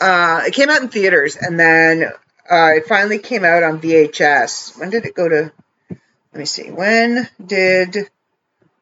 uh, 0.00 0.42
it 0.46 0.54
came 0.54 0.68
out 0.68 0.82
in 0.82 0.88
theaters 0.88 1.36
and 1.36 1.60
then 1.60 2.12
uh, 2.52 2.74
it 2.76 2.86
finally 2.86 3.18
came 3.18 3.44
out 3.46 3.62
on 3.62 3.80
VHS. 3.80 4.78
When 4.78 4.90
did 4.90 5.06
it 5.06 5.14
go 5.14 5.26
to? 5.26 5.50
Let 5.88 6.38
me 6.38 6.44
see. 6.44 6.70
When 6.70 7.26
did 7.44 8.10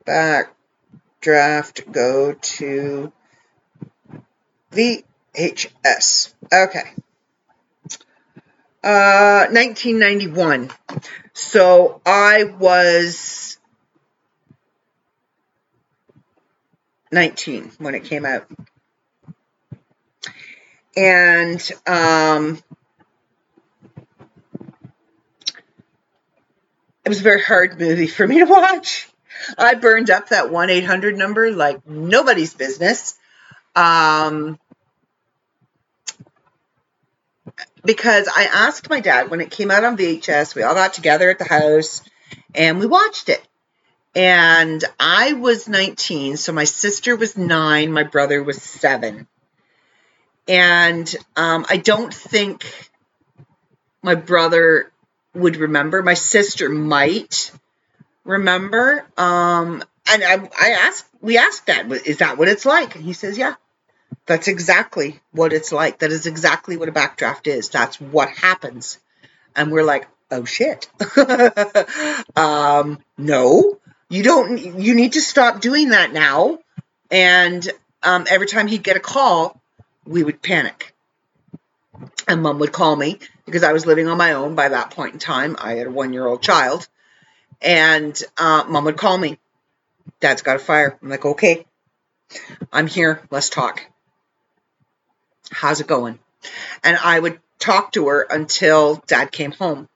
Backdraft 0.05 1.93
go 1.93 2.33
to 2.33 3.13
VHS? 4.73 6.35
Okay. 6.53 6.83
Uh, 8.83 9.47
1991. 9.53 10.73
So 11.33 12.01
I 12.05 12.43
was 12.43 13.57
19 17.13 17.71
when 17.79 17.95
it 17.95 18.03
came 18.03 18.27
out. 18.27 18.51
And 20.97 21.71
um, 21.87 22.61
it 27.05 27.09
was 27.09 27.21
a 27.21 27.25
very 27.25 27.43
hard 27.43 27.79
movie 27.79 28.07
for 28.07 28.27
me 28.27 28.39
to 28.41 28.45
watch. 28.45 29.09
I 29.57 29.75
burned 29.75 30.11
up 30.11 30.29
that 30.29 30.51
1 30.51 30.71
800 30.71 31.17
number 31.17 31.51
like 31.51 31.87
nobody's 31.87 32.55
business. 32.55 33.19
Um, 33.75 34.59
because 37.85 38.29
I 38.29 38.45
asked 38.45 38.91
my 38.91 39.01
dad 39.01 39.31
when 39.31 39.41
it 39.41 39.51
came 39.51 39.71
out 39.71 39.85
on 39.85 39.97
VHS, 39.97 40.55
we 40.55 40.63
all 40.63 40.75
got 40.75 40.93
together 40.93 41.31
at 41.31 41.39
the 41.39 41.45
house 41.45 42.03
and 42.55 42.79
we 42.79 42.87
watched 42.87 43.29
it. 43.29 43.43
And 44.15 44.85
I 44.99 45.35
was 45.35 45.69
19, 45.69 46.37
so 46.37 46.53
my 46.53 46.65
sister 46.65 47.15
was 47.15 47.37
nine, 47.37 47.93
my 47.93 48.03
brother 48.03 48.43
was 48.43 48.61
seven. 48.61 49.29
And 50.49 51.15
um, 51.37 51.65
I 51.69 51.77
don't 51.77 52.13
think 52.13 52.91
my 54.03 54.17
brother 54.17 54.91
would 55.35 55.57
remember. 55.57 56.03
My 56.03 56.15
sister 56.15 56.69
might 56.69 57.53
remember. 58.25 59.05
Um, 59.17 59.85
and 60.11 60.25
I, 60.25 60.49
I 60.61 60.71
asked, 60.71 61.07
we 61.21 61.39
asked 61.39 61.67
Dad, 61.67 61.91
is 61.93 62.19
that 62.19 62.39
what 62.39 62.49
it's 62.49 62.65
like? 62.65 62.97
And 62.97 63.05
he 63.05 63.13
says, 63.13 63.39
yeah, 63.39 63.55
that's 64.27 64.49
exactly 64.49 65.21
what 65.33 65.53
it's 65.53 65.73
like. 65.73 65.99
That 66.01 66.13
is 66.13 66.27
exactly 66.27 66.77
what 66.77 66.89
a 66.89 66.93
backdraft 66.93 67.47
is. 67.47 67.69
That's 67.69 68.01
what 68.01 68.29
happens. 68.31 68.99
And 69.55 69.71
we're 69.71 69.85
like, 69.85 70.09
oh 70.31 70.45
shit. 70.45 70.89
um, 72.37 72.99
no, 73.19 73.79
you 74.09 74.23
don't, 74.23 74.59
you 74.59 74.95
need 74.95 75.13
to 75.15 75.21
stop 75.21 75.61
doing 75.61 75.91
that 75.91 76.13
now. 76.13 76.59
And 77.11 77.69
um, 78.03 78.27
every 78.29 78.47
time 78.47 78.67
he'd 78.67 78.83
get 78.83 78.97
a 78.97 79.01
call, 79.01 79.61
we 80.05 80.23
would 80.23 80.43
panic. 80.43 80.95
And 82.27 82.43
mom 82.43 82.59
would 82.61 82.73
call 82.73 82.97
me 82.97 83.19
because 83.51 83.65
I 83.65 83.73
was 83.73 83.87
living 83.87 84.09
on 84.09 84.17
my 84.17 84.33
own 84.33 84.55
by 84.55 84.69
that 84.69 84.91
point 84.91 85.15
in 85.15 85.19
time. 85.19 85.57
I 85.59 85.75
had 85.75 85.89
a 85.89 85.91
one 85.91 86.13
year 86.13 86.27
old 86.27 86.43
child. 86.43 86.89
And 87.61 88.21
uh, 88.39 88.65
mom 88.69 88.85
would 88.85 88.97
call 88.97 89.19
me. 89.19 89.39
Dad's 90.21 90.43
got 90.43 90.57
a 90.57 90.61
fire. 90.61 90.99
I'm 91.03 91.09
like, 91.09 91.25
okay, 91.25 91.67
I'm 92.73 92.87
here. 92.87 93.23
Let's 93.31 93.51
talk. 93.51 93.85
How's 95.51 95.81
it 95.81 95.87
going? 95.87 96.19
And 96.85 96.97
I 96.97 97.19
would 97.19 97.41
talk 97.59 97.93
to 97.93 98.09
her 98.09 98.23
until 98.23 99.03
dad 99.07 99.33
came 99.33 99.53
home. 99.53 99.89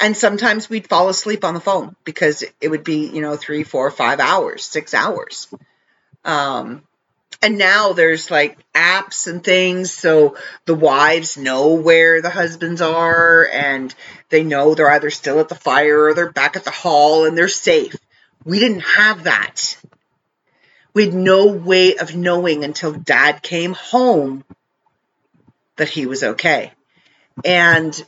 and 0.00 0.16
sometimes 0.16 0.68
we'd 0.68 0.88
fall 0.88 1.08
asleep 1.08 1.44
on 1.44 1.54
the 1.54 1.60
phone 1.60 1.96
because 2.04 2.44
it 2.60 2.68
would 2.68 2.84
be, 2.84 3.08
you 3.08 3.20
know, 3.20 3.36
three, 3.36 3.64
four, 3.64 3.90
five 3.90 4.20
hours, 4.20 4.64
six 4.64 4.94
hours. 4.94 5.48
Um, 6.24 6.82
and 7.42 7.58
now 7.58 7.92
there's 7.92 8.30
like 8.30 8.56
apps 8.72 9.26
and 9.26 9.42
things 9.42 9.90
so 9.90 10.36
the 10.64 10.74
wives 10.74 11.36
know 11.36 11.74
where 11.74 12.22
the 12.22 12.30
husbands 12.30 12.80
are 12.80 13.46
and 13.52 13.92
they 14.28 14.44
know 14.44 14.74
they're 14.74 14.90
either 14.90 15.10
still 15.10 15.40
at 15.40 15.48
the 15.48 15.56
fire 15.56 16.04
or 16.04 16.14
they're 16.14 16.30
back 16.30 16.54
at 16.54 16.64
the 16.64 16.70
hall 16.70 17.26
and 17.26 17.36
they're 17.36 17.48
safe. 17.48 17.96
We 18.44 18.60
didn't 18.60 18.80
have 18.80 19.24
that. 19.24 19.76
We 20.94 21.06
had 21.06 21.14
no 21.14 21.46
way 21.46 21.96
of 21.96 22.14
knowing 22.14 22.64
until 22.64 22.92
dad 22.92 23.42
came 23.42 23.72
home 23.72 24.44
that 25.76 25.88
he 25.88 26.06
was 26.06 26.22
okay. 26.22 26.72
And 27.44 28.00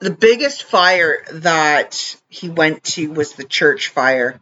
the 0.00 0.10
biggest 0.10 0.64
fire 0.64 1.24
that 1.30 2.16
he 2.28 2.48
went 2.48 2.82
to 2.84 3.12
was 3.12 3.34
the 3.34 3.44
church 3.44 3.88
fire 3.88 4.40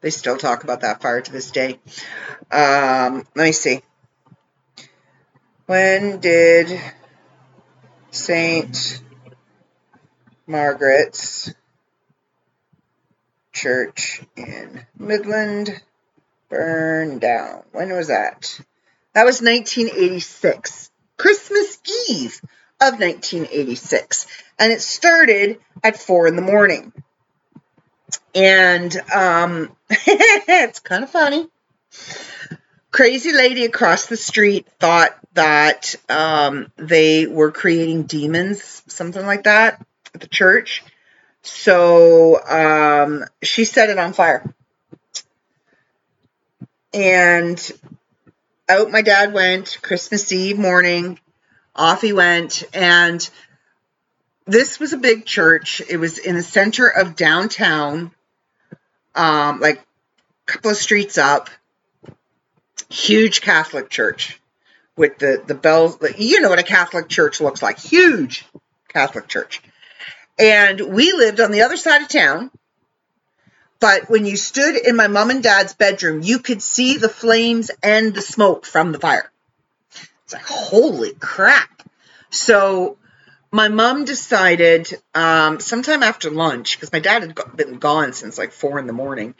they 0.00 0.10
still 0.10 0.36
talk 0.36 0.64
about 0.64 0.80
that 0.82 1.02
fire 1.02 1.20
to 1.20 1.32
this 1.32 1.50
day. 1.50 1.78
Um, 2.50 3.24
let 3.34 3.44
me 3.44 3.52
see. 3.52 3.82
When 5.66 6.20
did 6.20 6.80
St. 8.10 9.02
Margaret's 10.46 11.52
Church 13.52 14.22
in 14.36 14.86
Midland 14.98 15.80
burn 16.48 17.18
down? 17.18 17.62
When 17.72 17.92
was 17.92 18.08
that? 18.08 18.60
That 19.14 19.24
was 19.24 19.40
1986. 19.40 20.90
Christmas 21.16 21.78
Eve 22.08 22.40
of 22.80 23.00
1986. 23.00 24.26
And 24.58 24.72
it 24.72 24.82
started 24.82 25.58
at 25.82 25.98
4 25.98 26.28
in 26.28 26.36
the 26.36 26.42
morning. 26.42 26.92
And 28.34 28.94
um, 29.14 29.76
it's 29.90 30.80
kind 30.80 31.04
of 31.04 31.10
funny. 31.10 31.48
Crazy 32.90 33.32
lady 33.32 33.64
across 33.64 34.06
the 34.06 34.16
street 34.16 34.66
thought 34.78 35.16
that 35.34 35.94
um, 36.08 36.72
they 36.76 37.26
were 37.26 37.52
creating 37.52 38.04
demons, 38.04 38.82
something 38.86 39.24
like 39.24 39.44
that, 39.44 39.84
at 40.14 40.20
the 40.20 40.28
church. 40.28 40.82
So 41.42 42.42
um, 42.44 43.24
she 43.42 43.64
set 43.64 43.90
it 43.90 43.98
on 43.98 44.12
fire. 44.12 44.52
And 46.92 47.70
out 48.68 48.90
my 48.90 49.02
dad 49.02 49.32
went 49.32 49.78
Christmas 49.82 50.32
Eve 50.32 50.58
morning. 50.58 51.20
Off 51.74 52.00
he 52.00 52.12
went. 52.12 52.64
And 52.74 53.28
this 54.46 54.78
was 54.78 54.92
a 54.92 54.98
big 54.98 55.26
church. 55.26 55.82
It 55.88 55.96
was 55.96 56.18
in 56.18 56.36
the 56.36 56.42
center 56.42 56.86
of 56.86 57.16
downtown 57.16 58.12
um, 59.16 59.60
like 59.60 59.78
a 59.78 60.52
couple 60.52 60.70
of 60.70 60.76
streets 60.76 61.18
up, 61.18 61.50
huge 62.88 63.40
Catholic 63.40 63.88
church 63.88 64.40
with 64.96 65.18
the 65.18 65.42
the 65.44 65.54
bells. 65.54 65.98
You 66.16 66.40
know 66.40 66.50
what 66.50 66.58
a 66.58 66.64
Catholic 66.64 67.08
church 67.08 67.40
looks 67.40 67.62
like? 67.62 67.78
Huge 67.78 68.44
Catholic 68.88 69.26
church. 69.26 69.62
And 70.38 70.80
we 70.80 71.12
lived 71.12 71.40
on 71.40 71.50
the 71.50 71.62
other 71.62 71.76
side 71.76 72.02
of 72.02 72.08
town. 72.08 72.50
But 73.78 74.08
when 74.08 74.24
you 74.24 74.36
stood 74.36 74.76
in 74.76 74.96
my 74.96 75.06
mom 75.06 75.30
and 75.30 75.42
dad's 75.42 75.74
bedroom, 75.74 76.22
you 76.22 76.38
could 76.38 76.62
see 76.62 76.96
the 76.96 77.10
flames 77.10 77.70
and 77.82 78.14
the 78.14 78.22
smoke 78.22 78.64
from 78.64 78.92
the 78.92 78.98
fire. 78.98 79.30
It's 80.24 80.32
like, 80.32 80.46
holy 80.46 81.12
crap. 81.12 81.82
So 82.30 82.96
my 83.56 83.68
mom 83.68 84.04
decided 84.04 84.92
um, 85.14 85.60
sometime 85.60 86.02
after 86.02 86.30
lunch, 86.30 86.76
because 86.76 86.92
my 86.92 87.00
dad 87.00 87.22
had 87.22 87.56
been 87.56 87.78
gone 87.78 88.12
since 88.12 88.38
like 88.38 88.52
four 88.52 88.78
in 88.78 88.86
the 88.86 88.92
morning, 88.92 89.34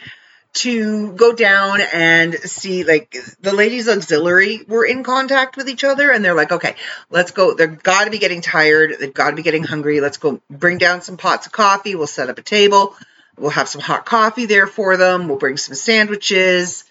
to 0.54 1.12
go 1.12 1.34
down 1.34 1.80
and 1.92 2.34
see 2.34 2.82
like 2.82 3.14
the 3.40 3.52
ladies 3.52 3.88
auxiliary 3.88 4.64
were 4.66 4.86
in 4.86 5.04
contact 5.04 5.58
with 5.58 5.68
each 5.68 5.84
other 5.84 6.10
and 6.10 6.24
they're 6.24 6.34
like 6.34 6.50
okay 6.50 6.74
let's 7.10 7.30
go 7.30 7.52
they've 7.52 7.82
got 7.82 8.04
to 8.04 8.10
be 8.10 8.18
getting 8.18 8.40
tired 8.40 8.94
they've 8.98 9.12
got 9.12 9.28
to 9.28 9.36
be 9.36 9.42
getting 9.42 9.64
hungry 9.64 10.00
let's 10.00 10.16
go 10.16 10.40
bring 10.48 10.78
down 10.78 11.02
some 11.02 11.18
pots 11.18 11.46
of 11.46 11.52
coffee 11.52 11.94
we'll 11.94 12.06
set 12.06 12.30
up 12.30 12.38
a 12.38 12.42
table 12.42 12.96
we'll 13.36 13.50
have 13.50 13.68
some 13.68 13.82
hot 13.82 14.06
coffee 14.06 14.46
there 14.46 14.66
for 14.66 14.96
them 14.96 15.28
we'll 15.28 15.36
bring 15.36 15.58
some 15.58 15.74
sandwiches 15.74 16.84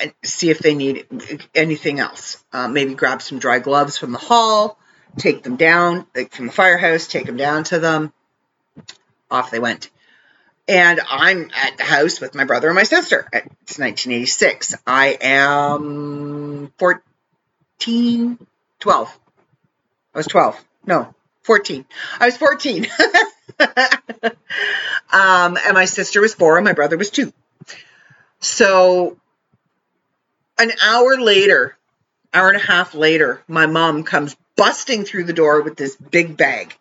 and 0.00 0.12
see 0.22 0.50
if 0.50 0.58
they 0.58 0.74
need 0.74 1.06
anything 1.54 2.00
else. 2.00 2.42
Uh, 2.52 2.68
maybe 2.68 2.94
grab 2.94 3.22
some 3.22 3.38
dry 3.38 3.58
gloves 3.58 3.96
from 3.96 4.12
the 4.12 4.18
hall 4.18 4.78
take 5.18 5.42
them 5.42 5.56
down 5.56 6.06
like 6.14 6.32
from 6.32 6.46
the 6.46 6.52
firehouse, 6.52 7.06
take 7.06 7.26
them 7.26 7.36
down 7.36 7.64
to 7.64 7.78
them. 7.78 8.12
Off 9.30 9.50
they 9.50 9.58
went. 9.58 9.90
And 10.68 11.00
I'm 11.08 11.50
at 11.54 11.78
the 11.78 11.84
house 11.84 12.20
with 12.20 12.34
my 12.34 12.44
brother 12.44 12.68
and 12.68 12.76
my 12.76 12.84
sister. 12.84 13.28
It's 13.32 13.78
1986. 13.78 14.76
I 14.86 15.18
am 15.20 16.72
14, 16.78 18.38
12. 18.78 19.18
I 20.14 20.18
was 20.18 20.26
12. 20.26 20.64
No, 20.86 21.14
14. 21.42 21.84
I 22.20 22.26
was 22.26 22.36
14. 22.36 22.86
um, 25.12 25.58
and 25.58 25.74
my 25.74 25.86
sister 25.86 26.20
was 26.20 26.34
four 26.34 26.56
and 26.56 26.64
my 26.64 26.72
brother 26.72 26.96
was 26.96 27.10
two. 27.10 27.32
So 28.40 29.16
an 30.58 30.70
hour 30.82 31.16
later, 31.20 31.76
hour 32.32 32.48
and 32.48 32.56
a 32.56 32.64
half 32.64 32.94
later, 32.94 33.42
my 33.48 33.66
mom 33.66 34.04
comes 34.04 34.36
busting 34.56 35.04
through 35.04 35.24
the 35.24 35.32
door 35.32 35.62
with 35.62 35.76
this 35.76 35.96
big 35.96 36.36
bag. 36.36 36.76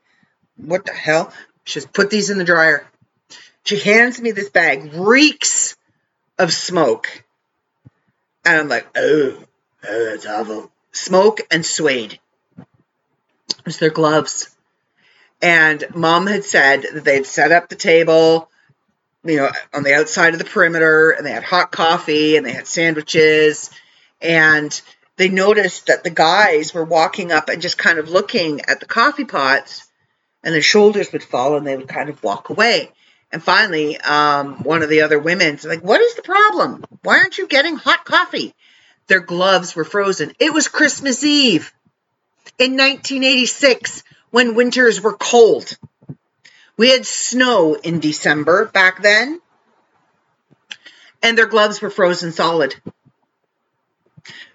What 0.57 0.85
the 0.85 0.93
hell? 0.93 1.33
She 1.63 1.79
says, 1.79 1.85
put 1.85 2.09
these 2.09 2.29
in 2.29 2.37
the 2.37 2.43
dryer. 2.43 2.85
She 3.63 3.79
hands 3.79 4.19
me 4.19 4.31
this 4.31 4.49
bag, 4.49 4.93
reeks 4.93 5.75
of 6.37 6.51
smoke. 6.51 7.23
And 8.45 8.57
I'm 8.57 8.67
like, 8.67 8.87
oh, 8.95 9.43
oh 9.87 10.05
that's 10.05 10.25
awful. 10.25 10.71
Smoke 10.91 11.41
and 11.51 11.65
suede. 11.65 12.19
It 12.57 13.65
was 13.65 13.77
their 13.77 13.89
gloves. 13.89 14.55
And 15.41 15.83
mom 15.95 16.27
had 16.27 16.43
said 16.43 16.85
that 16.93 17.03
they'd 17.03 17.25
set 17.25 17.51
up 17.51 17.69
the 17.69 17.75
table, 17.75 18.49
you 19.23 19.37
know, 19.37 19.51
on 19.73 19.83
the 19.83 19.93
outside 19.93 20.33
of 20.33 20.39
the 20.39 20.45
perimeter, 20.45 21.11
and 21.11 21.25
they 21.25 21.31
had 21.31 21.43
hot 21.43 21.71
coffee 21.71 22.35
and 22.35 22.45
they 22.45 22.51
had 22.51 22.67
sandwiches. 22.67 23.69
And 24.21 24.81
they 25.19 25.27
noticed 25.27 25.87
that 25.87 26.05
the 26.05 26.09
guys 26.09 26.73
were 26.73 26.85
walking 26.85 27.33
up 27.33 27.49
and 27.49 27.61
just 27.61 27.77
kind 27.77 27.99
of 27.99 28.07
looking 28.07 28.61
at 28.61 28.79
the 28.79 28.85
coffee 28.85 29.25
pots, 29.25 29.85
and 30.45 30.55
their 30.55 30.61
shoulders 30.61 31.11
would 31.11 31.25
fall 31.25 31.57
and 31.57 31.67
they 31.67 31.75
would 31.75 31.89
kind 31.89 32.07
of 32.07 32.23
walk 32.23 32.49
away. 32.49 32.89
And 33.29 33.43
finally, 33.43 33.97
um, 33.97 34.63
one 34.63 34.81
of 34.81 34.87
the 34.87 35.01
other 35.01 35.19
women's 35.19 35.65
like, 35.65 35.81
"What 35.81 35.99
is 35.99 36.15
the 36.15 36.21
problem? 36.21 36.85
Why 37.03 37.17
aren't 37.17 37.37
you 37.37 37.47
getting 37.47 37.75
hot 37.75 38.05
coffee?" 38.05 38.55
Their 39.07 39.19
gloves 39.19 39.75
were 39.75 39.83
frozen. 39.83 40.33
It 40.39 40.53
was 40.53 40.69
Christmas 40.69 41.21
Eve 41.21 41.73
in 42.57 42.77
1986 42.77 44.03
when 44.31 44.55
winters 44.55 45.01
were 45.01 45.17
cold. 45.17 45.77
We 46.77 46.91
had 46.91 47.05
snow 47.05 47.73
in 47.73 47.99
December 47.99 48.67
back 48.67 49.01
then, 49.01 49.41
and 51.21 51.37
their 51.37 51.47
gloves 51.47 51.81
were 51.81 51.89
frozen 51.89 52.31
solid 52.31 52.73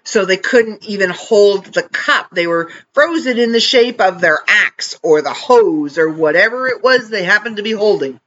so 0.03 0.23
they 0.23 0.37
couldn't 0.37 0.85
even 0.85 1.09
hold 1.09 1.65
the 1.65 1.83
cup. 1.83 2.29
They 2.31 2.47
were 2.47 2.71
frozen 2.93 3.37
in 3.39 3.51
the 3.51 3.59
shape 3.59 3.99
of 3.99 4.21
their 4.21 4.39
axe 4.47 4.97
or 5.01 5.21
the 5.21 5.33
hose 5.33 5.97
or 5.97 6.09
whatever 6.09 6.67
it 6.67 6.83
was 6.83 7.09
they 7.09 7.23
happened 7.23 7.57
to 7.57 7.63
be 7.63 7.71
holding. 7.71 8.19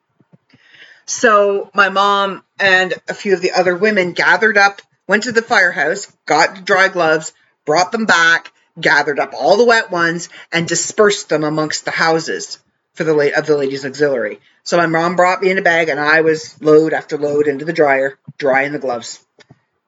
So 1.06 1.70
my 1.74 1.88
mom 1.88 2.44
and 2.58 2.94
a 3.08 3.14
few 3.14 3.32
of 3.32 3.40
the 3.40 3.52
other 3.52 3.76
women 3.76 4.12
gathered 4.12 4.58
up, 4.58 4.82
went 5.06 5.22
to 5.22 5.32
the 5.32 5.40
firehouse, 5.40 6.12
got 6.26 6.64
dry 6.64 6.88
gloves, 6.88 7.32
brought 7.64 7.92
them 7.92 8.04
back, 8.04 8.52
gathered 8.78 9.18
up 9.18 9.32
all 9.32 9.56
the 9.56 9.64
wet 9.64 9.90
ones, 9.90 10.28
and 10.52 10.68
dispersed 10.68 11.28
them 11.28 11.44
amongst 11.44 11.84
the 11.84 11.90
houses 11.90 12.58
for 12.92 13.04
the 13.04 13.38
of 13.38 13.46
the 13.46 13.56
ladies' 13.56 13.86
auxiliary. 13.86 14.40
So 14.64 14.76
my 14.76 14.86
mom 14.86 15.16
brought 15.16 15.40
me 15.40 15.50
in 15.50 15.58
a 15.58 15.62
bag, 15.62 15.88
and 15.88 16.00
I 16.00 16.20
was 16.20 16.60
load 16.60 16.92
after 16.92 17.16
load 17.16 17.46
into 17.46 17.64
the 17.64 17.72
dryer, 17.72 18.18
drying 18.36 18.72
the 18.72 18.78
gloves 18.78 19.24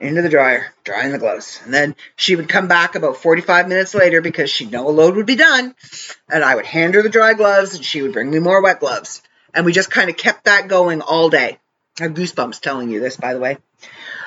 into 0.01 0.23
the 0.23 0.31
dryer, 0.31 0.73
drying 0.83 1.13
the 1.13 1.19
gloves. 1.19 1.61
And 1.65 1.75
then 1.75 1.95
she 2.17 2.35
would 2.35 2.49
come 2.49 2.69
back 2.69 2.95
about 2.95 3.19
45 3.19 3.69
minutes 3.69 3.95
later 3.95 4.23
because 4.23 4.51
she'd 4.51 4.73
know 4.73 4.89
a 4.89 4.91
load 4.91 5.15
would 5.17 5.27
be 5.27 5.37
done. 5.37 5.75
And 6.29 6.43
I 6.43 6.55
would 6.55 6.67
hand 6.67 6.95
her 6.95 7.03
the 7.03 7.11
dry 7.11 7.35
gloves 7.35 7.75
and 7.75 7.85
she 7.85 8.01
would 8.01 8.15
bring 8.15 8.31
me 8.31 8.39
more 8.39 8.63
wet 8.63 8.81
gloves. 8.81 9.23
And 9.55 9.67
we 9.67 9.73
just 9.73 9.91
kind 9.91 10.09
of 10.09 10.17
kept 10.17 10.45
that 10.45 10.69
going 10.69 11.03
all 11.03 11.29
day. 11.29 11.59
I 11.99 12.05
have 12.05 12.15
goosebumps 12.15 12.61
telling 12.61 12.91
you 12.91 13.01
this, 13.01 13.17
by 13.17 13.35
the 13.35 13.41
way. 13.41 13.59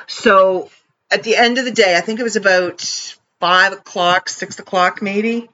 So 0.06 0.70
at 1.10 1.24
the 1.24 1.36
end 1.36 1.58
of 1.58 1.66
the 1.66 1.72
day, 1.72 1.98
I 1.98 2.02
think 2.02 2.20
it 2.20 2.24
was 2.24 2.36
about 2.36 2.82
five 3.40 3.74
o'clock, 3.74 4.30
six 4.30 4.60
o'clock 4.60 5.02
maybe. 5.02 5.50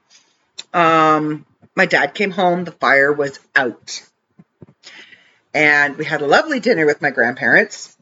Um, 0.74 1.46
my 1.74 1.86
dad 1.86 2.14
came 2.14 2.30
home, 2.30 2.64
the 2.64 2.72
fire 2.72 3.12
was 3.12 3.40
out. 3.56 4.06
And 5.54 5.96
we 5.96 6.04
had 6.04 6.20
a 6.20 6.26
lovely 6.26 6.60
dinner 6.60 6.84
with 6.84 7.00
my 7.00 7.10
grandparents 7.10 7.96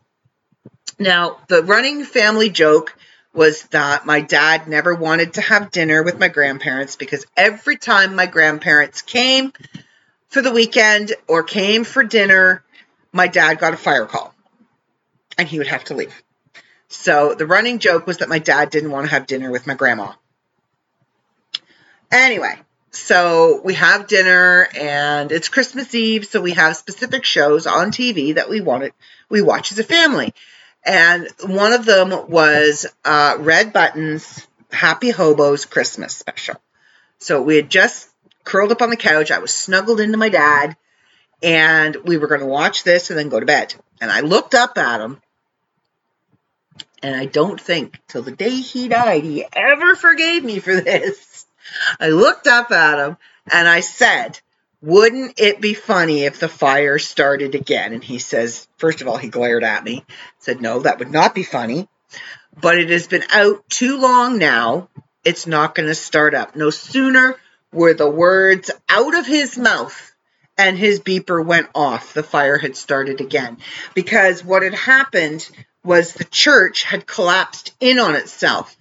now, 0.99 1.39
the 1.49 1.63
running 1.63 2.05
family 2.05 2.51
joke 2.51 2.97
was 3.33 3.63
that 3.67 4.07
my 4.07 4.21
dad 4.21 4.67
never 4.67 4.95
wanted 4.95 5.35
to 5.35 5.41
have 5.41 5.71
dinner 5.71 6.03
with 6.03 6.19
my 6.19 6.29
grandparents 6.29 6.97
because 6.97 7.27
every 7.37 7.77
time 7.77 8.17
my 8.17 8.27
grandparents 8.27 9.03
came, 9.03 9.53
for 10.29 10.43
the 10.43 10.53
weekend 10.53 11.15
or 11.27 11.43
came 11.43 11.85
for 11.85 12.05
dinner, 12.05 12.63
my 13.13 13.27
dad 13.27 13.59
got 13.59 13.75
a 13.75 13.77
fire 13.77 14.07
call 14.07 14.35
and 15.37 15.49
he 15.49 15.59
would 15.59 15.67
have 15.67 15.85
to 15.85 15.95
leave. 15.95 16.23
So 16.89 17.35
the 17.35 17.47
running 17.47 17.79
joke 17.79 18.07
was 18.07 18.19
that 18.19 18.29
my 18.29 18.39
dad 18.39 18.71
didn't 18.71 18.91
want 18.91 19.07
to 19.07 19.11
have 19.11 19.27
dinner 19.27 19.51
with 19.51 19.67
my 19.67 19.75
grandma. 19.75 20.13
Anyway, 22.11 22.57
so 22.91 23.61
we 23.63 23.75
have 23.75 24.07
dinner 24.07 24.69
and 24.75 25.31
it's 25.31 25.49
Christmas 25.49 25.95
Eve, 25.95 26.25
so 26.25 26.41
we 26.41 26.53
have 26.53 26.77
specific 26.77 27.25
shows 27.25 27.67
on 27.67 27.91
TV 27.91 28.35
that 28.35 28.49
we 28.49 28.61
wanted 28.61 28.93
we 29.29 29.43
watch 29.43 29.73
as 29.73 29.79
a 29.79 29.85
family. 29.85 30.33
And 30.89 31.29
one 31.45 31.75
of 31.75 31.85
them 31.85 32.31
was 32.31 32.87
uh, 33.05 33.37
Red 33.39 33.75
Buttons 33.75 34.47
Happy 34.73 35.11
Hobos 35.11 35.67
Christmas 35.67 36.17
special. 36.17 36.57
So 37.19 37.43
we 37.43 37.57
had 37.57 37.69
just 37.69 38.09
curled 38.43 38.73
up 38.73 38.81
on 38.81 38.89
the 38.89 38.97
couch. 38.97 39.31
I 39.31 39.39
was 39.39 39.55
snuggled 39.55 40.01
into 40.01 40.17
my 40.17 40.31
dad, 40.31 40.79
and 41.43 41.95
we 42.05 42.17
were 42.17 42.27
going 42.27 42.41
to 42.41 42.47
watch 42.47 42.85
this 42.85 43.11
and 43.11 43.19
then 43.19 43.29
go 43.29 43.39
to 43.39 43.45
bed. 43.45 43.75
And 44.01 44.11
I 44.11 44.21
looked 44.21 44.55
up 44.55 44.79
at 44.79 45.03
him, 45.03 45.21
and 47.03 47.15
I 47.15 47.27
don't 47.27 47.61
think 47.61 48.01
till 48.09 48.23
the 48.23 48.33
day 48.33 48.57
he 48.57 48.89
died 48.89 49.25
he 49.25 49.45
ever 49.53 49.95
forgave 49.95 50.43
me 50.43 50.59
for 50.59 50.81
this. 50.81 51.45
I 52.01 52.09
looked 52.09 52.47
up 52.47 52.71
at 52.71 53.07
him 53.07 53.19
and 53.53 53.69
I 53.69 53.81
said, 53.81 54.41
Wouldn't 54.81 55.41
it 55.41 55.61
be 55.61 55.75
funny 55.75 56.25
if 56.25 56.39
the 56.39 56.49
fire 56.49 56.99
started 56.99 57.55
again? 57.55 57.93
And 57.93 58.05
he 58.05 58.19
says, 58.19 58.69
First 58.77 59.01
of 59.01 59.09
all, 59.09 59.17
he 59.17 59.29
glared 59.29 59.65
at 59.65 59.83
me, 59.83 60.05
said, 60.39 60.61
No, 60.61 60.81
that 60.81 60.99
would 60.99 61.11
not 61.11 61.35
be 61.35 61.43
funny. 61.43 61.89
But 62.61 62.79
it 62.79 62.91
has 62.91 63.09
been 63.09 63.25
out 63.31 63.69
too 63.69 63.99
long 63.99 64.39
now. 64.39 64.89
It's 65.25 65.47
not 65.47 65.75
going 65.75 65.89
to 65.89 65.95
start 65.95 66.35
up. 66.35 66.55
No 66.55 66.71
sooner 66.71 67.37
were 67.73 67.93
the 67.93 68.09
words 68.09 68.71
out 68.89 69.19
of 69.19 69.27
his 69.27 69.59
mouth 69.59 70.13
and 70.57 70.79
his 70.79 71.01
beeper 71.01 71.45
went 71.45 71.69
off. 71.75 72.15
The 72.15 72.23
fire 72.23 72.59
had 72.59 72.77
started 72.77 73.21
again. 73.21 73.59
Because 73.95 74.45
what 74.45 74.63
had 74.63 74.75
happened 74.75 75.49
was 75.85 76.13
the 76.13 76.25
church 76.25 76.83
had 76.83 77.07
collapsed 77.07 77.73
in 77.81 77.99
on 77.99 78.15
itself. 78.15 78.77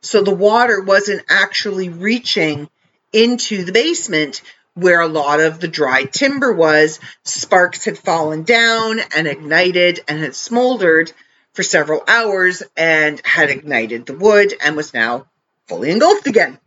So 0.00 0.22
the 0.22 0.34
water 0.34 0.82
wasn't 0.82 1.24
actually 1.28 1.88
reaching 1.88 2.68
into 3.12 3.64
the 3.64 3.72
basement 3.72 4.42
where 4.74 5.00
a 5.00 5.08
lot 5.08 5.40
of 5.40 5.60
the 5.60 5.68
dry 5.68 6.04
timber 6.04 6.52
was. 6.52 7.00
Sparks 7.24 7.84
had 7.84 7.98
fallen 7.98 8.42
down 8.42 9.00
and 9.16 9.26
ignited 9.26 10.00
and 10.08 10.18
had 10.20 10.34
smoldered 10.34 11.12
for 11.52 11.62
several 11.62 12.02
hours 12.06 12.62
and 12.76 13.20
had 13.24 13.50
ignited 13.50 14.06
the 14.06 14.16
wood 14.16 14.52
and 14.60 14.76
was 14.76 14.92
now 14.92 15.26
fully 15.68 15.90
engulfed 15.90 16.26
again. 16.26 16.58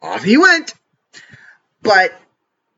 Off 0.00 0.22
he 0.22 0.36
went. 0.36 0.74
But 1.82 2.12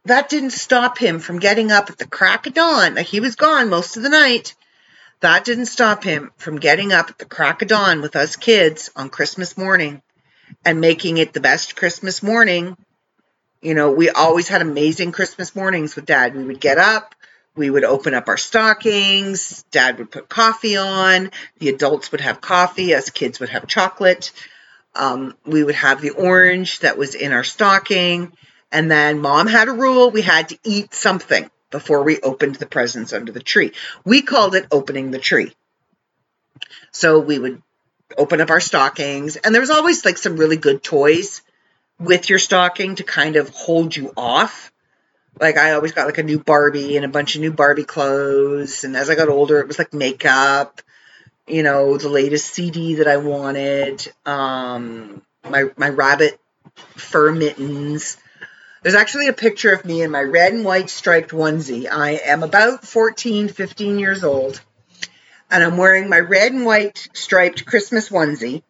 that 0.06 0.28
didn't 0.28 0.50
stop 0.50 0.98
him 0.98 1.20
from 1.20 1.38
getting 1.38 1.70
up 1.70 1.90
at 1.90 1.98
the 1.98 2.06
crack 2.06 2.46
of 2.46 2.54
dawn. 2.54 2.96
He 2.96 3.20
was 3.20 3.36
gone 3.36 3.68
most 3.68 3.96
of 3.96 4.02
the 4.02 4.08
night. 4.08 4.54
That 5.20 5.44
didn't 5.44 5.66
stop 5.66 6.04
him 6.04 6.32
from 6.36 6.58
getting 6.58 6.92
up 6.92 7.08
at 7.08 7.18
the 7.18 7.24
crack 7.24 7.62
of 7.62 7.68
dawn 7.68 8.02
with 8.02 8.16
us 8.16 8.36
kids 8.36 8.90
on 8.96 9.08
Christmas 9.08 9.56
morning 9.56 10.02
and 10.64 10.80
making 10.80 11.18
it 11.18 11.32
the 11.32 11.40
best 11.40 11.76
Christmas 11.76 12.22
morning. 12.22 12.76
You 13.64 13.72
know, 13.72 13.90
we 13.90 14.10
always 14.10 14.46
had 14.46 14.60
amazing 14.60 15.12
Christmas 15.12 15.56
mornings 15.56 15.96
with 15.96 16.04
dad. 16.04 16.36
We 16.36 16.44
would 16.44 16.60
get 16.60 16.76
up, 16.76 17.14
we 17.56 17.70
would 17.70 17.82
open 17.82 18.12
up 18.12 18.28
our 18.28 18.36
stockings, 18.36 19.62
dad 19.70 19.96
would 19.96 20.10
put 20.10 20.28
coffee 20.28 20.76
on, 20.76 21.30
the 21.60 21.70
adults 21.70 22.12
would 22.12 22.20
have 22.20 22.42
coffee, 22.42 22.94
us 22.94 23.08
kids 23.08 23.40
would 23.40 23.48
have 23.48 23.66
chocolate. 23.66 24.32
Um, 24.94 25.34
we 25.46 25.64
would 25.64 25.76
have 25.76 26.02
the 26.02 26.10
orange 26.10 26.80
that 26.80 26.98
was 26.98 27.14
in 27.14 27.32
our 27.32 27.42
stocking. 27.42 28.34
And 28.70 28.90
then 28.90 29.22
mom 29.22 29.46
had 29.46 29.68
a 29.68 29.72
rule 29.72 30.10
we 30.10 30.20
had 30.20 30.50
to 30.50 30.58
eat 30.62 30.92
something 30.92 31.50
before 31.70 32.02
we 32.02 32.20
opened 32.20 32.56
the 32.56 32.66
presents 32.66 33.14
under 33.14 33.32
the 33.32 33.42
tree. 33.42 33.72
We 34.04 34.20
called 34.20 34.54
it 34.54 34.66
opening 34.70 35.10
the 35.10 35.18
tree. 35.18 35.54
So 36.92 37.18
we 37.18 37.38
would 37.38 37.62
open 38.18 38.42
up 38.42 38.50
our 38.50 38.60
stockings, 38.60 39.36
and 39.36 39.54
there 39.54 39.62
was 39.62 39.70
always 39.70 40.04
like 40.04 40.18
some 40.18 40.36
really 40.36 40.58
good 40.58 40.82
toys 40.82 41.40
with 41.98 42.28
your 42.28 42.38
stocking 42.38 42.96
to 42.96 43.04
kind 43.04 43.36
of 43.36 43.48
hold 43.50 43.94
you 43.96 44.12
off. 44.16 44.72
Like 45.40 45.56
I 45.56 45.72
always 45.72 45.92
got 45.92 46.06
like 46.06 46.18
a 46.18 46.22
new 46.22 46.38
Barbie 46.38 46.96
and 46.96 47.04
a 47.04 47.08
bunch 47.08 47.34
of 47.34 47.40
new 47.40 47.52
Barbie 47.52 47.84
clothes, 47.84 48.84
and 48.84 48.96
as 48.96 49.10
I 49.10 49.14
got 49.14 49.28
older, 49.28 49.58
it 49.60 49.66
was 49.66 49.78
like 49.78 49.92
makeup, 49.92 50.80
you 51.46 51.62
know, 51.62 51.96
the 51.98 52.08
latest 52.08 52.54
CD 52.54 52.96
that 52.96 53.08
I 53.08 53.16
wanted, 53.16 54.06
um, 54.24 55.22
my 55.48 55.64
my 55.76 55.88
rabbit 55.88 56.38
fur 56.96 57.32
mittens. 57.32 58.16
There's 58.82 58.94
actually 58.94 59.28
a 59.28 59.32
picture 59.32 59.72
of 59.72 59.84
me 59.84 60.02
in 60.02 60.10
my 60.10 60.20
red 60.20 60.52
and 60.52 60.64
white 60.64 60.90
striped 60.90 61.30
onesie. 61.30 61.90
I 61.90 62.20
am 62.26 62.42
about 62.42 62.84
14, 62.84 63.48
15 63.48 63.98
years 63.98 64.22
old 64.22 64.60
and 65.50 65.62
I'm 65.62 65.76
wearing 65.76 66.08
my 66.08 66.18
red 66.18 66.52
and 66.52 66.66
white 66.66 67.08
striped 67.12 67.64
Christmas 67.64 68.08
onesie. 68.08 68.62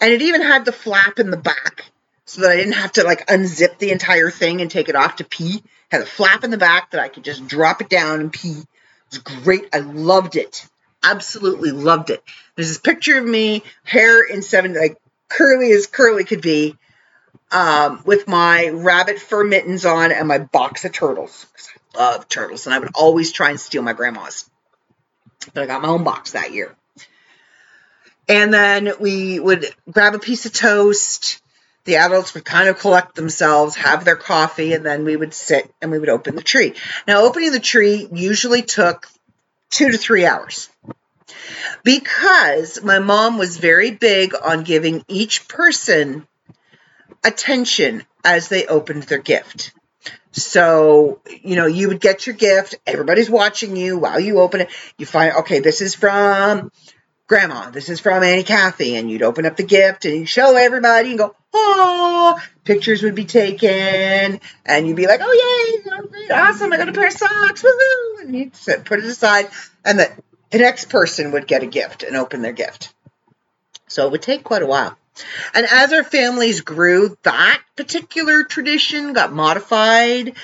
And 0.00 0.12
it 0.12 0.22
even 0.22 0.42
had 0.42 0.64
the 0.64 0.72
flap 0.72 1.18
in 1.18 1.30
the 1.30 1.36
back 1.36 1.84
so 2.24 2.42
that 2.42 2.50
I 2.50 2.56
didn't 2.56 2.72
have 2.74 2.92
to 2.92 3.04
like 3.04 3.26
unzip 3.26 3.78
the 3.78 3.90
entire 3.90 4.30
thing 4.30 4.60
and 4.60 4.70
take 4.70 4.88
it 4.88 4.96
off 4.96 5.16
to 5.16 5.24
pee. 5.24 5.62
Had 5.90 6.02
a 6.02 6.06
flap 6.06 6.44
in 6.44 6.50
the 6.50 6.58
back 6.58 6.90
that 6.90 7.00
I 7.00 7.08
could 7.08 7.24
just 7.24 7.46
drop 7.46 7.80
it 7.80 7.88
down 7.88 8.20
and 8.20 8.32
pee. 8.32 8.60
It 8.60 8.66
was 9.10 9.18
great. 9.18 9.68
I 9.72 9.78
loved 9.78 10.36
it. 10.36 10.66
Absolutely 11.02 11.70
loved 11.70 12.10
it. 12.10 12.22
There's 12.56 12.68
this 12.68 12.78
picture 12.78 13.18
of 13.18 13.24
me, 13.24 13.62
hair 13.84 14.22
in 14.22 14.42
seven, 14.42 14.74
like 14.74 14.96
curly 15.28 15.72
as 15.72 15.86
curly 15.86 16.24
could 16.24 16.40
be, 16.40 16.76
um, 17.52 18.02
with 18.06 18.26
my 18.26 18.70
rabbit 18.70 19.18
fur 19.18 19.44
mittens 19.44 19.84
on 19.84 20.12
and 20.12 20.26
my 20.26 20.38
box 20.38 20.84
of 20.84 20.92
turtles. 20.92 21.46
I 21.94 21.98
love 21.98 22.28
turtles, 22.28 22.66
and 22.66 22.74
I 22.74 22.78
would 22.78 22.90
always 22.94 23.32
try 23.32 23.50
and 23.50 23.60
steal 23.60 23.82
my 23.82 23.92
grandma's 23.92 24.48
but 25.52 25.62
I 25.62 25.66
got 25.66 25.82
my 25.82 25.88
own 25.88 26.04
box 26.04 26.32
that 26.32 26.52
year. 26.52 26.74
And 28.28 28.54
then 28.54 28.92
we 29.00 29.38
would 29.38 29.66
grab 29.90 30.14
a 30.14 30.18
piece 30.18 30.46
of 30.46 30.52
toast. 30.52 31.42
The 31.84 31.96
adults 31.96 32.34
would 32.34 32.44
kind 32.44 32.68
of 32.68 32.78
collect 32.78 33.14
themselves, 33.14 33.76
have 33.76 34.04
their 34.04 34.16
coffee, 34.16 34.72
and 34.72 34.84
then 34.84 35.04
we 35.04 35.16
would 35.16 35.34
sit 35.34 35.70
and 35.82 35.90
we 35.90 35.98
would 35.98 36.08
open 36.08 36.34
the 36.34 36.42
tree. 36.42 36.74
Now, 37.06 37.24
opening 37.24 37.52
the 37.52 37.60
tree 37.60 38.08
usually 38.12 38.62
took 38.62 39.06
two 39.70 39.90
to 39.90 39.98
three 39.98 40.24
hours 40.24 40.70
because 41.82 42.82
my 42.82 42.98
mom 42.98 43.38
was 43.38 43.58
very 43.58 43.90
big 43.90 44.34
on 44.34 44.64
giving 44.64 45.04
each 45.08 45.46
person 45.48 46.26
attention 47.22 48.04
as 48.24 48.48
they 48.48 48.66
opened 48.66 49.04
their 49.04 49.18
gift. 49.18 49.72
So, 50.32 51.20
you 51.42 51.54
know, 51.54 51.66
you 51.66 51.88
would 51.88 52.00
get 52.00 52.26
your 52.26 52.34
gift, 52.34 52.74
everybody's 52.86 53.30
watching 53.30 53.76
you 53.76 53.98
while 53.98 54.18
you 54.18 54.40
open 54.40 54.62
it. 54.62 54.68
You 54.98 55.06
find, 55.06 55.34
okay, 55.36 55.60
this 55.60 55.80
is 55.80 55.94
from 55.94 56.72
grandma, 57.28 57.70
this 57.70 57.88
is 57.88 58.00
from 58.00 58.22
Auntie 58.22 58.42
Kathy, 58.42 58.96
and 58.96 59.10
you'd 59.10 59.22
open 59.22 59.46
up 59.46 59.56
the 59.56 59.62
gift 59.62 60.04
and 60.04 60.16
you'd 60.16 60.28
show 60.28 60.56
everybody 60.56 61.10
and 61.10 61.18
go, 61.18 61.36
oh, 61.54 62.38
pictures 62.64 63.02
would 63.02 63.14
be 63.14 63.24
taken, 63.24 64.40
and 64.66 64.86
you'd 64.86 64.96
be 64.96 65.06
like, 65.06 65.20
oh, 65.22 65.80
yay, 65.84 66.08
great, 66.08 66.30
awesome, 66.30 66.72
I 66.72 66.76
got 66.76 66.88
a 66.88 66.92
pair 66.92 67.06
of 67.06 67.12
socks, 67.12 67.62
woohoo, 67.62 68.22
and 68.22 68.34
you'd 68.36 68.52
put 68.84 68.98
it 68.98 69.04
aside, 69.04 69.48
and 69.84 69.98
the, 69.98 70.10
the 70.50 70.58
next 70.58 70.88
person 70.88 71.32
would 71.32 71.46
get 71.46 71.62
a 71.62 71.66
gift 71.66 72.02
and 72.02 72.16
open 72.16 72.42
their 72.42 72.52
gift. 72.52 72.92
So 73.86 74.06
it 74.06 74.12
would 74.12 74.22
take 74.22 74.44
quite 74.44 74.62
a 74.62 74.66
while. 74.66 74.96
And 75.54 75.66
as 75.66 75.92
our 75.92 76.02
families 76.02 76.62
grew, 76.62 77.16
that 77.22 77.62
particular 77.76 78.44
tradition 78.44 79.12
got 79.12 79.32
modified 79.32 80.34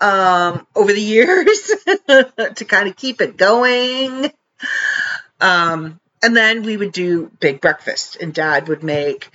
um, 0.00 0.66
over 0.74 0.92
the 0.92 1.00
years 1.02 1.70
to 2.54 2.64
kind 2.66 2.88
of 2.88 2.96
keep 2.96 3.20
it 3.20 3.36
going. 3.36 4.32
Um, 5.40 6.00
and 6.22 6.36
then 6.36 6.62
we 6.62 6.76
would 6.76 6.92
do 6.92 7.30
big 7.40 7.60
breakfast, 7.60 8.16
and 8.20 8.32
dad 8.32 8.68
would 8.68 8.82
make 8.82 9.30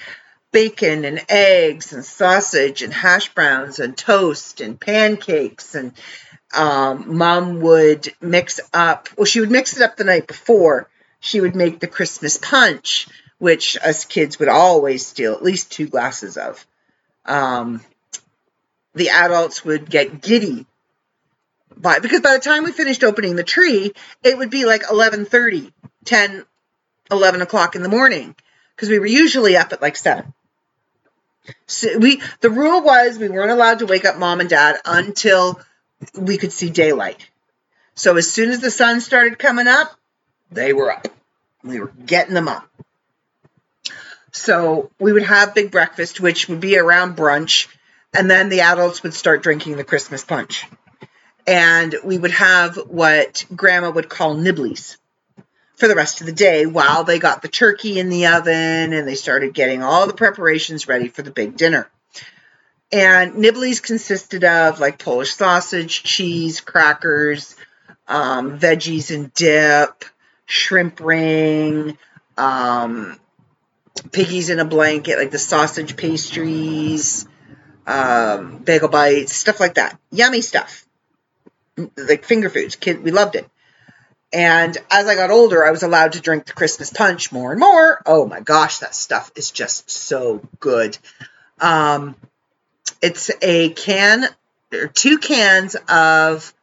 bacon 0.51 1.05
and 1.05 1.23
eggs 1.29 1.93
and 1.93 2.03
sausage 2.03 2.81
and 2.81 2.93
hash 2.93 3.33
browns 3.33 3.79
and 3.79 3.97
toast 3.97 4.61
and 4.61 4.79
pancakes 4.79 5.75
and 5.75 5.93
um, 6.53 7.17
mom 7.17 7.61
would 7.61 8.09
mix 8.19 8.59
up 8.73 9.07
well 9.17 9.25
she 9.25 9.39
would 9.39 9.51
mix 9.51 9.77
it 9.77 9.83
up 9.83 9.95
the 9.95 10.03
night 10.03 10.27
before 10.27 10.89
she 11.19 11.39
would 11.39 11.55
make 11.55 11.79
the 11.79 11.87
christmas 11.87 12.37
punch 12.37 13.07
which 13.41 13.75
us 13.83 14.05
kids 14.05 14.37
would 14.37 14.49
always 14.49 15.03
steal 15.03 15.33
at 15.33 15.41
least 15.41 15.71
two 15.71 15.87
glasses 15.87 16.37
of. 16.37 16.63
Um, 17.25 17.81
the 18.93 19.09
adults 19.09 19.65
would 19.65 19.89
get 19.89 20.21
giddy 20.21 20.67
by 21.75 21.97
because 21.97 22.21
by 22.21 22.33
the 22.33 22.39
time 22.39 22.63
we 22.63 22.71
finished 22.71 23.03
opening 23.03 23.35
the 23.35 23.43
tree, 23.43 23.93
it 24.23 24.37
would 24.37 24.51
be 24.51 24.65
like 24.65 24.83
11:30, 24.83 25.73
10, 26.05 26.45
11 27.09 27.41
o'clock 27.41 27.75
in 27.75 27.81
the 27.81 27.89
morning 27.89 28.35
because 28.75 28.89
we 28.89 28.99
were 28.99 29.07
usually 29.07 29.57
up 29.57 29.73
at 29.73 29.81
like 29.81 29.95
seven. 29.95 30.35
So 31.67 31.97
we 31.97 32.21
the 32.39 32.49
rule 32.49 32.81
was 32.81 33.17
we 33.17 33.29
weren't 33.29 33.51
allowed 33.51 33.79
to 33.79 33.85
wake 33.85 34.05
up 34.05 34.17
mom 34.17 34.39
and 34.39 34.49
dad 34.49 34.77
until 34.85 35.59
we 36.15 36.37
could 36.37 36.51
see 36.51 36.69
daylight. 36.69 37.27
So 37.95 38.17
as 38.17 38.31
soon 38.31 38.49
as 38.49 38.59
the 38.59 38.71
sun 38.71 39.01
started 39.01 39.39
coming 39.39 39.67
up, 39.67 39.91
they 40.51 40.73
were 40.73 40.91
up. 40.91 41.07
We 41.63 41.79
were 41.79 41.91
getting 42.05 42.33
them 42.33 42.47
up. 42.47 42.67
So 44.31 44.91
we 44.99 45.11
would 45.11 45.23
have 45.23 45.53
big 45.53 45.71
breakfast, 45.71 46.19
which 46.19 46.47
would 46.47 46.61
be 46.61 46.77
around 46.77 47.17
brunch. 47.17 47.67
And 48.13 48.29
then 48.29 48.49
the 48.49 48.61
adults 48.61 49.03
would 49.03 49.13
start 49.13 49.43
drinking 49.43 49.77
the 49.77 49.83
Christmas 49.83 50.23
punch. 50.23 50.65
And 51.47 51.95
we 52.03 52.17
would 52.17 52.31
have 52.31 52.75
what 52.75 53.45
grandma 53.55 53.91
would 53.91 54.09
call 54.09 54.35
nibblies 54.35 54.97
for 55.81 55.87
the 55.87 55.95
rest 55.95 56.21
of 56.21 56.27
the 56.27 56.31
day 56.31 56.67
while 56.67 57.03
they 57.03 57.17
got 57.17 57.41
the 57.41 57.47
turkey 57.47 57.97
in 57.97 58.09
the 58.09 58.27
oven 58.27 58.93
and 58.93 59.07
they 59.07 59.15
started 59.15 59.51
getting 59.51 59.81
all 59.81 60.05
the 60.05 60.13
preparations 60.13 60.87
ready 60.87 61.07
for 61.07 61.23
the 61.23 61.31
big 61.31 61.57
dinner. 61.57 61.89
And 62.91 63.33
nibblies 63.33 63.81
consisted 63.81 64.43
of 64.43 64.79
like 64.79 64.99
Polish 64.99 65.33
sausage, 65.33 66.03
cheese, 66.03 66.61
crackers, 66.61 67.55
um, 68.07 68.59
veggies 68.59 69.09
and 69.09 69.33
dip, 69.33 70.05
shrimp 70.45 70.99
ring, 70.99 71.97
um, 72.37 73.19
piggies 74.11 74.51
in 74.51 74.59
a 74.59 74.65
blanket, 74.65 75.17
like 75.17 75.31
the 75.31 75.39
sausage 75.39 75.97
pastries, 75.97 77.25
um, 77.87 78.59
bagel 78.59 78.87
bites, 78.87 79.35
stuff 79.35 79.59
like 79.59 79.73
that. 79.73 79.99
Yummy 80.11 80.41
stuff. 80.41 80.85
Like 81.97 82.23
finger 82.23 82.51
foods. 82.51 82.75
Kid, 82.75 83.03
we 83.03 83.09
loved 83.09 83.35
it. 83.35 83.49
And 84.33 84.77
as 84.89 85.07
I 85.07 85.15
got 85.15 85.29
older, 85.29 85.65
I 85.65 85.71
was 85.71 85.83
allowed 85.83 86.13
to 86.13 86.21
drink 86.21 86.45
the 86.45 86.53
Christmas 86.53 86.91
punch 86.91 87.31
more 87.31 87.51
and 87.51 87.59
more. 87.59 88.01
Oh 88.05 88.25
my 88.25 88.39
gosh, 88.39 88.79
that 88.79 88.95
stuff 88.95 89.31
is 89.35 89.51
just 89.51 89.89
so 89.89 90.41
good. 90.59 90.97
Um, 91.59 92.15
it's 93.01 93.29
a 93.41 93.69
can, 93.69 94.25
or 94.73 94.87
two 94.87 95.17
cans 95.17 95.75
of 95.89 96.53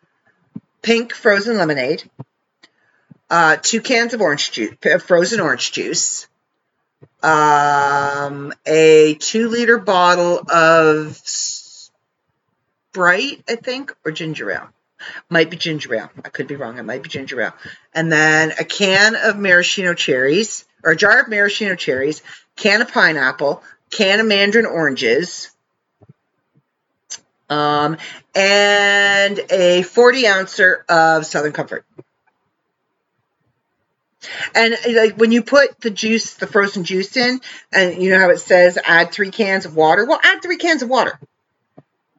pink 0.81 1.13
frozen 1.13 1.59
lemonade, 1.59 2.09
uh, 3.29 3.57
two 3.61 3.83
cans 3.83 4.15
of 4.15 4.23
orange 4.23 4.51
juice, 4.53 4.75
frozen 5.05 5.41
orange 5.41 5.73
juice, 5.73 6.27
um, 7.23 8.53
a 8.65 9.15
two 9.15 9.49
liter 9.49 9.77
bottle 9.79 10.41
of 10.51 11.21
Sprite, 11.25 11.93
I 13.49 13.57
think, 13.57 13.95
or 14.05 14.13
ginger 14.13 14.51
ale. 14.51 14.71
Might 15.29 15.51
be 15.51 15.57
ginger 15.57 15.95
ale. 15.95 16.11
I 16.25 16.29
could 16.29 16.47
be 16.47 16.57
wrong. 16.57 16.79
It 16.79 16.85
might 16.85 17.03
be 17.03 17.09
ginger 17.09 17.41
ale. 17.41 17.55
And 17.95 18.11
then 18.11 18.53
a 18.59 18.65
can 18.65 19.15
of 19.15 19.39
maraschino 19.39 19.95
cherries, 19.95 20.65
or 20.83 20.93
a 20.93 20.97
jar 20.97 21.21
of 21.21 21.29
maraschino 21.29 21.75
cherries, 21.75 22.23
can 22.57 22.83
of 22.83 22.93
pineapple, 22.93 23.63
can 23.91 24.21
of 24.21 24.27
mandarin 24.27 24.67
oranges, 24.67 25.51
um, 27.49 27.97
and 28.35 29.41
a 29.51 29.83
40 29.83 30.27
ouncer 30.27 30.85
of 30.89 31.25
Southern 31.25 31.53
Comfort. 31.53 31.85
And 34.55 34.77
like 34.95 35.17
when 35.17 35.33
you 35.33 35.43
put 35.43 35.81
the 35.81 35.91
juice, 35.91 36.35
the 36.35 36.47
frozen 36.47 36.85
juice 36.85 37.17
in, 37.17 37.41
and 37.73 38.03
you 38.03 38.11
know 38.11 38.19
how 38.19 38.31
it 38.31 38.41
says 38.41 38.79
add 38.85 39.13
three 39.13 39.31
cans 39.31 39.65
of 39.65 39.75
water? 39.77 40.05
Well, 40.05 40.21
add 40.23 40.43
three 40.43 40.59
cans 40.59 40.83
of 40.83 40.89
water. 40.89 41.19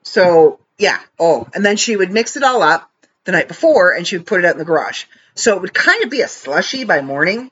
So 0.03 0.59
yeah. 0.79 0.99
Oh, 1.19 1.47
and 1.53 1.63
then 1.63 1.77
she 1.77 1.95
would 1.95 2.11
mix 2.11 2.37
it 2.37 2.43
all 2.43 2.63
up 2.63 2.89
the 3.25 3.33
night 3.33 3.47
before 3.47 3.93
and 3.93 4.07
she 4.07 4.17
would 4.17 4.25
put 4.25 4.39
it 4.39 4.45
out 4.45 4.53
in 4.53 4.57
the 4.59 4.65
garage. 4.65 5.05
So 5.35 5.55
it 5.55 5.61
would 5.61 5.73
kind 5.73 6.03
of 6.03 6.09
be 6.09 6.21
a 6.21 6.27
slushy 6.27 6.85
by 6.85 7.01
morning. 7.01 7.51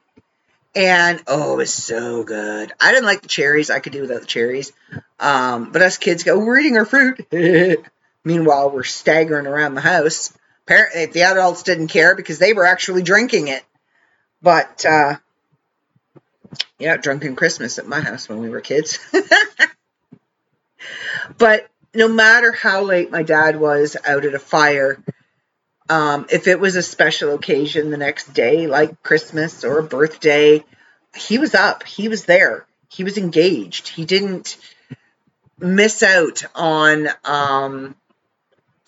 And 0.76 1.22
oh, 1.28 1.54
it 1.54 1.58
was 1.58 1.74
so 1.74 2.24
good. 2.24 2.72
I 2.80 2.92
didn't 2.92 3.06
like 3.06 3.22
the 3.22 3.28
cherries. 3.28 3.70
I 3.70 3.80
could 3.80 3.94
do 3.94 4.02
without 4.02 4.22
the 4.22 4.28
cherries. 4.28 4.72
Um, 5.20 5.72
but 5.72 5.82
us 5.82 5.98
kids 5.98 6.24
go, 6.24 6.40
we're 6.40 6.60
eating 6.60 6.78
our 6.78 6.86
fruit. 6.86 7.26
Meanwhile, 8.24 8.72
we're 8.72 8.84
staggering 8.84 9.48
around 9.48 9.76
the 9.76 9.82
house. 9.82 10.34
Apparently, 10.66 11.06
the 11.08 11.24
adults 11.24 11.64
didn't 11.64 11.88
care 11.88 12.16
because 12.16 12.40
they 12.40 12.54
were 12.54 12.66
actually 12.66 13.02
drinking 13.02 13.48
it. 13.48 13.64
But, 14.42 14.86
uh, 14.86 15.16
yeah, 16.78 16.98
drunken 16.98 17.36
Christmas 17.36 17.80
at 17.80 17.88
my 17.88 18.02
house 18.02 18.30
when 18.30 18.40
we 18.40 18.50
were 18.50 18.62
kids. 18.62 19.00
but 21.38 21.68
no 21.98 22.08
matter 22.08 22.52
how 22.52 22.84
late 22.84 23.10
my 23.10 23.24
dad 23.24 23.60
was 23.60 23.98
out 24.06 24.24
at 24.24 24.36
a 24.36 24.40
fire, 24.40 25.04
um, 25.90 26.28
if 26.32 26.48
it 26.48 26.60
was 26.60 26.76
a 26.76 26.84
special 26.84 27.34
occasion 27.34 27.90
the 27.90 27.98
next 27.98 28.34
day, 28.36 28.68
like 28.68 29.02
Christmas 29.02 29.64
or 29.64 29.80
a 29.80 29.84
birthday, 29.84 30.64
he 31.16 31.40
was 31.40 31.56
up. 31.56 31.84
He 31.84 32.08
was 32.08 32.26
there. 32.26 32.68
He 32.88 33.04
was 33.04 33.18
engaged. 33.18 33.88
He 33.88 34.06
didn't 34.06 34.58
miss 35.58 36.04
out 36.04 36.44
on 36.54 37.10
um, 37.26 37.96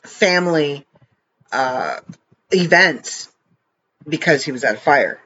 family 0.03 0.85
uh, 1.51 2.01
events 2.51 3.31
because 4.07 4.45
he 4.45 4.51
was 4.51 4.63
at 4.63 4.75
a 4.75 4.79
fire. 4.79 5.19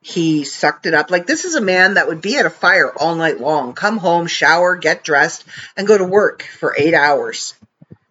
He 0.00 0.44
sucked 0.44 0.86
it 0.86 0.94
up. 0.94 1.10
Like, 1.10 1.26
this 1.26 1.44
is 1.44 1.54
a 1.54 1.60
man 1.60 1.94
that 1.94 2.06
would 2.08 2.20
be 2.20 2.36
at 2.36 2.46
a 2.46 2.50
fire 2.50 2.92
all 2.96 3.16
night 3.16 3.40
long, 3.40 3.72
come 3.74 3.98
home, 3.98 4.26
shower, 4.26 4.76
get 4.76 5.04
dressed, 5.04 5.44
and 5.76 5.86
go 5.86 5.98
to 5.98 6.04
work 6.04 6.42
for 6.42 6.74
eight 6.78 6.94
hours. 6.94 7.54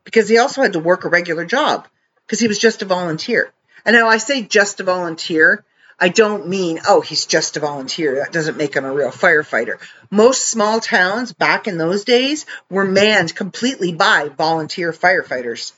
Because 0.04 0.28
he 0.28 0.38
also 0.38 0.62
had 0.62 0.74
to 0.74 0.80
work 0.80 1.06
a 1.06 1.10
regular 1.10 1.46
job 1.46 1.88
because 2.26 2.40
he 2.40 2.48
was 2.48 2.60
just 2.60 2.82
a 2.82 2.86
volunteer. 2.86 3.52
And 3.86 3.96
now 3.96 4.08
I 4.08 4.18
say 4.18 4.42
just 4.42 4.80
a 4.82 4.84
volunteer, 4.84 5.64
I 6.00 6.10
don't 6.10 6.48
mean, 6.48 6.80
oh, 6.88 7.02
he's 7.02 7.26
just 7.26 7.58
a 7.58 7.62
volunteer. 7.62 8.16
That 8.16 8.34
doesn't 8.34 8.58
make 8.58 8.76
him 8.76 8.86
a 8.86 8.94
real 8.94 9.12
firefighter. 9.12 9.80
Most 10.12 10.46
small 10.46 10.80
towns 10.80 11.34
back 11.34 11.68
in 11.68 11.78
those 11.78 12.04
days 12.04 12.46
were 12.70 12.86
manned 12.86 13.34
completely 13.34 13.94
by 13.94 14.30
volunteer 14.30 14.92
firefighters. 14.92 15.72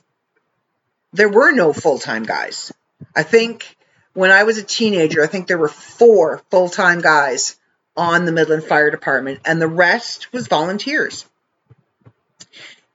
There 1.13 1.29
were 1.29 1.51
no 1.51 1.71
full 1.71 1.99
time 1.99 2.23
guys. 2.23 2.73
I 3.15 3.23
think 3.23 3.77
when 4.13 4.31
I 4.31 4.43
was 4.43 4.57
a 4.57 4.63
teenager, 4.63 5.23
I 5.23 5.27
think 5.27 5.47
there 5.47 5.57
were 5.57 5.67
four 5.67 6.41
full 6.49 6.69
time 6.69 7.01
guys 7.01 7.57
on 7.95 8.25
the 8.25 8.31
Midland 8.31 8.63
Fire 8.63 8.91
Department, 8.91 9.39
and 9.45 9.61
the 9.61 9.67
rest 9.67 10.31
was 10.31 10.47
volunteers. 10.47 11.25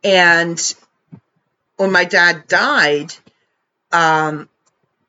And 0.02 0.60
when 1.76 1.92
my 1.92 2.04
dad 2.04 2.46
died, 2.46 3.14
um, 3.92 4.48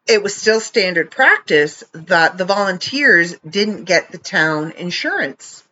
it 0.08 0.22
was 0.22 0.36
still 0.36 0.60
standard 0.60 1.12
practice 1.12 1.84
that 1.94 2.38
the 2.38 2.46
volunteers 2.46 3.36
didn't 3.40 3.86
get 3.86 4.12
the 4.12 4.18
town 4.18 4.72
insurance 4.72 5.64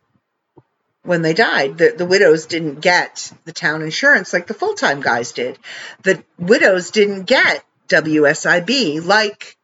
when 1.04 1.22
they 1.22 1.34
died. 1.34 1.78
The, 1.78 1.94
the 1.96 2.06
widows 2.06 2.46
didn't 2.46 2.80
get 2.80 3.32
the 3.44 3.52
town 3.52 3.82
insurance 3.82 4.32
like 4.32 4.46
the 4.46 4.54
full 4.54 4.74
time 4.74 5.00
guys 5.00 5.32
did. 5.32 5.58
The 6.02 6.24
widows 6.38 6.90
didn't 6.90 7.24
get 7.24 7.64
WSIB 7.88 9.04
like 9.04 9.56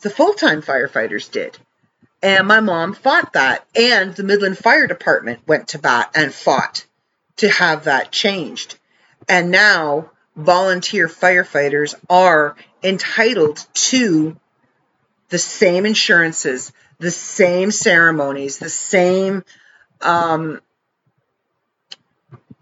the 0.00 0.10
full 0.10 0.34
time 0.34 0.62
firefighters 0.62 1.30
did. 1.30 1.58
And 2.22 2.48
my 2.48 2.60
mom 2.60 2.94
fought 2.94 3.34
that. 3.34 3.64
And 3.76 4.14
the 4.14 4.24
Midland 4.24 4.58
Fire 4.58 4.86
Department 4.86 5.40
went 5.46 5.68
to 5.68 5.78
bat 5.78 6.10
and 6.14 6.34
fought 6.34 6.84
to 7.36 7.48
have 7.48 7.84
that 7.84 8.10
changed. 8.10 8.78
And 9.28 9.50
now 9.50 10.10
volunteer 10.36 11.08
firefighters 11.08 11.94
are 12.08 12.56
entitled 12.82 13.64
to 13.74 14.36
the 15.28 15.38
same 15.38 15.86
insurances, 15.86 16.72
the 16.98 17.10
same 17.10 17.70
ceremonies, 17.70 18.58
the 18.58 18.70
same 18.70 19.44
um, 20.00 20.60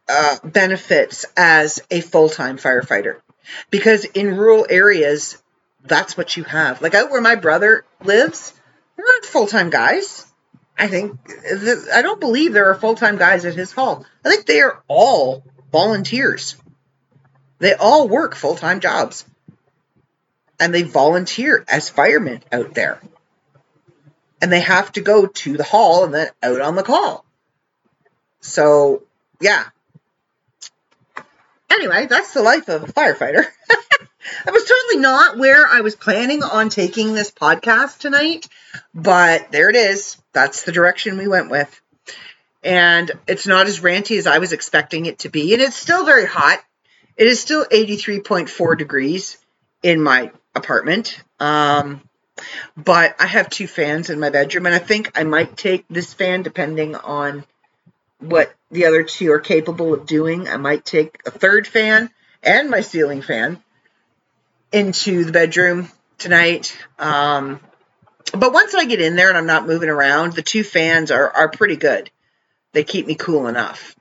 uh, 0.08 0.38
benefits 0.44 1.26
as 1.36 1.82
a 1.90 2.00
full 2.00 2.28
time 2.28 2.58
firefighter. 2.58 3.20
Because 3.70 4.04
in 4.04 4.36
rural 4.36 4.66
areas, 4.68 5.40
that's 5.88 6.16
what 6.16 6.36
you 6.36 6.44
have. 6.44 6.82
Like 6.82 6.94
out 6.94 7.10
where 7.10 7.20
my 7.20 7.34
brother 7.34 7.84
lives, 8.02 8.52
there 8.96 9.06
aren't 9.06 9.24
full 9.24 9.46
time 9.46 9.70
guys. 9.70 10.26
I 10.78 10.88
think 10.88 11.18
I 11.92 12.02
don't 12.02 12.20
believe 12.20 12.52
there 12.52 12.70
are 12.70 12.74
full 12.74 12.94
time 12.94 13.16
guys 13.16 13.44
at 13.44 13.54
his 13.54 13.72
hall. 13.72 14.04
I 14.24 14.30
think 14.30 14.46
they 14.46 14.60
are 14.60 14.82
all 14.88 15.44
volunteers. 15.72 16.56
They 17.58 17.74
all 17.74 18.08
work 18.08 18.34
full 18.34 18.56
time 18.56 18.80
jobs. 18.80 19.24
And 20.58 20.72
they 20.72 20.82
volunteer 20.82 21.64
as 21.68 21.90
firemen 21.90 22.42
out 22.50 22.74
there. 22.74 23.00
And 24.40 24.50
they 24.50 24.60
have 24.60 24.92
to 24.92 25.00
go 25.00 25.26
to 25.26 25.56
the 25.56 25.64
hall 25.64 26.04
and 26.04 26.14
then 26.14 26.28
out 26.42 26.60
on 26.60 26.76
the 26.76 26.82
call. 26.82 27.24
So, 28.40 29.02
yeah. 29.40 29.64
Anyway, 31.70 32.06
that's 32.06 32.32
the 32.32 32.42
life 32.42 32.68
of 32.68 32.84
a 32.84 32.92
firefighter. 32.92 33.44
That 34.44 34.54
was 34.54 34.64
totally 34.64 35.00
not 35.00 35.38
where 35.38 35.66
I 35.66 35.80
was 35.80 35.94
planning 35.94 36.42
on 36.42 36.68
taking 36.68 37.14
this 37.14 37.30
podcast 37.30 37.98
tonight, 37.98 38.48
but 38.94 39.52
there 39.52 39.70
it 39.70 39.76
is. 39.76 40.16
That's 40.32 40.64
the 40.64 40.72
direction 40.72 41.18
we 41.18 41.28
went 41.28 41.50
with. 41.50 41.80
And 42.62 43.10
it's 43.26 43.46
not 43.46 43.66
as 43.66 43.80
ranty 43.80 44.18
as 44.18 44.26
I 44.26 44.38
was 44.38 44.52
expecting 44.52 45.06
it 45.06 45.20
to 45.20 45.28
be. 45.28 45.52
And 45.52 45.62
it's 45.62 45.76
still 45.76 46.04
very 46.04 46.26
hot. 46.26 46.62
It 47.16 47.26
is 47.26 47.40
still 47.40 47.64
83.4 47.64 48.76
degrees 48.76 49.38
in 49.82 50.02
my 50.02 50.32
apartment. 50.54 51.22
Um, 51.38 52.02
but 52.76 53.16
I 53.20 53.26
have 53.26 53.48
two 53.48 53.66
fans 53.66 54.10
in 54.10 54.20
my 54.20 54.30
bedroom, 54.30 54.66
and 54.66 54.74
I 54.74 54.78
think 54.78 55.18
I 55.18 55.24
might 55.24 55.56
take 55.56 55.86
this 55.88 56.12
fan 56.12 56.42
depending 56.42 56.94
on 56.94 57.44
what 58.18 58.52
the 58.70 58.86
other 58.86 59.04
two 59.04 59.30
are 59.32 59.40
capable 59.40 59.94
of 59.94 60.06
doing. 60.06 60.48
I 60.48 60.56
might 60.56 60.84
take 60.84 61.20
a 61.24 61.30
third 61.30 61.66
fan 61.66 62.10
and 62.42 62.70
my 62.70 62.80
ceiling 62.80 63.22
fan 63.22 63.62
into 64.72 65.24
the 65.24 65.32
bedroom 65.32 65.88
tonight. 66.18 66.76
Um, 66.98 67.60
but 68.32 68.52
once 68.52 68.74
I 68.74 68.84
get 68.84 69.00
in 69.00 69.16
there 69.16 69.28
and 69.28 69.38
I'm 69.38 69.46
not 69.46 69.66
moving 69.66 69.88
around, 69.88 70.32
the 70.32 70.42
two 70.42 70.64
fans 70.64 71.10
are, 71.10 71.30
are 71.30 71.48
pretty 71.48 71.76
good. 71.76 72.10
They 72.72 72.84
keep 72.84 73.06
me 73.06 73.14
cool 73.14 73.46
enough. 73.46 73.94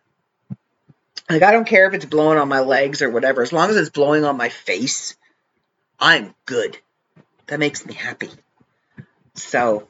Like, 1.29 1.43
I 1.43 1.51
don't 1.51 1.67
care 1.67 1.87
if 1.87 1.93
it's 1.93 2.05
blowing 2.05 2.37
on 2.37 2.47
my 2.47 2.59
legs 2.59 3.01
or 3.01 3.09
whatever. 3.09 3.41
As 3.41 3.53
long 3.53 3.69
as 3.69 3.77
it's 3.77 3.89
blowing 3.89 4.25
on 4.25 4.37
my 4.37 4.49
face, 4.49 5.15
I'm 5.99 6.35
good. 6.45 6.77
That 7.47 7.59
makes 7.59 7.85
me 7.85 7.93
happy. 7.93 8.29
So, 9.35 9.87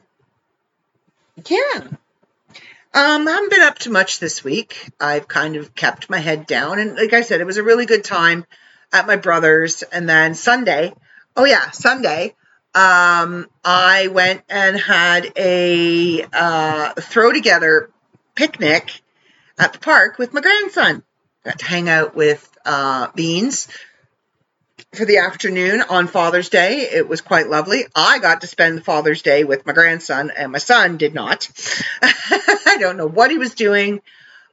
yeah. 1.46 1.80
Um, 2.94 3.28
I 3.28 3.30
haven't 3.30 3.50
been 3.50 3.60
up 3.60 3.78
to 3.80 3.90
much 3.90 4.18
this 4.18 4.42
week. 4.42 4.90
I've 4.98 5.28
kind 5.28 5.56
of 5.56 5.74
kept 5.74 6.08
my 6.08 6.18
head 6.18 6.46
down. 6.46 6.78
And 6.78 6.96
like 6.96 7.12
I 7.12 7.20
said, 7.20 7.40
it 7.40 7.46
was 7.46 7.58
a 7.58 7.62
really 7.62 7.84
good 7.84 8.04
time 8.04 8.46
at 8.92 9.06
my 9.06 9.16
brother's. 9.16 9.82
And 9.82 10.08
then 10.08 10.34
Sunday, 10.34 10.92
oh 11.36 11.44
yeah, 11.44 11.70
Sunday, 11.70 12.34
um, 12.74 13.48
I 13.64 14.08
went 14.08 14.42
and 14.48 14.78
had 14.78 15.32
a 15.36 16.22
uh, 16.32 16.92
throw 16.94 17.32
together 17.32 17.90
picnic 18.34 19.00
at 19.58 19.72
the 19.72 19.78
park 19.78 20.18
with 20.18 20.32
my 20.34 20.40
grandson. 20.40 21.02
Got 21.44 21.58
to 21.60 21.64
hang 21.64 21.88
out 21.88 22.14
with 22.14 22.46
uh, 22.64 23.08
Beans 23.14 23.68
for 24.92 25.04
the 25.04 25.18
afternoon 25.18 25.82
on 25.88 26.06
Father's 26.06 26.48
Day. 26.48 26.80
It 26.80 27.08
was 27.08 27.20
quite 27.20 27.48
lovely. 27.48 27.84
I 27.94 28.18
got 28.18 28.42
to 28.42 28.46
spend 28.46 28.84
Father's 28.84 29.22
Day 29.22 29.44
with 29.44 29.64
my 29.64 29.72
grandson, 29.72 30.30
and 30.36 30.52
my 30.52 30.58
son 30.58 30.96
did 30.96 31.14
not. 31.14 31.48
I 32.02 32.76
don't 32.78 32.96
know 32.96 33.06
what 33.06 33.30
he 33.30 33.38
was 33.38 33.54
doing. 33.54 34.00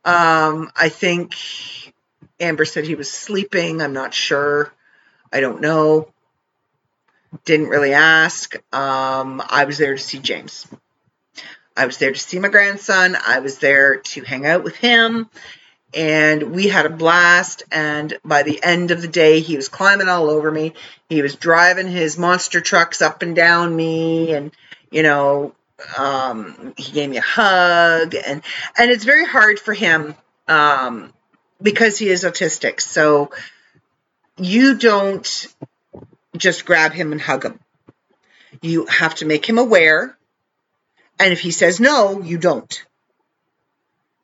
Um, 0.06 0.72
I 0.76 0.90
think 0.90 1.36
Amber 2.40 2.66
said 2.66 2.86
he 2.86 2.96
was 2.96 3.12
sleeping. 3.12 3.82
I'm 3.82 3.94
not 3.94 4.14
sure. 4.14 4.74
I 5.32 5.40
don't 5.40 5.62
know. 5.62 6.10
Didn't 7.46 7.70
really 7.70 7.94
ask. 7.94 8.56
Um, 8.74 9.42
I 9.48 9.66
was 9.66 9.78
there 9.78 9.96
to 9.96 10.02
see 10.02 10.20
James. 10.20 10.68
I 11.76 11.86
was 11.86 11.98
there 11.98 12.12
to 12.12 12.20
see 12.20 12.40
my 12.40 12.50
grandson. 12.50 13.18
I 13.26 13.40
was 13.40 13.58
there 13.58 13.98
to 13.98 14.24
hang 14.24 14.46
out 14.46 14.64
with 14.64 14.76
him. 14.76 15.30
And 15.96 16.56
we 16.56 16.68
had 16.68 16.86
a 16.86 16.90
blast. 16.90 17.64
And 17.72 18.18
by 18.24 18.44
the 18.44 18.64
end 18.64 18.92
of 18.92 19.02
the 19.02 19.08
day, 19.08 19.40
he 19.40 19.56
was 19.56 19.70
climbing 19.70 20.10
all 20.10 20.30
over 20.30 20.52
me. 20.52 20.74
He 21.10 21.22
was 21.22 21.36
driving 21.36 21.88
his 21.88 22.18
monster 22.18 22.62
trucks 22.62 23.02
up 23.02 23.22
and 23.22 23.36
down 23.36 23.76
me. 23.76 24.34
And, 24.34 24.52
you 24.92 25.04
know, 25.04 25.56
um, 25.98 26.74
he 26.78 26.92
gave 26.92 27.10
me 27.10 27.18
a 27.18 27.22
hug. 27.22 28.16
And, 28.16 28.44
and 28.78 28.92
it's 28.92 29.04
very 29.04 29.26
hard 29.26 29.60
for 29.60 29.74
him 29.74 30.16
um, 30.48 31.14
because 31.64 31.98
he 31.98 32.10
is 32.10 32.24
autistic. 32.24 32.82
So 32.82 33.32
you 34.38 34.78
don't 34.78 35.48
just 36.38 36.66
grab 36.66 36.92
him 36.92 37.12
and 37.12 37.22
hug 37.22 37.46
him. 37.46 37.60
You 38.62 38.86
have 38.86 39.16
to 39.16 39.26
make 39.26 39.48
him 39.48 39.58
aware. 39.58 40.18
And 41.20 41.32
if 41.32 41.40
he 41.40 41.52
says 41.52 41.80
no, 41.80 42.22
you 42.22 42.38
don't. 42.38 42.86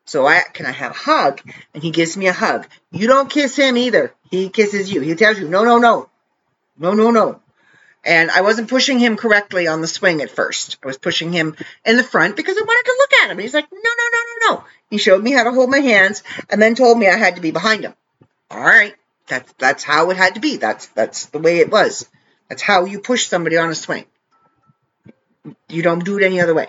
So 0.06 0.26
I 0.26 0.42
can 0.54 0.66
I 0.66 0.72
have 0.72 0.92
a 0.92 0.96
hug? 0.96 1.42
And 1.74 1.84
he 1.84 1.92
gives 1.92 2.18
me 2.18 2.28
a 2.28 2.34
hug. 2.34 2.68
You 2.92 3.08
don't 3.08 3.30
kiss 3.30 3.56
him 3.56 3.78
either. 3.78 4.14
He 4.32 4.50
kisses 4.50 4.92
you. 4.92 5.02
He 5.02 5.16
tells 5.16 5.40
you, 5.40 5.48
no, 5.48 5.64
no, 5.64 5.78
no. 5.78 6.10
No, 6.78 6.94
no, 6.94 7.12
no. 7.12 7.42
And 8.04 8.32
I 8.32 8.42
wasn't 8.42 8.70
pushing 8.70 8.98
him 8.98 9.18
correctly 9.18 9.68
on 9.68 9.82
the 9.82 9.88
swing 9.88 10.22
at 10.22 10.32
first. 10.32 10.78
I 10.84 10.88
was 10.88 10.98
pushing 10.98 11.34
him 11.34 11.56
in 11.86 11.98
the 11.98 12.04
front 12.04 12.36
because 12.36 12.58
I 12.58 12.62
wanted 12.62 12.86
to 12.86 12.98
look 12.98 13.14
at 13.24 13.32
him. 13.32 13.40
He's 13.40 13.54
like, 13.54 13.72
no, 13.72 13.78
no, 13.78 14.10
no, 14.12 14.20
no, 14.24 14.56
no. 14.56 14.64
He 14.90 14.98
showed 14.98 15.24
me 15.24 15.32
how 15.32 15.44
to 15.44 15.52
hold 15.52 15.70
my 15.70 15.80
hands 15.80 16.24
and 16.50 16.62
then 16.62 16.76
told 16.76 16.98
me 16.98 17.08
I 17.08 17.18
had 17.18 17.36
to 17.36 17.42
be 17.42 17.52
behind 17.52 17.84
him. 17.84 17.94
All 18.50 18.60
right. 18.60 18.96
That's 19.28 19.52
that's 19.54 19.84
how 19.84 20.10
it 20.10 20.18
had 20.18 20.36
to 20.36 20.42
be. 20.42 20.58
That's 20.58 20.88
that's 20.88 21.28
the 21.28 21.40
way 21.40 21.60
it 21.60 21.72
was. 21.72 22.10
That's 22.48 22.64
how 22.64 22.86
you 22.86 23.00
push 23.00 23.28
somebody 23.28 23.58
on 23.58 23.70
a 23.70 23.76
swing. 23.76 24.06
You 25.68 25.84
don't 25.84 26.04
do 26.04 26.18
it 26.18 26.24
any 26.24 26.42
other 26.42 26.56
way. 26.56 26.68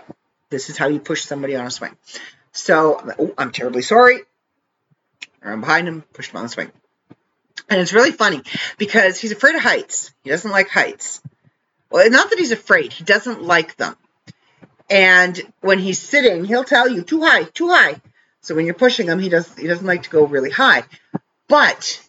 This 0.50 0.68
is 0.68 0.76
how 0.76 0.88
you 0.88 1.00
push 1.00 1.22
somebody 1.22 1.56
on 1.56 1.66
a 1.66 1.70
swing. 1.70 1.96
So 2.52 3.00
oh, 3.18 3.34
I'm 3.38 3.50
terribly 3.50 3.82
sorry. 3.82 4.20
I'm 5.42 5.60
behind 5.60 5.88
him, 5.88 6.02
push 6.12 6.28
him 6.30 6.36
on 6.36 6.42
the 6.42 6.48
swing. 6.50 6.70
And 7.70 7.80
it's 7.80 7.92
really 7.92 8.12
funny 8.12 8.42
because 8.76 9.18
he's 9.18 9.32
afraid 9.32 9.54
of 9.54 9.62
heights. 9.62 10.12
He 10.22 10.30
doesn't 10.30 10.50
like 10.50 10.68
heights. 10.68 11.22
Well, 11.90 12.08
not 12.10 12.30
that 12.30 12.38
he's 12.38 12.52
afraid, 12.52 12.92
he 12.92 13.04
doesn't 13.04 13.42
like 13.42 13.76
them. 13.76 13.96
And 14.90 15.40
when 15.60 15.78
he's 15.78 16.00
sitting, 16.00 16.44
he'll 16.44 16.64
tell 16.64 16.88
you, 16.88 17.02
too 17.02 17.22
high, 17.22 17.44
too 17.44 17.68
high. 17.68 18.00
So 18.42 18.54
when 18.54 18.64
you're 18.64 18.74
pushing 18.74 19.06
him, 19.06 19.18
he 19.18 19.28
does 19.28 19.54
he 19.56 19.66
doesn't 19.66 19.86
like 19.86 20.04
to 20.04 20.10
go 20.10 20.24
really 20.24 20.50
high. 20.50 20.84
But 21.48 22.00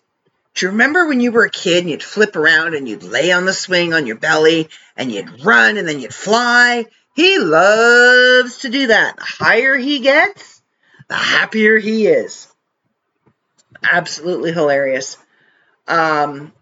do 0.53 0.65
you 0.65 0.71
remember 0.71 1.07
when 1.07 1.19
you 1.19 1.31
were 1.31 1.45
a 1.45 1.49
kid 1.49 1.79
and 1.79 1.89
you'd 1.89 2.03
flip 2.03 2.35
around 2.35 2.75
and 2.75 2.87
you'd 2.87 3.03
lay 3.03 3.31
on 3.31 3.45
the 3.45 3.53
swing 3.53 3.93
on 3.93 4.05
your 4.05 4.17
belly 4.17 4.69
and 4.95 5.11
you'd 5.11 5.43
run 5.43 5.77
and 5.77 5.87
then 5.87 5.99
you'd 5.99 6.13
fly? 6.13 6.85
He 7.15 7.39
loves 7.39 8.59
to 8.59 8.69
do 8.69 8.87
that. 8.87 9.17
The 9.17 9.23
higher 9.23 9.77
he 9.77 9.99
gets, 9.99 10.61
the 11.07 11.15
happier 11.15 11.77
he 11.77 12.07
is. 12.07 12.47
Absolutely 13.83 14.51
hilarious. 14.51 15.17
Um, 15.87 16.53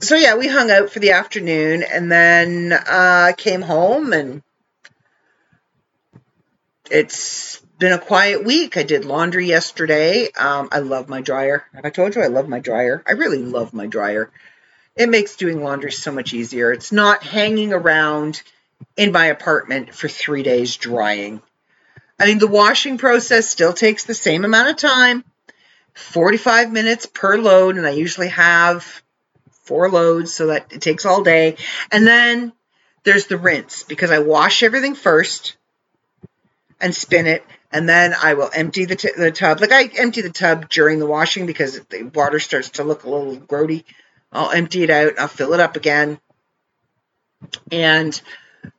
so 0.00 0.16
yeah, 0.16 0.36
we 0.36 0.48
hung 0.48 0.70
out 0.70 0.90
for 0.90 0.98
the 0.98 1.12
afternoon 1.12 1.82
and 1.82 2.10
then 2.10 2.72
uh, 2.72 3.32
came 3.36 3.62
home 3.62 4.12
and 4.12 4.42
it's 6.90 7.63
been 7.78 7.92
a 7.92 7.98
quiet 7.98 8.44
week. 8.44 8.76
I 8.76 8.82
did 8.82 9.04
laundry 9.04 9.46
yesterday. 9.46 10.30
Um, 10.32 10.68
I 10.70 10.78
love 10.78 11.08
my 11.08 11.20
dryer. 11.20 11.64
Have 11.74 11.84
I 11.84 11.90
told 11.90 12.14
you 12.14 12.22
I 12.22 12.28
love 12.28 12.48
my 12.48 12.60
dryer? 12.60 13.02
I 13.06 13.12
really 13.12 13.42
love 13.42 13.74
my 13.74 13.86
dryer. 13.86 14.30
It 14.96 15.08
makes 15.08 15.36
doing 15.36 15.62
laundry 15.62 15.92
so 15.92 16.12
much 16.12 16.32
easier. 16.32 16.72
It's 16.72 16.92
not 16.92 17.24
hanging 17.24 17.72
around 17.72 18.42
in 18.96 19.12
my 19.12 19.26
apartment 19.26 19.94
for 19.94 20.08
three 20.08 20.42
days 20.42 20.76
drying. 20.76 21.42
I 22.18 22.26
mean, 22.26 22.38
the 22.38 22.46
washing 22.46 22.96
process 22.96 23.48
still 23.48 23.72
takes 23.72 24.04
the 24.04 24.14
same 24.14 24.44
amount 24.44 24.70
of 24.70 24.76
time 24.76 25.24
45 25.94 26.72
minutes 26.72 27.06
per 27.06 27.38
load, 27.38 27.76
and 27.76 27.86
I 27.86 27.90
usually 27.90 28.28
have 28.28 29.02
four 29.62 29.90
loads, 29.90 30.32
so 30.32 30.48
that 30.48 30.72
it 30.72 30.82
takes 30.82 31.06
all 31.06 31.22
day. 31.22 31.56
And 31.90 32.06
then 32.06 32.52
there's 33.04 33.26
the 33.26 33.38
rinse 33.38 33.82
because 33.84 34.10
I 34.10 34.18
wash 34.18 34.62
everything 34.62 34.94
first 34.94 35.56
and 36.80 36.94
spin 36.94 37.26
it, 37.26 37.44
and 37.74 37.88
then 37.88 38.14
I 38.14 38.34
will 38.34 38.48
empty 38.54 38.84
the, 38.84 38.94
t- 38.94 39.10
the 39.16 39.32
tub. 39.32 39.60
Like 39.60 39.72
I 39.72 39.90
empty 39.98 40.20
the 40.20 40.30
tub 40.30 40.70
during 40.70 41.00
the 41.00 41.06
washing 41.06 41.44
because 41.44 41.80
the 41.80 42.04
water 42.04 42.38
starts 42.38 42.70
to 42.70 42.84
look 42.84 43.02
a 43.02 43.10
little 43.10 43.36
grody. 43.36 43.82
I'll 44.32 44.50
empty 44.50 44.84
it 44.84 44.90
out, 44.90 45.18
I'll 45.18 45.28
fill 45.28 45.52
it 45.54 45.60
up 45.60 45.76
again, 45.76 46.18
and 47.70 48.20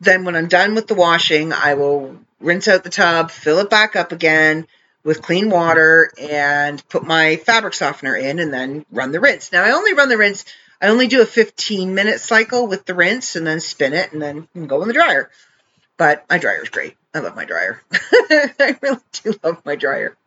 then 0.02 0.26
when 0.26 0.36
I'm 0.36 0.48
done 0.48 0.76
with 0.76 0.88
the 0.88 0.96
washing, 0.96 1.54
I 1.54 1.76
will 1.76 2.18
rinse 2.39 2.68
out 2.68 2.84
the 2.84 2.89
tub, 2.89 3.32
fill 3.32 3.60
it 3.60 3.70
back 3.70 3.96
up 3.96 4.12
again 4.12 4.68
with 5.04 5.22
clean 5.22 5.50
water, 5.50 6.12
and 6.20 6.88
put 6.89 7.06
my 7.06 7.36
fabric 7.38 7.74
softener 7.74 8.16
in, 8.16 8.39
and 8.39 8.54
then 8.54 8.86
run 8.91 9.12
the 9.12 9.20
rinse. 9.20 9.52
Now 9.52 9.64
I 9.64 9.72
only 9.72 9.93
run 9.93 10.10
the 10.10 10.18
rinse. 10.18 10.46
I 10.82 10.88
only 10.88 11.08
do 11.08 11.22
a 11.22 11.26
15 11.26 11.96
minute 11.96 12.20
cycle 12.20 12.68
with 12.68 12.86
the 12.86 12.96
rinse, 12.96 13.36
and 13.36 13.46
then 13.46 13.60
spin 13.60 13.93
it, 13.93 14.12
and 14.14 14.22
then 14.22 14.48
go 14.68 14.82
in 14.82 14.88
the 14.88 14.93
dryer. 14.93 15.30
But 15.98 16.26
my 16.30 16.38
dryer 16.38 16.64
is 16.64 16.70
great. 16.70 16.98
I 17.16 17.20
love 17.20 17.36
my 17.36 17.45
dryer. 17.45 17.82
I 17.93 18.78
really 18.82 18.99
do 19.24 19.34
love 19.41 19.61
my 19.66 19.78
dryer. 19.78 20.18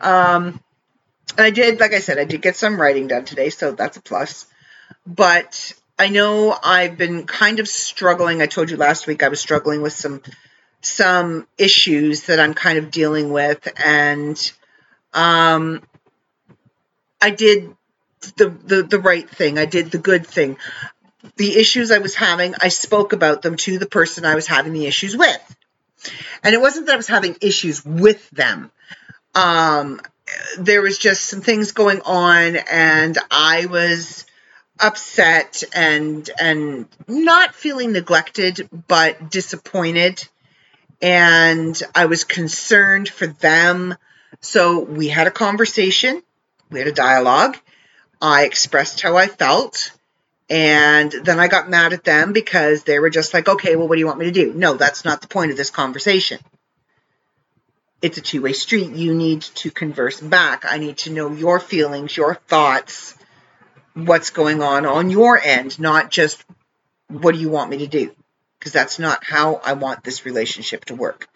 Um, 0.00 0.60
I 1.36 1.50
did, 1.50 1.80
like 1.80 1.92
I 1.92 1.98
said, 1.98 2.18
I 2.18 2.24
did 2.24 2.40
get 2.40 2.54
some 2.54 2.80
writing 2.80 3.08
done 3.08 3.24
today, 3.24 3.50
so 3.50 3.72
that's 3.72 3.96
a 3.96 4.00
plus. 4.02 4.46
But 5.04 5.72
I 5.98 6.08
know 6.08 6.56
I've 6.62 6.96
been 6.96 7.26
kind 7.26 7.58
of 7.58 7.66
struggling. 7.66 8.40
I 8.40 8.46
told 8.46 8.70
you 8.70 8.76
last 8.76 9.08
week 9.08 9.24
I 9.24 9.28
was 9.28 9.40
struggling 9.40 9.82
with 9.82 9.92
some 9.92 10.22
some 10.82 11.48
issues 11.58 12.26
that 12.26 12.38
I'm 12.38 12.54
kind 12.54 12.78
of 12.78 12.92
dealing 12.92 13.32
with, 13.32 13.66
and 13.82 14.52
um, 15.14 15.82
I 17.20 17.30
did 17.30 17.74
the, 18.36 18.50
the 18.50 18.82
the 18.84 19.00
right 19.00 19.28
thing. 19.28 19.58
I 19.58 19.64
did 19.64 19.90
the 19.90 19.98
good 19.98 20.26
thing. 20.26 20.58
The 21.36 21.56
issues 21.56 21.90
I 21.90 21.98
was 21.98 22.14
having, 22.14 22.54
I 22.60 22.68
spoke 22.68 23.12
about 23.12 23.42
them 23.42 23.56
to 23.56 23.78
the 23.78 23.86
person 23.86 24.24
I 24.24 24.34
was 24.34 24.46
having 24.46 24.74
the 24.74 24.86
issues 24.86 25.16
with, 25.16 25.56
and 26.42 26.54
it 26.54 26.60
wasn't 26.60 26.86
that 26.86 26.94
I 26.94 26.96
was 26.96 27.08
having 27.08 27.36
issues 27.40 27.84
with 27.84 28.28
them. 28.30 28.70
Um, 29.34 30.00
there 30.58 30.82
was 30.82 30.98
just 30.98 31.24
some 31.24 31.40
things 31.40 31.72
going 31.72 32.00
on, 32.02 32.56
and 32.56 33.18
I 33.30 33.66
was 33.66 34.24
upset 34.80 35.62
and 35.74 36.28
and 36.40 36.88
not 37.06 37.54
feeling 37.54 37.92
neglected 37.92 38.68
but 38.88 39.30
disappointed. 39.30 40.26
And 41.00 41.80
I 41.94 42.06
was 42.06 42.24
concerned 42.24 43.08
for 43.08 43.26
them. 43.26 43.94
So 44.40 44.80
we 44.80 45.08
had 45.08 45.26
a 45.26 45.30
conversation. 45.30 46.22
We 46.70 46.78
had 46.78 46.88
a 46.88 46.92
dialogue. 46.92 47.58
I 48.20 48.44
expressed 48.44 49.02
how 49.02 49.16
I 49.16 49.26
felt 49.26 49.92
and 50.50 51.10
then 51.10 51.40
I 51.40 51.48
got 51.48 51.70
mad 51.70 51.92
at 51.92 52.04
them 52.04 52.32
because 52.32 52.84
they 52.84 52.98
were 52.98 53.10
just 53.10 53.32
like 53.34 53.48
okay 53.48 53.76
well 53.76 53.88
what 53.88 53.96
do 53.96 54.00
you 54.00 54.06
want 54.06 54.18
me 54.18 54.26
to 54.26 54.30
do 54.30 54.52
no 54.52 54.74
that's 54.74 55.04
not 55.04 55.20
the 55.20 55.28
point 55.28 55.50
of 55.50 55.56
this 55.56 55.70
conversation 55.70 56.38
it's 58.02 58.18
a 58.18 58.20
two-way 58.20 58.52
street 58.52 58.90
you 58.90 59.14
need 59.14 59.42
to 59.42 59.70
converse 59.70 60.20
back 60.20 60.64
I 60.66 60.78
need 60.78 60.98
to 60.98 61.12
know 61.12 61.32
your 61.32 61.60
feelings 61.60 62.16
your 62.16 62.34
thoughts 62.34 63.14
what's 63.94 64.30
going 64.30 64.62
on 64.62 64.86
on 64.86 65.10
your 65.10 65.40
end, 65.40 65.78
not 65.78 66.10
just 66.10 66.44
what 67.08 67.34
do 67.34 67.40
you 67.40 67.48
want 67.48 67.70
me 67.70 67.78
to 67.78 67.86
do? 67.86 68.14
Because 68.58 68.72
that's 68.72 68.98
not 68.98 69.24
how 69.24 69.60
I 69.64 69.74
want 69.74 70.02
this 70.02 70.24
relationship 70.24 70.86
to 70.86 70.94
work. 70.94 71.28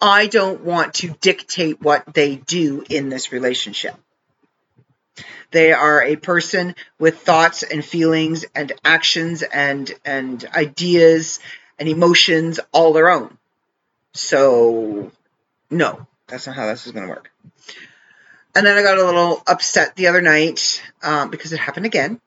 I 0.00 0.26
don't 0.26 0.62
want 0.62 0.94
to 0.94 1.08
dictate 1.20 1.80
what 1.80 2.04
they 2.12 2.36
do 2.36 2.84
in 2.88 3.08
this 3.08 3.32
relationship. 3.32 3.94
They 5.54 5.72
are 5.72 6.02
a 6.02 6.16
person 6.16 6.74
with 6.98 7.20
thoughts 7.20 7.62
and 7.62 7.84
feelings 7.84 8.44
and 8.56 8.72
actions 8.84 9.42
and 9.44 9.88
and 10.04 10.44
ideas 10.52 11.38
and 11.78 11.88
emotions 11.88 12.58
all 12.72 12.92
their 12.92 13.08
own. 13.08 13.38
So 14.14 15.12
no, 15.70 16.08
that's 16.26 16.48
not 16.48 16.56
how 16.56 16.66
this 16.66 16.86
is 16.86 16.92
going 16.92 17.06
to 17.06 17.08
work. 17.10 17.30
And 18.56 18.66
then 18.66 18.76
I 18.76 18.82
got 18.82 18.98
a 18.98 19.04
little 19.04 19.44
upset 19.46 19.94
the 19.94 20.08
other 20.08 20.20
night 20.20 20.82
um, 21.04 21.30
because 21.30 21.52
it 21.52 21.60
happened 21.60 21.86
again. 21.86 22.20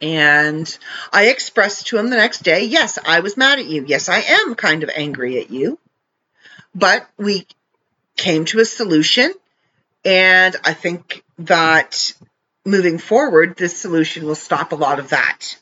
And 0.00 0.66
I 1.12 1.26
expressed 1.26 1.88
to 1.88 1.98
him 1.98 2.08
the 2.08 2.16
next 2.16 2.42
day, 2.42 2.64
yes, 2.64 2.98
I 3.04 3.20
was 3.20 3.36
mad 3.36 3.58
at 3.58 3.66
you. 3.66 3.84
Yes, 3.86 4.08
I 4.08 4.20
am 4.20 4.54
kind 4.54 4.82
of 4.82 4.88
angry 4.96 5.38
at 5.42 5.50
you. 5.50 5.78
But 6.74 7.06
we 7.18 7.46
came 8.16 8.46
to 8.46 8.60
a 8.60 8.64
solution. 8.64 9.34
And 10.04 10.56
I 10.64 10.74
think 10.74 11.24
that 11.38 12.12
moving 12.64 12.98
forward, 12.98 13.56
this 13.56 13.76
solution 13.76 14.26
will 14.26 14.34
stop 14.34 14.72
a 14.72 14.76
lot 14.76 14.98
of 14.98 15.10
that. 15.10 15.56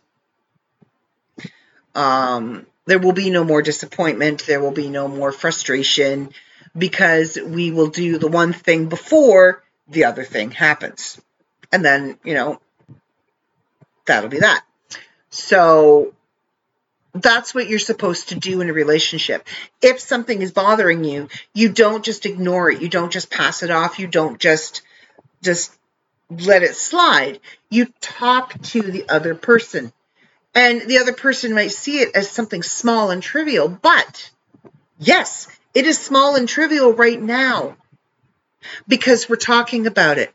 Um, 1.94 2.66
there 2.86 2.98
will 2.98 3.12
be 3.12 3.30
no 3.30 3.44
more 3.44 3.62
disappointment. 3.62 4.46
There 4.46 4.60
will 4.60 4.70
be 4.70 4.88
no 4.88 5.08
more 5.08 5.32
frustration 5.32 6.30
because 6.76 7.36
we 7.36 7.70
will 7.70 7.88
do 7.88 8.18
the 8.18 8.28
one 8.28 8.52
thing 8.52 8.88
before 8.88 9.62
the 9.88 10.04
other 10.04 10.24
thing 10.24 10.50
happens. 10.50 11.20
And 11.72 11.84
then, 11.84 12.18
you 12.24 12.34
know, 12.34 12.60
that'll 14.06 14.30
be 14.30 14.40
that. 14.40 14.64
So 15.30 16.14
that's 17.12 17.54
what 17.54 17.68
you're 17.68 17.78
supposed 17.78 18.28
to 18.28 18.34
do 18.36 18.60
in 18.60 18.70
a 18.70 18.72
relationship. 18.72 19.46
If 19.82 20.00
something 20.00 20.42
is 20.42 20.52
bothering 20.52 21.04
you, 21.04 21.28
you 21.54 21.70
don't 21.70 22.04
just 22.04 22.26
ignore 22.26 22.70
it. 22.70 22.82
You 22.82 22.88
don't 22.88 23.12
just 23.12 23.30
pass 23.30 23.62
it 23.62 23.70
off. 23.70 23.98
You 23.98 24.06
don't 24.06 24.38
just 24.38 24.82
just 25.42 25.72
let 26.30 26.62
it 26.62 26.76
slide. 26.76 27.40
You 27.68 27.86
talk 28.00 28.60
to 28.62 28.82
the 28.82 29.08
other 29.08 29.34
person. 29.34 29.92
And 30.54 30.82
the 30.82 30.98
other 30.98 31.12
person 31.12 31.54
might 31.54 31.72
see 31.72 32.00
it 32.00 32.14
as 32.14 32.30
something 32.30 32.62
small 32.62 33.10
and 33.10 33.22
trivial, 33.22 33.68
but 33.68 34.30
yes, 34.98 35.46
it 35.74 35.86
is 35.86 35.98
small 35.98 36.34
and 36.34 36.48
trivial 36.48 36.92
right 36.92 37.20
now 37.20 37.76
because 38.88 39.28
we're 39.28 39.36
talking 39.36 39.86
about 39.86 40.18
it. 40.18 40.32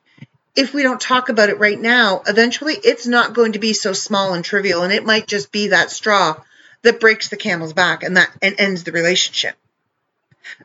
If 0.55 0.73
we 0.73 0.83
don't 0.83 1.01
talk 1.01 1.27
about 1.27 1.49
it 1.49 1.59
right 1.59 1.79
now, 1.79 2.23
eventually 2.25 2.75
it's 2.75 3.05
not 3.05 3.33
going 3.33 3.53
to 3.53 3.59
be 3.59 3.73
so 3.73 3.91
small 3.91 4.33
and 4.33 4.43
trivial, 4.43 4.83
and 4.83 4.93
it 4.93 5.05
might 5.05 5.27
just 5.27 5.51
be 5.51 5.67
that 5.67 5.91
straw 5.91 6.41
that 6.85 6.99
breaks 6.99 7.29
the 7.29 7.37
camel's 7.37 7.73
back 7.73 8.03
and 8.03 8.17
that 8.17 8.31
and 8.41 8.55
ends 8.57 8.83
the 8.83 8.91
relationship. 8.91 9.55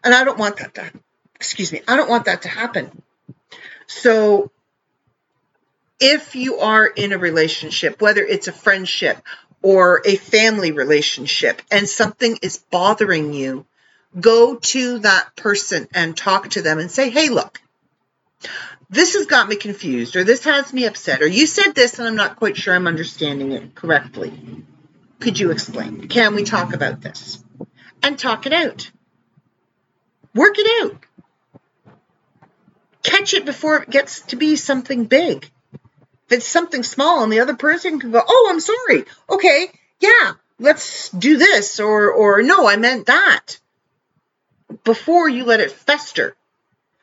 And 0.05 0.15
I 0.15 0.25
don't 0.25 0.39
want 0.39 0.59
that 0.59 0.75
to 0.75 0.91
excuse 1.35 1.73
me, 1.73 1.81
I 1.89 1.97
don't 1.97 2.11
want 2.11 2.27
that 2.27 2.43
to 2.43 2.49
happen. 2.49 3.03
So 3.87 4.51
if 5.99 6.37
you 6.37 6.59
are 6.59 6.87
in 6.87 7.13
a 7.13 7.19
relationship, 7.19 8.01
whether 8.01 8.23
it's 8.23 8.47
a 8.47 8.53
friendship 8.53 9.19
or 9.63 10.03
a 10.05 10.17
family 10.17 10.73
relationship, 10.73 11.61
and 11.71 11.89
something 11.89 12.39
is 12.43 12.59
bothering 12.59 13.33
you, 13.33 13.67
go 14.19 14.57
to 14.57 14.99
that 15.01 15.35
person 15.37 15.89
and 15.95 16.17
talk 16.17 16.51
to 16.51 16.63
them 16.63 16.79
and 16.79 16.91
say, 16.91 17.11
hey, 17.11 17.29
look, 17.29 17.61
this 18.89 19.15
has 19.15 19.27
got 19.27 19.49
me 19.49 19.57
confused, 19.57 20.17
or 20.17 20.25
this 20.25 20.45
has 20.45 20.73
me 20.73 20.87
upset, 20.87 21.23
or 21.23 21.27
you 21.27 21.47
said 21.47 21.75
this 21.75 21.99
and 21.99 22.09
I'm 22.09 22.17
not 22.17 22.37
quite 22.37 22.57
sure 22.57 22.75
I'm 22.75 22.87
understanding 22.87 23.53
it 23.53 23.75
correctly. 23.75 24.33
Could 25.21 25.39
you 25.39 25.51
explain? 25.51 26.09
Can 26.09 26.35
we 26.35 26.45
talk 26.45 26.73
about 26.73 27.03
this? 27.03 27.45
And 28.03 28.19
talk 28.19 28.47
it 28.47 28.55
out. 28.55 28.91
Work 30.35 30.55
it 30.59 30.85
out. 30.85 30.97
Catch 33.03 33.35
it 33.35 33.45
before 33.45 33.83
it 33.83 33.91
gets 33.91 34.23
to 34.23 34.37
be 34.37 34.57
something 34.57 35.05
big. 35.05 35.51
If 36.27 36.39
it's 36.39 36.47
something 36.47 36.83
small 36.83 37.23
and 37.23 37.33
the 37.33 37.41
other 37.41 37.55
person 37.55 38.01
can 38.01 38.13
go, 38.13 38.23
oh, 38.27 38.49
I'm 38.51 38.61
sorry. 38.61 39.05
Okay, 39.29 39.71
yeah, 40.01 40.33
let's 40.59 41.11
do 41.11 41.37
this. 41.37 41.81
Or, 41.81 42.11
or 42.13 42.43
no, 42.43 42.67
I 42.67 42.77
meant 42.77 43.07
that. 43.07 43.59
Before 44.85 45.29
you 45.29 45.45
let 45.45 45.61
it 45.61 45.73
fester. 45.73 46.35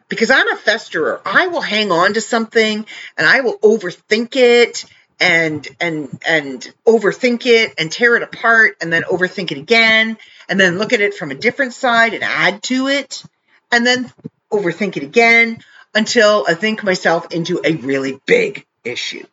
Because 0.10 0.32
I'm 0.32 0.48
a 0.48 0.56
festerer. 0.56 1.22
I 1.26 1.48
will 1.48 1.62
hang 1.62 1.92
on 1.92 2.14
to 2.14 2.22
something 2.22 2.86
and 3.18 3.28
I 3.28 3.42
will 3.42 3.60
overthink 3.60 4.36
it 4.36 4.86
and 5.20 5.68
and 5.80 6.22
and 6.28 6.74
overthink 6.86 7.46
it 7.46 7.74
and 7.78 7.92
tear 7.92 8.16
it 8.16 8.24
apart 8.24 8.78
and 8.82 8.94
then 8.94 9.04
overthink 9.04 9.52
it 9.52 9.58
again 9.58 10.18
and 10.48 10.60
then 10.60 10.78
look 10.78 10.94
at 10.94 11.02
it 11.02 11.16
from 11.16 11.32
a 11.32 11.36
different 11.36 11.74
side 11.74 12.14
and 12.14 12.24
add 12.24 12.62
to 12.64 12.88
it 12.88 13.24
and 13.72 13.86
then 13.86 14.12
overthink 14.52 14.96
it 14.98 15.04
again 15.04 15.58
until 15.96 16.46
I 16.48 16.54
think 16.54 16.84
myself 16.84 17.34
into 17.34 17.60
a 17.64 17.74
really 17.74 18.20
big 18.26 18.66
issue 18.84 19.26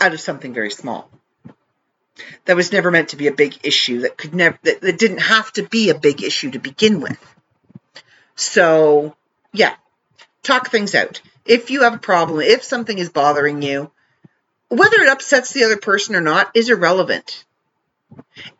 out 0.00 0.14
of 0.14 0.20
something 0.20 0.52
very 0.52 0.70
small. 0.70 1.10
That 2.46 2.56
was 2.56 2.72
never 2.72 2.90
meant 2.90 3.10
to 3.10 3.16
be 3.16 3.26
a 3.26 3.32
big 3.32 3.58
issue. 3.62 4.00
That 4.00 4.16
could 4.16 4.34
never 4.34 4.58
that, 4.62 4.80
that 4.80 4.98
didn't 4.98 5.20
have 5.20 5.52
to 5.52 5.62
be 5.62 5.90
a 5.90 5.94
big 5.94 6.22
issue 6.22 6.50
to 6.52 6.58
begin 6.58 7.00
with. 7.00 7.18
So 8.34 9.14
yeah 9.52 9.74
talk 10.44 10.70
things 10.70 10.94
out 10.94 11.20
if 11.44 11.70
you 11.70 11.82
have 11.82 11.94
a 11.94 11.98
problem, 11.98 12.40
if 12.40 12.64
something 12.64 12.96
is 12.96 13.10
bothering 13.10 13.62
you, 13.62 13.90
whether 14.68 14.96
it 14.96 15.08
upsets 15.08 15.52
the 15.52 15.64
other 15.64 15.76
person 15.76 16.16
or 16.16 16.20
not 16.20 16.50
is 16.54 16.70
irrelevant. 16.70 17.44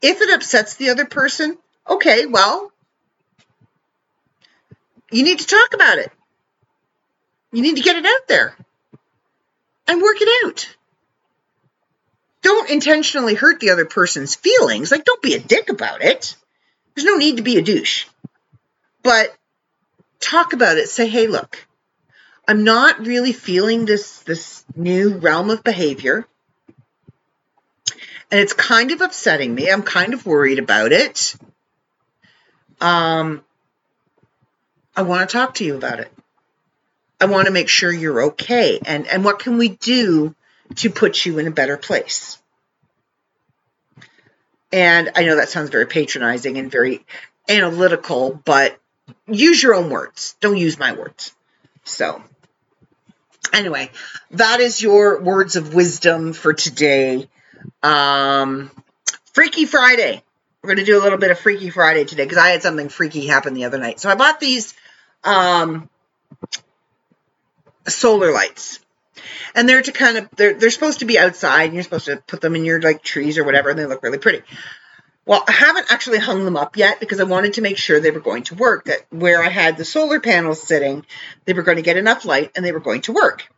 If 0.03 0.21
it 0.21 0.35
upsets 0.35 0.77
the 0.77 0.91
other 0.91 1.05
person, 1.05 1.57
okay, 1.89 2.27
well, 2.27 2.73
you 5.11 5.23
need 5.23 5.39
to 5.39 5.47
talk 5.47 5.75
about 5.75 5.99
it. 5.99 6.11
You 7.53 7.63
need 7.63 7.77
to 7.77 7.83
get 7.83 7.97
it 7.97 8.05
out 8.05 8.29
there 8.29 8.57
and 9.87 10.03
work 10.03 10.17
it 10.21 10.47
out. 10.47 10.77
Don't 12.43 12.71
intentionally 12.71 13.35
hurt 13.35 13.61
the 13.61 13.71
other 13.71 13.87
person's 13.87 14.35
feelings. 14.35 14.91
Like, 14.91 15.05
don't 15.05 15.23
be 15.23 15.35
a 15.35 15.41
dick 15.41 15.71
about 15.71 16.03
it. 16.03 16.37
There's 16.95 17.07
no 17.07 17.17
need 17.17 17.39
to 17.39 17.43
be 17.43 17.57
a 17.57 17.63
douche. 17.63 18.07
But 19.03 19.35
talk 20.21 20.53
about 20.53 20.77
it. 20.77 20.89
Say, 20.89 21.09
hey, 21.09 21.27
look, 21.27 21.67
I'm 22.47 22.65
not 22.65 23.07
really 23.07 23.33
feeling 23.33 23.87
this 23.87 24.21
this 24.21 24.65
new 24.77 25.17
realm 25.17 25.51
of 25.51 25.65
behavior. 25.65 26.27
And 28.31 28.41
it's 28.41 28.53
kind 28.53 28.91
of 28.91 29.01
upsetting 29.01 29.55
me. 29.55 29.71
I'm 29.71 29.83
kind 29.83 30.13
of 30.15 30.27
worried 30.27 30.59
about 30.59 30.93
it. 30.93 31.37
Um 32.81 33.43
I 34.97 35.03
want 35.03 35.29
to 35.29 35.33
talk 35.33 35.55
to 35.55 35.65
you 35.65 35.77
about 35.77 36.01
it. 36.01 36.13
I 37.21 37.27
want 37.27 37.47
to 37.47 37.53
make 37.53 37.69
sure 37.69 37.93
you're 37.93 38.25
okay. 38.25 38.79
And 38.85 39.07
and 39.07 39.25
what 39.25 39.39
can 39.39 39.57
we 39.57 39.69
do 39.69 40.35
to 40.77 40.91
put 40.91 41.25
you 41.25 41.39
in 41.39 41.47
a 41.47 41.51
better 41.51 41.77
place? 41.77 42.39
And 44.73 45.13
I 45.15 45.25
know 45.25 45.37
that 45.37 45.49
sounds 45.49 45.71
very 45.71 45.87
patronizing 45.87 46.59
and 46.59 46.71
very 46.71 47.07
analytical, 47.49 48.41
but 48.45 48.79
use 49.27 49.63
your 49.63 49.75
own 49.75 49.89
words. 49.89 50.37
Don't 50.41 50.57
use 50.57 50.79
my 50.79 50.93
words. 50.93 51.33
So, 51.85 52.23
anyway, 53.53 53.91
that 54.33 54.61
is 54.61 54.83
your 54.83 55.21
words 55.21 55.57
of 55.57 55.75
wisdom 55.75 56.33
for 56.33 56.53
today. 56.53 57.29
Um, 57.83 58.71
Freaky 59.33 59.67
Friday. 59.67 60.23
We're 60.63 60.69
going 60.69 60.79
to 60.79 60.85
do 60.85 60.99
a 60.99 61.03
little 61.03 61.19
bit 61.19 61.31
of 61.31 61.39
Freaky 61.39 61.69
Friday 61.69 62.05
today 62.05 62.25
because 62.25 62.39
I 62.39 62.49
had 62.49 62.63
something 62.63 62.89
freaky 62.89 63.27
happen 63.27 63.53
the 63.53 63.67
other 63.67 63.79
night. 63.79 64.01
So 64.01 64.09
I 64.09 64.15
bought 64.15 64.41
these 64.41 64.75
um, 65.23 65.91
solar 67.87 68.33
lights. 68.33 68.81
And 69.55 69.69
they're 69.69 69.83
to 69.83 69.93
kind 69.93 70.17
of 70.17 70.29
they're 70.37 70.55
they're 70.55 70.71
supposed 70.71 70.99
to 71.01 71.05
be 71.05 71.19
outside 71.19 71.67
and 71.67 71.75
you're 71.75 71.85
supposed 71.85 72.07
to 72.07 72.17
put 72.17 72.41
them 72.41 72.57
in 72.57 72.65
your 72.65 72.81
like 72.81 73.03
trees 73.03 73.39
or 73.39 73.45
whatever 73.45 73.71
and 73.71 73.79
they 73.79 73.87
look 73.87 74.03
really 74.03 74.19
pretty. 74.19 74.43
Well, 75.27 75.43
I 75.49 75.53
haven't 75.53 75.91
actually 75.91 76.19
hung 76.19 76.45
them 76.45 76.57
up 76.57 76.77
yet 76.77 77.01
because 77.01 77.19
I 77.19 77.25
wanted 77.25 77.55
to 77.55 77.63
make 77.63 77.79
sure 77.79 77.99
they 77.99 78.11
were 78.11 78.21
going 78.21 78.43
to 78.45 78.55
work. 78.55 78.85
That 78.85 79.07
where 79.11 79.43
I 79.43 79.49
had 79.49 79.77
the 79.77 79.85
solar 79.85 80.21
panels 80.21 80.63
sitting, 80.63 81.07
they 81.47 81.55
were 81.55 81.63
going 81.63 81.77
to 81.77 81.83
get 81.83 81.97
enough 81.97 82.25
light 82.25 82.53
and 82.55 82.65
they 82.65 82.73
were 82.73 82.81
going 82.81 83.01
to 83.03 83.13
work. 83.13 83.49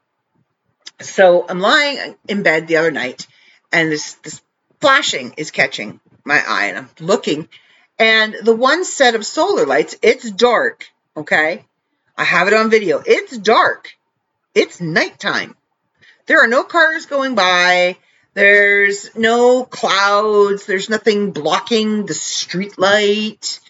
So 1.00 1.44
I'm 1.48 1.60
lying 1.60 2.14
in 2.28 2.42
bed 2.42 2.68
the 2.68 2.76
other 2.76 2.92
night 2.92 3.26
and 3.72 3.90
this, 3.90 4.14
this 4.14 4.40
flashing 4.80 5.34
is 5.36 5.50
catching 5.50 6.00
my 6.24 6.40
eye 6.46 6.66
and 6.66 6.78
I'm 6.78 6.90
looking 7.00 7.48
and 7.98 8.36
the 8.42 8.54
one 8.54 8.84
set 8.84 9.14
of 9.14 9.24
solar 9.24 9.66
lights, 9.66 9.96
it's 10.02 10.30
dark, 10.30 10.86
okay? 11.16 11.64
I 12.16 12.24
have 12.24 12.48
it 12.48 12.54
on 12.54 12.70
video. 12.70 13.02
It's 13.04 13.36
dark. 13.36 13.94
It's 14.54 14.80
nighttime. 14.80 15.56
There 16.26 16.42
are 16.42 16.48
no 16.48 16.62
cars 16.62 17.06
going 17.06 17.34
by. 17.34 17.96
There's 18.36 19.16
no 19.16 19.64
clouds. 19.64 20.66
There's 20.66 20.90
nothing 20.90 21.30
blocking 21.30 22.04
the 22.04 22.12
street 22.12 22.78
light. 22.78 23.60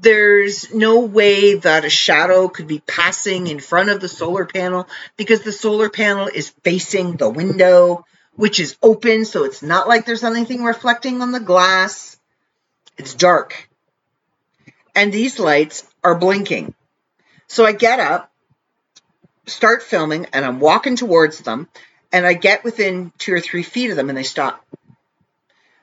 There's 0.00 0.74
no 0.74 1.02
way 1.02 1.54
that 1.54 1.84
a 1.84 1.90
shadow 1.90 2.48
could 2.48 2.66
be 2.66 2.80
passing 2.80 3.46
in 3.46 3.60
front 3.60 3.88
of 3.88 4.00
the 4.00 4.08
solar 4.08 4.46
panel 4.46 4.88
because 5.16 5.42
the 5.42 5.52
solar 5.52 5.88
panel 5.88 6.26
is 6.26 6.50
facing 6.64 7.18
the 7.18 7.30
window, 7.30 8.04
which 8.34 8.58
is 8.58 8.76
open, 8.82 9.24
so 9.24 9.44
it's 9.44 9.62
not 9.62 9.86
like 9.86 10.06
there's 10.06 10.24
anything 10.24 10.64
reflecting 10.64 11.22
on 11.22 11.30
the 11.30 11.38
glass. 11.38 12.18
It's 12.98 13.14
dark. 13.14 13.68
And 14.92 15.12
these 15.12 15.38
lights 15.38 15.86
are 16.02 16.18
blinking. 16.18 16.74
So 17.46 17.64
I 17.64 17.70
get 17.70 18.00
up 18.00 18.32
start 19.46 19.82
filming 19.82 20.26
and 20.32 20.44
I'm 20.44 20.58
walking 20.60 20.96
towards 20.96 21.38
them 21.40 21.68
and 22.12 22.26
I 22.26 22.34
get 22.34 22.64
within 22.64 23.12
two 23.18 23.32
or 23.32 23.40
three 23.40 23.62
feet 23.62 23.90
of 23.90 23.96
them 23.96 24.08
and 24.08 24.18
they 24.18 24.22
stop. 24.22 24.64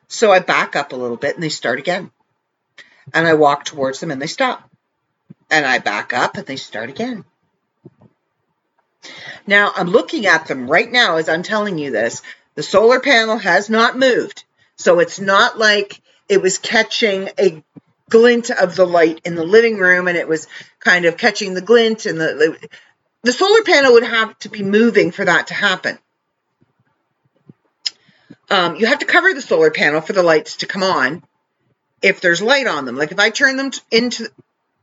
So 0.07 0.31
I 0.31 0.39
back 0.39 0.75
up 0.75 0.93
a 0.93 0.95
little 0.95 1.17
bit 1.17 1.35
and 1.35 1.43
they 1.43 1.49
start 1.49 1.79
again. 1.79 2.11
And 3.13 3.25
I 3.25 3.33
walk 3.35 3.65
towards 3.65 3.99
them 3.99 4.11
and 4.11 4.21
they 4.21 4.27
stop. 4.27 4.69
And 5.49 5.65
I 5.65 5.79
back 5.79 6.13
up 6.13 6.35
and 6.37 6.45
they 6.45 6.57
start 6.57 6.89
again. 6.89 7.23
Now 9.45 9.71
I'm 9.75 9.87
looking 9.87 10.25
at 10.25 10.47
them 10.47 10.69
right 10.69 10.91
now 10.91 11.17
as 11.17 11.29
I'm 11.29 11.43
telling 11.43 11.77
you 11.77 11.91
this. 11.91 12.21
The 12.55 12.63
solar 12.63 12.99
panel 12.99 13.37
has 13.37 13.69
not 13.69 13.97
moved. 13.97 14.43
So 14.75 14.99
it's 14.99 15.19
not 15.19 15.57
like 15.57 16.01
it 16.27 16.41
was 16.41 16.57
catching 16.57 17.29
a 17.39 17.63
glint 18.09 18.49
of 18.49 18.75
the 18.75 18.85
light 18.85 19.21
in 19.25 19.35
the 19.35 19.43
living 19.43 19.77
room 19.77 20.07
and 20.07 20.17
it 20.17 20.27
was 20.27 20.47
kind 20.79 21.05
of 21.05 21.17
catching 21.17 21.53
the 21.53 21.61
glint 21.61 22.05
and 22.05 22.19
the, 22.19 22.57
the, 23.23 23.33
solar 23.33 23.63
panel 23.63 23.93
would 23.93 24.03
have 24.03 24.37
to 24.39 24.49
be 24.49 24.63
moving 24.63 25.11
for 25.11 25.25
that 25.25 25.47
to 25.47 25.53
happen. 25.53 25.97
Um, 28.49 28.75
you 28.77 28.85
have 28.85 28.99
to 28.99 29.05
cover 29.05 29.33
the 29.33 29.41
solar 29.41 29.71
panel 29.71 30.01
for 30.01 30.13
the 30.13 30.23
lights 30.23 30.57
to 30.57 30.65
come 30.65 30.83
on 30.83 31.23
if 32.01 32.21
there's 32.21 32.41
light 32.41 32.67
on 32.67 32.85
them. 32.85 32.95
Like 32.95 33.11
if 33.11 33.19
I 33.19 33.29
turn 33.29 33.57
them 33.57 33.71
to, 33.71 33.81
into 33.91 34.29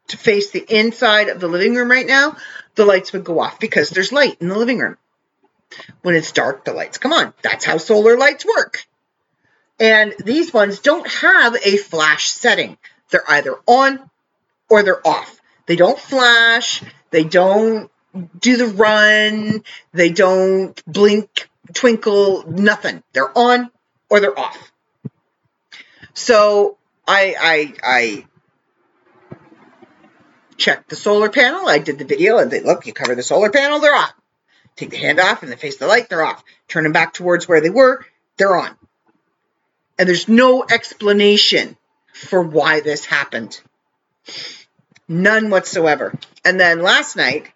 to 0.09 0.17
face 0.19 0.51
the 0.51 0.65
inside 0.69 1.29
of 1.29 1.41
the 1.41 1.49
living 1.49 1.75
room 1.75 1.91
right 1.91 2.07
now, 2.07 2.37
the 2.75 2.85
lights 2.85 3.13
would 3.13 3.25
go 3.25 3.41
off 3.41 3.59
because 3.59 3.91
there's 3.91 4.13
light 4.13 4.37
in 4.41 4.49
the 4.49 4.59
living 4.59 4.79
room. 4.79 4.99
When 6.03 6.15
it's 6.15 6.33
dark, 6.33 6.65
the 6.65 6.73
lights 6.73 6.99
come 6.99 7.13
on. 7.13 7.33
That's 7.43 7.65
how 7.65 7.79
solar 7.79 8.17
lights 8.17 8.45
work. 8.45 8.85
And 9.81 10.15
these 10.23 10.53
ones 10.53 10.81
don't 10.81 11.09
have 11.09 11.57
a 11.65 11.77
flash 11.77 12.31
setting. 12.31 12.77
They're 13.11 13.29
either 13.29 13.57
on 13.67 14.11
or 14.69 14.83
they're 14.83 15.07
off. 15.07 15.41
They 15.67 15.77
don't 15.77 15.99
flash. 15.99 16.83
They 17.11 17.25
don't 17.25 17.91
do 18.39 18.57
the 18.57 18.67
run. 18.67 19.65
They 19.93 20.11
don't 20.11 20.81
blink, 20.87 21.49
twinkle, 21.75 22.45
nothing. 22.49 23.03
They're 23.13 23.37
on 23.37 23.71
or 24.09 24.21
they're 24.21 24.39
off. 24.39 24.73
So 26.15 26.79
I 27.07 27.35
I 27.39 27.75
I 27.83 28.27
checked 30.57 30.89
the 30.89 30.97
solar 30.97 31.29
panel. 31.29 31.69
I 31.69 31.79
did 31.79 31.99
the 31.99 32.05
video 32.05 32.39
and 32.39 32.51
they 32.51 32.61
look, 32.61 32.87
you 32.87 32.93
cover 32.93 33.15
the 33.15 33.23
solar 33.23 33.51
panel, 33.51 33.81
they're 33.81 33.95
off. 33.95 34.15
Take 34.77 34.91
the 34.91 34.97
hand 34.97 35.21
off 35.21 35.43
and 35.43 35.53
they 35.53 35.57
face 35.57 35.77
the 35.77 35.87
light, 35.87 36.09
they're 36.09 36.25
off. 36.25 36.43
Turn 36.69 36.85
them 36.85 36.93
back 36.93 37.13
towards 37.13 37.49
where 37.49 37.61
they 37.61 37.71
were, 37.71 38.05
they're 38.37 38.57
on. 38.57 38.77
And 39.99 40.09
there's 40.09 40.29
no 40.29 40.65
explanation 40.69 41.77
for 42.13 42.43
why 42.43 42.81
this 42.81 43.05
happened. 43.05 43.61
None 45.07 45.51
whatsoever. 45.51 46.15
And 46.45 46.59
then 46.59 46.83
last 46.83 47.17
night, 47.17 47.53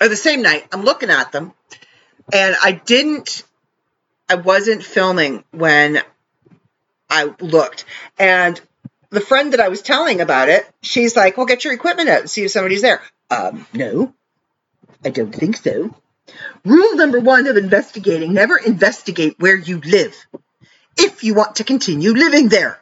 or 0.00 0.08
the 0.08 0.16
same 0.16 0.42
night, 0.42 0.66
I'm 0.72 0.82
looking 0.82 1.10
at 1.10 1.30
them 1.30 1.52
and 2.32 2.56
I 2.62 2.72
didn't, 2.72 3.44
I 4.28 4.36
wasn't 4.36 4.82
filming 4.82 5.44
when 5.50 6.00
I 7.08 7.34
looked. 7.40 7.84
And 8.18 8.60
the 9.10 9.20
friend 9.20 9.52
that 9.52 9.60
I 9.60 9.68
was 9.68 9.82
telling 9.82 10.20
about 10.20 10.48
it, 10.48 10.66
she's 10.80 11.16
like, 11.16 11.36
well, 11.36 11.46
get 11.46 11.64
your 11.64 11.74
equipment 11.74 12.08
out 12.08 12.20
and 12.20 12.30
see 12.30 12.44
if 12.44 12.50
somebody's 12.50 12.82
there. 12.82 13.02
Um, 13.30 13.66
no, 13.72 14.14
I 15.04 15.10
don't 15.10 15.34
think 15.34 15.56
so. 15.56 15.94
Rule 16.64 16.96
number 16.96 17.20
one 17.20 17.46
of 17.46 17.56
investigating 17.56 18.32
never 18.32 18.56
investigate 18.56 19.36
where 19.38 19.56
you 19.56 19.80
live 19.80 20.14
if 20.96 21.24
you 21.24 21.34
want 21.34 21.56
to 21.56 21.64
continue 21.64 22.12
living 22.12 22.48
there. 22.48 22.78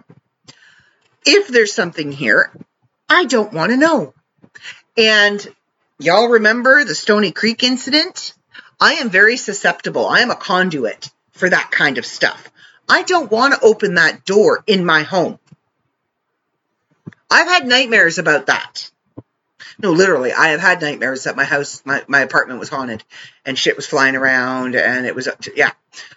If 1.24 1.48
there's 1.48 1.72
something 1.72 2.12
here, 2.12 2.52
I 3.08 3.24
don't 3.24 3.52
want 3.52 3.70
to 3.70 3.76
know. 3.76 4.14
And 4.96 5.46
y'all 5.98 6.28
remember 6.28 6.84
the 6.84 6.94
Stony 6.94 7.32
Creek 7.32 7.62
incident? 7.62 8.34
I 8.80 8.94
am 8.94 9.10
very 9.10 9.36
susceptible. 9.36 10.06
I 10.06 10.20
am 10.20 10.30
a 10.30 10.36
conduit 10.36 11.10
for 11.32 11.48
that 11.48 11.70
kind 11.70 11.98
of 11.98 12.06
stuff. 12.06 12.50
I 12.88 13.02
don't 13.02 13.30
want 13.30 13.54
to 13.54 13.60
open 13.60 13.94
that 13.94 14.24
door 14.24 14.64
in 14.66 14.84
my 14.84 15.02
home. 15.02 15.38
I've 17.30 17.46
had 17.46 17.66
nightmares 17.66 18.18
about 18.18 18.46
that. 18.46 18.90
No, 19.78 19.92
literally, 19.92 20.32
I 20.32 20.48
have 20.48 20.60
had 20.60 20.80
nightmares 20.80 21.24
that 21.24 21.36
my 21.36 21.44
house, 21.44 21.82
my, 21.84 22.02
my 22.08 22.20
apartment 22.20 22.58
was 22.58 22.68
haunted 22.68 23.04
and 23.46 23.56
shit 23.56 23.76
was 23.76 23.86
flying 23.86 24.16
around 24.16 24.74
and 24.74 25.06
it 25.06 25.14
was, 25.14 25.28
yeah. 25.54 25.72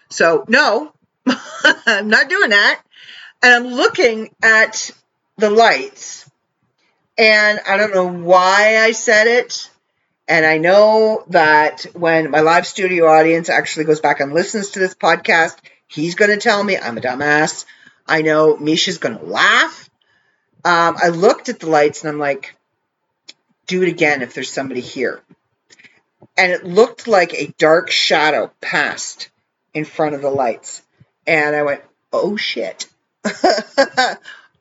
So, 0.10 0.44
no, 0.48 0.94
I'm 1.86 2.08
not 2.08 2.30
doing 2.30 2.50
that. 2.50 2.82
And 3.42 3.54
I'm 3.54 3.74
looking 3.74 4.34
at 4.42 4.92
the 5.38 5.50
lights 5.50 6.30
and 7.18 7.60
I 7.68 7.78
don't 7.78 7.94
know 7.94 8.08
why 8.08 8.78
I 8.80 8.92
said 8.92 9.28
it. 9.28 9.70
And 10.28 10.46
I 10.46 10.58
know 10.58 11.24
that 11.30 11.86
when 11.94 12.32
my 12.32 12.40
live 12.40 12.66
studio 12.66 13.08
audience 13.08 13.50
actually 13.50 13.86
goes 13.86 14.00
back 14.00 14.20
and 14.20 14.34
listens 14.34 14.72
to 14.72 14.80
this 14.80 14.96
podcast, 14.96 15.58
he's 15.88 16.16
going 16.16 16.32
to 16.32 16.38
tell 16.38 16.64
me 16.64 16.78
I'm 16.78 16.98
a 16.98 17.02
dumbass. 17.02 17.66
I 18.08 18.22
know 18.22 18.56
Misha's 18.58 18.98
going 19.00 19.18
to 19.18 19.26
laugh. 19.26 19.90
Um, 20.66 20.96
I 21.02 21.10
looked 21.10 21.50
at 21.50 21.60
the 21.60 21.70
lights 21.70 22.04
and 22.04 22.10
I'm 22.10 22.20
like, 22.20 22.56
do 23.68 23.82
it 23.82 23.90
again 23.90 24.22
if 24.22 24.34
there's 24.34 24.52
somebody 24.52 24.82
here. 24.82 25.22
And 26.38 26.52
it 26.52 26.64
looked 26.64 27.08
like 27.08 27.34
a 27.34 27.54
dark 27.58 27.92
shadow 27.92 28.52
passed 28.62 29.30
in 29.74 29.84
front 29.84 30.16
of 30.16 30.22
the 30.22 30.30
lights. 30.30 30.82
And 31.28 31.56
I 31.56 31.64
went, 31.64 31.82
oh 32.14 32.38
shit. 32.38 32.88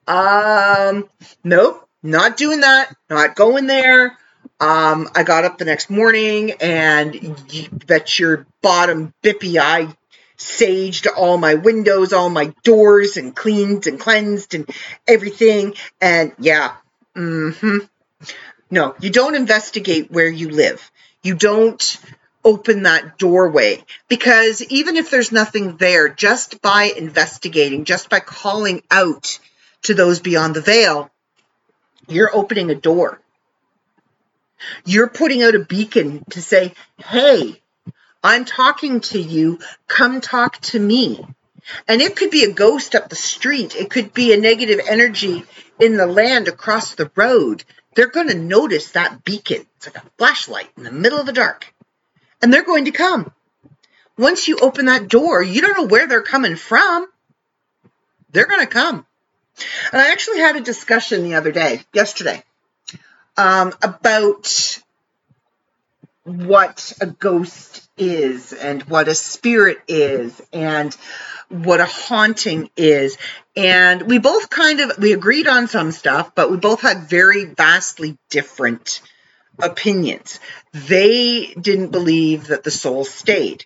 um, 0.06 1.08
nope, 1.44 1.88
not 2.02 2.36
doing 2.36 2.60
that. 2.60 2.94
Not 3.08 3.36
going 3.36 3.66
there. 3.66 4.18
Um, 4.62 5.08
I 5.16 5.24
got 5.24 5.44
up 5.44 5.58
the 5.58 5.64
next 5.64 5.90
morning 5.90 6.52
and 6.60 7.16
you 7.50 7.68
bet 7.68 8.20
your 8.20 8.46
bottom 8.60 9.12
bippy 9.20 9.58
I 9.60 9.92
saged 10.38 11.08
all 11.16 11.36
my 11.36 11.54
windows, 11.54 12.12
all 12.12 12.30
my 12.30 12.54
doors, 12.62 13.16
and 13.16 13.34
cleaned 13.34 13.88
and 13.88 13.98
cleansed 13.98 14.54
and 14.54 14.70
everything. 15.08 15.74
And 16.00 16.32
yeah, 16.38 16.76
mm-hmm. 17.16 17.78
No, 18.70 18.94
you 19.00 19.10
don't 19.10 19.34
investigate 19.34 20.12
where 20.12 20.28
you 20.28 20.48
live. 20.48 20.92
You 21.24 21.34
don't 21.34 21.98
open 22.44 22.84
that 22.84 23.18
doorway 23.18 23.84
because 24.06 24.62
even 24.62 24.94
if 24.94 25.10
there's 25.10 25.32
nothing 25.32 25.76
there, 25.76 26.08
just 26.08 26.62
by 26.62 26.84
investigating, 26.84 27.84
just 27.84 28.08
by 28.08 28.20
calling 28.20 28.84
out 28.92 29.40
to 29.82 29.94
those 29.94 30.20
beyond 30.20 30.54
the 30.54 30.60
veil, 30.60 31.10
you're 32.06 32.30
opening 32.32 32.70
a 32.70 32.76
door. 32.76 33.18
You're 34.84 35.08
putting 35.08 35.42
out 35.42 35.54
a 35.54 35.60
beacon 35.60 36.24
to 36.30 36.42
say, 36.42 36.74
hey, 36.98 37.60
I'm 38.22 38.44
talking 38.44 39.00
to 39.00 39.20
you. 39.20 39.58
Come 39.88 40.20
talk 40.20 40.60
to 40.62 40.78
me. 40.78 41.24
And 41.88 42.00
it 42.00 42.16
could 42.16 42.30
be 42.30 42.44
a 42.44 42.52
ghost 42.52 42.94
up 42.94 43.08
the 43.08 43.16
street. 43.16 43.76
It 43.76 43.90
could 43.90 44.12
be 44.12 44.32
a 44.32 44.40
negative 44.40 44.80
energy 44.88 45.44
in 45.78 45.96
the 45.96 46.06
land 46.06 46.48
across 46.48 46.94
the 46.94 47.10
road. 47.14 47.64
They're 47.94 48.08
going 48.08 48.28
to 48.28 48.34
notice 48.34 48.92
that 48.92 49.24
beacon. 49.24 49.66
It's 49.76 49.86
like 49.86 49.96
a 49.96 50.10
flashlight 50.18 50.70
in 50.76 50.84
the 50.84 50.92
middle 50.92 51.18
of 51.18 51.26
the 51.26 51.32
dark. 51.32 51.72
And 52.40 52.52
they're 52.52 52.64
going 52.64 52.86
to 52.86 52.90
come. 52.90 53.32
Once 54.18 54.48
you 54.48 54.58
open 54.58 54.86
that 54.86 55.08
door, 55.08 55.42
you 55.42 55.60
don't 55.60 55.76
know 55.76 55.86
where 55.86 56.06
they're 56.06 56.22
coming 56.22 56.56
from. 56.56 57.06
They're 58.30 58.46
going 58.46 58.60
to 58.60 58.66
come. 58.66 59.06
And 59.92 60.00
I 60.00 60.12
actually 60.12 60.38
had 60.38 60.56
a 60.56 60.60
discussion 60.60 61.22
the 61.22 61.34
other 61.34 61.52
day, 61.52 61.82
yesterday, 61.92 62.42
um, 63.36 63.72
about 63.82 64.80
what 66.24 66.92
a 67.00 67.06
ghost 67.06 67.88
is 67.96 68.52
and 68.52 68.82
what 68.84 69.08
a 69.08 69.14
spirit 69.14 69.78
is 69.88 70.40
and 70.52 70.94
what 71.48 71.80
a 71.80 71.86
haunting 71.86 72.70
is. 72.76 73.18
And 73.56 74.02
we 74.02 74.18
both 74.18 74.48
kind 74.48 74.80
of 74.80 74.98
we 74.98 75.12
agreed 75.12 75.46
on 75.46 75.68
some 75.68 75.92
stuff 75.92 76.34
but 76.34 76.50
we 76.50 76.56
both 76.56 76.80
had 76.80 77.08
very 77.08 77.44
vastly 77.44 78.16
different 78.30 79.02
opinions. 79.58 80.40
They 80.72 81.46
didn't 81.60 81.90
believe 81.90 82.48
that 82.48 82.64
the 82.64 82.70
soul 82.70 83.04
stayed. 83.04 83.64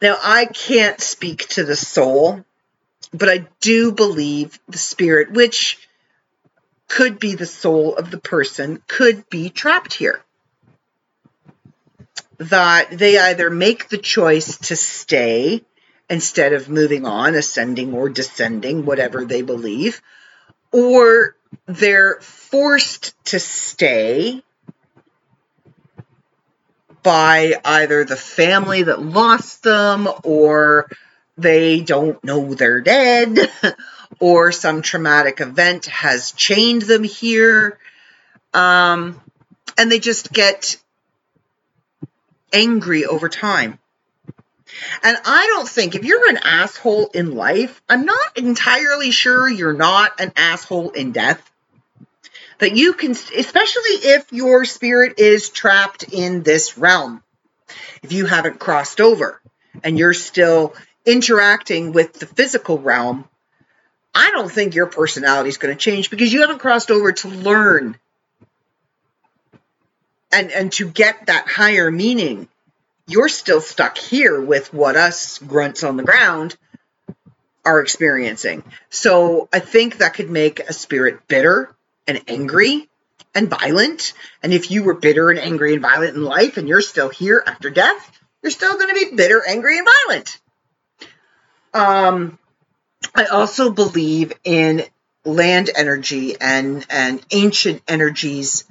Now 0.00 0.16
i 0.22 0.44
can't 0.46 1.00
speak 1.00 1.48
to 1.48 1.64
the 1.64 1.76
soul 1.76 2.44
but 3.12 3.28
i 3.28 3.46
do 3.60 3.90
believe 3.90 4.60
the 4.68 4.78
spirit 4.78 5.32
which 5.32 5.87
could 6.88 7.18
be 7.18 7.34
the 7.34 7.46
soul 7.46 7.94
of 7.96 8.10
the 8.10 8.18
person 8.18 8.82
could 8.86 9.28
be 9.28 9.50
trapped 9.50 9.94
here. 9.94 10.22
That 12.38 12.90
they 12.90 13.18
either 13.18 13.50
make 13.50 13.88
the 13.88 13.98
choice 13.98 14.58
to 14.68 14.76
stay 14.76 15.62
instead 16.08 16.52
of 16.52 16.68
moving 16.68 17.06
on, 17.06 17.34
ascending 17.34 17.92
or 17.92 18.08
descending, 18.08 18.84
whatever 18.84 19.24
they 19.24 19.42
believe, 19.42 20.00
or 20.72 21.36
they're 21.66 22.18
forced 22.20 23.14
to 23.26 23.38
stay 23.38 24.42
by 27.02 27.54
either 27.64 28.04
the 28.04 28.16
family 28.16 28.82
that 28.84 29.02
lost 29.02 29.62
them 29.62 30.08
or 30.24 30.90
they 31.36 31.80
don't 31.80 32.22
know 32.24 32.54
they're 32.54 32.80
dead 32.80 33.50
or 34.20 34.52
some 34.52 34.82
traumatic 34.82 35.40
event 35.40 35.86
has 35.86 36.32
chained 36.32 36.82
them 36.82 37.04
here 37.04 37.78
um, 38.54 39.20
and 39.76 39.90
they 39.90 39.98
just 39.98 40.32
get 40.32 40.76
angry 42.52 43.04
over 43.04 43.28
time. 43.28 43.78
And 45.02 45.16
I 45.24 45.46
don't 45.54 45.68
think 45.68 45.94
if 45.94 46.04
you're 46.04 46.28
an 46.28 46.38
asshole 46.38 47.08
in 47.14 47.34
life, 47.34 47.80
I'm 47.88 48.04
not 48.04 48.36
entirely 48.36 49.10
sure 49.10 49.48
you're 49.48 49.72
not 49.72 50.20
an 50.20 50.32
asshole 50.36 50.90
in 50.90 51.12
death. 51.12 51.42
That 52.58 52.76
you 52.76 52.92
can, 52.92 53.12
especially 53.12 53.94
if 54.02 54.32
your 54.32 54.64
spirit 54.64 55.18
is 55.18 55.48
trapped 55.48 56.02
in 56.02 56.42
this 56.42 56.76
realm, 56.76 57.22
if 58.02 58.12
you 58.12 58.26
haven't 58.26 58.58
crossed 58.58 59.00
over 59.00 59.40
and 59.84 59.96
you're 59.96 60.14
still 60.14 60.74
interacting 61.06 61.92
with 61.92 62.14
the 62.14 62.26
physical 62.26 62.78
realm, 62.78 63.28
I 64.18 64.30
don't 64.32 64.50
think 64.50 64.74
your 64.74 64.86
personality 64.86 65.48
is 65.48 65.58
going 65.58 65.72
to 65.72 65.78
change 65.78 66.10
because 66.10 66.32
you 66.32 66.40
haven't 66.40 66.58
crossed 66.58 66.90
over 66.90 67.12
to 67.12 67.28
learn 67.28 67.96
and 70.32 70.50
and 70.50 70.72
to 70.72 70.90
get 70.90 71.26
that 71.26 71.46
higher 71.46 71.88
meaning 71.88 72.48
you're 73.06 73.28
still 73.28 73.60
stuck 73.60 73.96
here 73.96 74.40
with 74.40 74.74
what 74.74 74.96
us 74.96 75.38
grunts 75.38 75.84
on 75.84 75.96
the 75.96 76.02
ground 76.02 76.56
are 77.64 77.80
experiencing. 77.80 78.64
So 78.90 79.48
I 79.52 79.60
think 79.60 79.98
that 79.98 80.14
could 80.14 80.30
make 80.30 80.60
a 80.60 80.72
spirit 80.72 81.28
bitter 81.28 81.72
and 82.08 82.20
angry 82.26 82.88
and 83.36 83.48
violent. 83.48 84.14
And 84.42 84.52
if 84.52 84.70
you 84.72 84.82
were 84.82 84.94
bitter 84.94 85.30
and 85.30 85.38
angry 85.38 85.74
and 85.74 85.82
violent 85.82 86.16
in 86.16 86.24
life 86.24 86.56
and 86.56 86.68
you're 86.68 86.80
still 86.80 87.08
here 87.08 87.42
after 87.46 87.70
death, 87.70 88.18
you're 88.42 88.50
still 88.50 88.74
going 88.74 88.88
to 88.88 88.94
be 88.94 89.16
bitter, 89.16 89.42
angry, 89.48 89.78
and 89.78 89.88
violent. 90.06 90.38
Um, 91.72 92.38
I 93.14 93.26
also 93.26 93.70
believe 93.70 94.32
in 94.44 94.84
land 95.24 95.70
energy 95.74 96.36
and 96.40 96.84
and 96.88 97.24
ancient 97.30 97.82
energies 97.86 98.64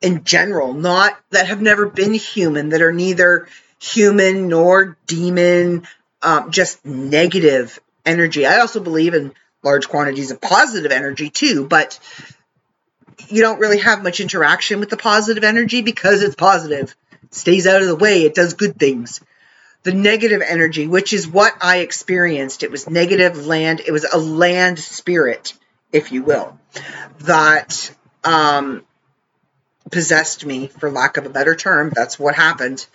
in 0.00 0.24
general, 0.24 0.74
not 0.74 1.18
that 1.30 1.46
have 1.46 1.62
never 1.62 1.86
been 1.86 2.14
human, 2.14 2.70
that 2.70 2.82
are 2.82 2.92
neither 2.92 3.48
human 3.80 4.48
nor 4.48 4.96
demon, 5.06 5.86
um, 6.22 6.50
just 6.50 6.84
negative 6.84 7.78
energy. 8.04 8.46
I 8.46 8.58
also 8.58 8.80
believe 8.80 9.14
in 9.14 9.32
large 9.62 9.88
quantities 9.88 10.30
of 10.30 10.40
positive 10.40 10.90
energy 10.90 11.30
too, 11.30 11.66
but 11.66 11.98
you 13.28 13.42
don't 13.42 13.60
really 13.60 13.78
have 13.78 14.02
much 14.02 14.20
interaction 14.20 14.80
with 14.80 14.90
the 14.90 14.96
positive 14.96 15.44
energy 15.44 15.82
because 15.82 16.22
it's 16.22 16.34
positive. 16.34 16.94
It 17.22 17.34
stays 17.34 17.66
out 17.66 17.80
of 17.80 17.88
the 17.88 17.96
way, 17.96 18.22
it 18.22 18.34
does 18.34 18.54
good 18.54 18.76
things. 18.78 19.20
The 19.84 19.92
negative 19.92 20.42
energy, 20.46 20.86
which 20.86 21.12
is 21.12 21.26
what 21.26 21.54
I 21.60 21.78
experienced, 21.78 22.62
it 22.62 22.70
was 22.70 22.88
negative 22.88 23.46
land, 23.46 23.80
it 23.80 23.90
was 23.90 24.04
a 24.04 24.18
land 24.18 24.78
spirit, 24.78 25.54
if 25.90 26.12
you 26.12 26.22
will, 26.22 26.58
that 27.20 27.92
um, 28.22 28.84
possessed 29.90 30.46
me, 30.46 30.68
for 30.68 30.90
lack 30.90 31.16
of 31.16 31.26
a 31.26 31.30
better 31.30 31.56
term. 31.56 31.90
That's 31.94 32.18
what 32.18 32.34
happened 32.36 32.86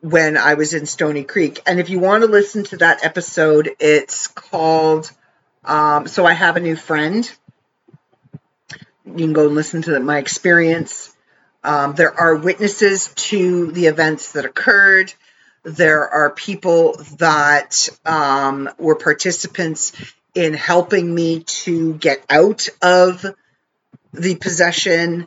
when 0.00 0.36
I 0.36 0.54
was 0.54 0.72
in 0.72 0.86
Stony 0.86 1.24
Creek. 1.24 1.60
And 1.66 1.78
if 1.78 1.90
you 1.90 2.00
want 2.00 2.22
to 2.22 2.28
listen 2.28 2.64
to 2.64 2.78
that 2.78 3.04
episode, 3.04 3.70
it's 3.78 4.26
called 4.26 5.10
um, 5.64 6.06
So 6.08 6.24
I 6.24 6.32
Have 6.32 6.56
a 6.56 6.60
New 6.60 6.76
Friend. 6.76 7.30
You 9.04 9.14
can 9.14 9.32
go 9.32 9.46
and 9.46 9.54
listen 9.54 9.82
to 9.82 10.00
my 10.00 10.18
experience. 10.18 11.14
Um, 11.62 11.94
there 11.94 12.18
are 12.18 12.36
witnesses 12.36 13.12
to 13.14 13.70
the 13.72 13.86
events 13.86 14.32
that 14.32 14.46
occurred. 14.46 15.12
There 15.62 16.08
are 16.08 16.30
people 16.30 16.96
that 17.18 17.88
um, 18.04 18.70
were 18.78 18.96
participants 18.96 19.92
in 20.34 20.54
helping 20.54 21.14
me 21.14 21.40
to 21.40 21.94
get 21.94 22.24
out 22.30 22.68
of 22.82 23.24
the 24.12 24.34
possession. 24.36 25.26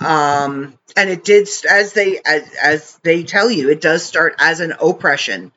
Um, 0.00 0.78
and 0.96 1.10
it 1.10 1.24
did 1.24 1.48
as 1.68 1.92
they 1.92 2.18
as, 2.24 2.54
as 2.62 2.98
they 3.02 3.22
tell 3.22 3.50
you 3.50 3.70
it 3.70 3.80
does 3.80 4.04
start 4.04 4.36
as 4.38 4.60
an 4.60 4.72
oppression 4.80 5.52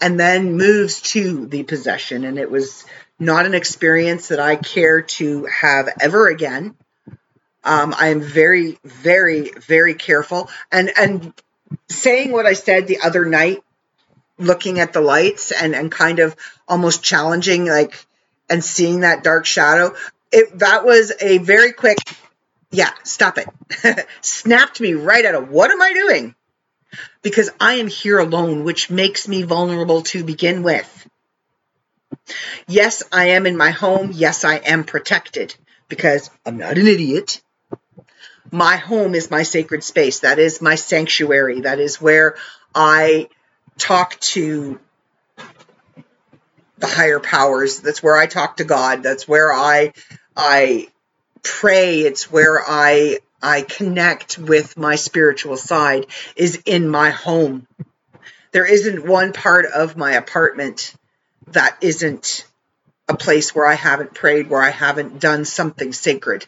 and 0.00 0.18
then 0.18 0.56
moves 0.56 1.00
to 1.02 1.46
the 1.46 1.62
possession. 1.62 2.24
And 2.24 2.38
it 2.38 2.50
was 2.50 2.84
not 3.18 3.46
an 3.46 3.54
experience 3.54 4.28
that 4.28 4.40
i 4.40 4.56
care 4.56 5.02
to 5.02 5.44
have 5.46 5.88
ever 6.00 6.28
again. 6.28 6.74
Um, 7.64 7.94
i 7.98 8.08
am 8.08 8.20
very 8.20 8.78
very 8.84 9.50
very 9.52 9.94
careful. 9.94 10.50
And 10.70 10.90
and 10.96 11.32
saying 11.88 12.32
what 12.32 12.46
i 12.46 12.54
said 12.54 12.86
the 12.86 13.00
other 13.00 13.24
night 13.24 13.62
looking 14.38 14.80
at 14.80 14.92
the 14.92 15.00
lights 15.00 15.52
and 15.52 15.74
and 15.74 15.90
kind 15.90 16.18
of 16.18 16.36
almost 16.66 17.02
challenging 17.02 17.66
like 17.66 18.06
and 18.48 18.64
seeing 18.64 19.00
that 19.00 19.22
dark 19.22 19.46
shadow 19.46 19.94
it 20.30 20.58
that 20.58 20.84
was 20.84 21.12
a 21.20 21.38
very 21.38 21.72
quick 21.72 21.98
yeah, 22.70 22.90
stop 23.02 23.38
it. 23.38 24.06
Snapped 24.20 24.80
me 24.80 24.94
right 24.94 25.24
out 25.24 25.34
of 25.34 25.48
what 25.48 25.70
am 25.70 25.80
I 25.80 25.92
doing? 25.92 26.34
Because 27.22 27.50
I 27.60 27.74
am 27.74 27.86
here 27.86 28.18
alone, 28.18 28.64
which 28.64 28.90
makes 28.90 29.26
me 29.26 29.42
vulnerable 29.42 30.02
to 30.02 30.24
begin 30.24 30.62
with. 30.62 31.08
Yes, 32.66 33.02
I 33.10 33.30
am 33.30 33.46
in 33.46 33.56
my 33.56 33.70
home. 33.70 34.10
Yes, 34.12 34.44
I 34.44 34.56
am 34.56 34.84
protected 34.84 35.54
because 35.88 36.30
I'm 36.44 36.58
not 36.58 36.78
an 36.78 36.86
idiot. 36.86 37.42
My 38.50 38.76
home 38.76 39.14
is 39.14 39.30
my 39.30 39.42
sacred 39.42 39.84
space. 39.84 40.20
That 40.20 40.38
is 40.38 40.62
my 40.62 40.74
sanctuary. 40.74 41.62
That 41.62 41.80
is 41.80 42.00
where 42.00 42.36
I 42.74 43.28
talk 43.78 44.18
to 44.20 44.78
the 46.78 46.86
higher 46.86 47.20
powers. 47.20 47.80
That's 47.80 48.02
where 48.02 48.16
I 48.16 48.26
talk 48.26 48.58
to 48.58 48.64
God. 48.64 49.02
That's 49.02 49.26
where 49.26 49.52
I 49.52 49.92
I 50.36 50.88
pray 51.42 52.00
it's 52.00 52.30
where 52.30 52.62
i 52.66 53.18
i 53.42 53.62
connect 53.62 54.38
with 54.38 54.76
my 54.76 54.96
spiritual 54.96 55.56
side 55.56 56.06
is 56.36 56.62
in 56.66 56.88
my 56.88 57.10
home 57.10 57.66
there 58.52 58.66
isn't 58.66 59.06
one 59.06 59.32
part 59.32 59.66
of 59.66 59.96
my 59.96 60.12
apartment 60.12 60.94
that 61.48 61.76
isn't 61.80 62.46
a 63.08 63.16
place 63.16 63.54
where 63.54 63.66
i 63.66 63.74
haven't 63.74 64.14
prayed 64.14 64.50
where 64.50 64.62
i 64.62 64.70
haven't 64.70 65.20
done 65.20 65.44
something 65.44 65.92
sacred 65.92 66.46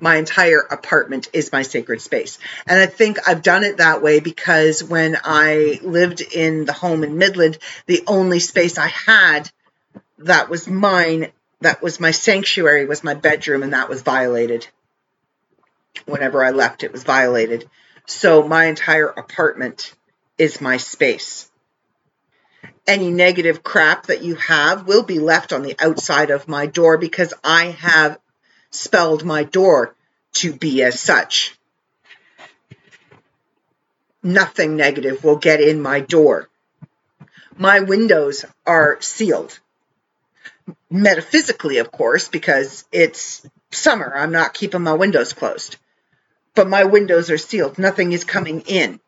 my 0.00 0.16
entire 0.16 0.60
apartment 0.60 1.28
is 1.32 1.52
my 1.52 1.62
sacred 1.62 2.00
space. 2.00 2.38
And 2.66 2.78
I 2.78 2.86
think 2.86 3.28
I've 3.28 3.42
done 3.42 3.64
it 3.64 3.78
that 3.78 4.02
way 4.02 4.20
because 4.20 4.82
when 4.82 5.16
I 5.22 5.80
lived 5.82 6.20
in 6.20 6.64
the 6.64 6.72
home 6.72 7.04
in 7.04 7.18
Midland, 7.18 7.58
the 7.86 8.02
only 8.06 8.40
space 8.40 8.78
I 8.78 8.88
had 8.88 9.50
that 10.18 10.48
was 10.48 10.68
mine 10.68 11.32
that 11.60 11.82
was 11.82 12.00
my 12.00 12.10
sanctuary 12.10 12.86
was 12.86 13.04
my 13.04 13.14
bedroom 13.14 13.62
and 13.62 13.72
that 13.72 13.88
was 13.88 14.02
violated. 14.02 14.66
Whenever 16.06 16.42
i 16.42 16.50
left 16.50 16.82
it 16.82 16.92
was 16.92 17.04
violated. 17.04 17.68
So 18.06 18.46
my 18.46 18.66
entire 18.66 19.08
apartment 19.08 19.94
is 20.38 20.60
my 20.60 20.78
space. 20.78 21.50
Any 22.86 23.10
negative 23.10 23.62
crap 23.62 24.06
that 24.06 24.22
you 24.22 24.36
have 24.36 24.86
will 24.86 25.02
be 25.02 25.18
left 25.18 25.52
on 25.52 25.62
the 25.62 25.76
outside 25.78 26.30
of 26.30 26.48
my 26.48 26.66
door 26.66 26.96
because 26.96 27.34
i 27.44 27.66
have 27.66 28.18
spelled 28.70 29.24
my 29.24 29.44
door 29.44 29.94
to 30.32 30.52
be 30.52 30.82
as 30.82 31.00
such 31.00 31.56
nothing 34.22 34.76
negative 34.76 35.24
will 35.24 35.36
get 35.36 35.60
in 35.60 35.80
my 35.80 36.00
door 36.00 36.48
my 37.56 37.80
windows 37.80 38.44
are 38.66 38.98
sealed 39.00 39.58
metaphysically, 40.90 41.78
of 41.78 41.92
course, 41.92 42.28
because 42.28 42.84
it's 42.92 43.46
summer. 43.70 44.12
I'm 44.14 44.32
not 44.32 44.54
keeping 44.54 44.82
my 44.82 44.94
windows 44.94 45.32
closed. 45.32 45.76
But 46.54 46.68
my 46.68 46.84
windows 46.84 47.30
are 47.30 47.38
sealed. 47.38 47.78
Nothing 47.78 48.12
is 48.12 48.24
coming 48.24 48.62
in. 48.62 49.00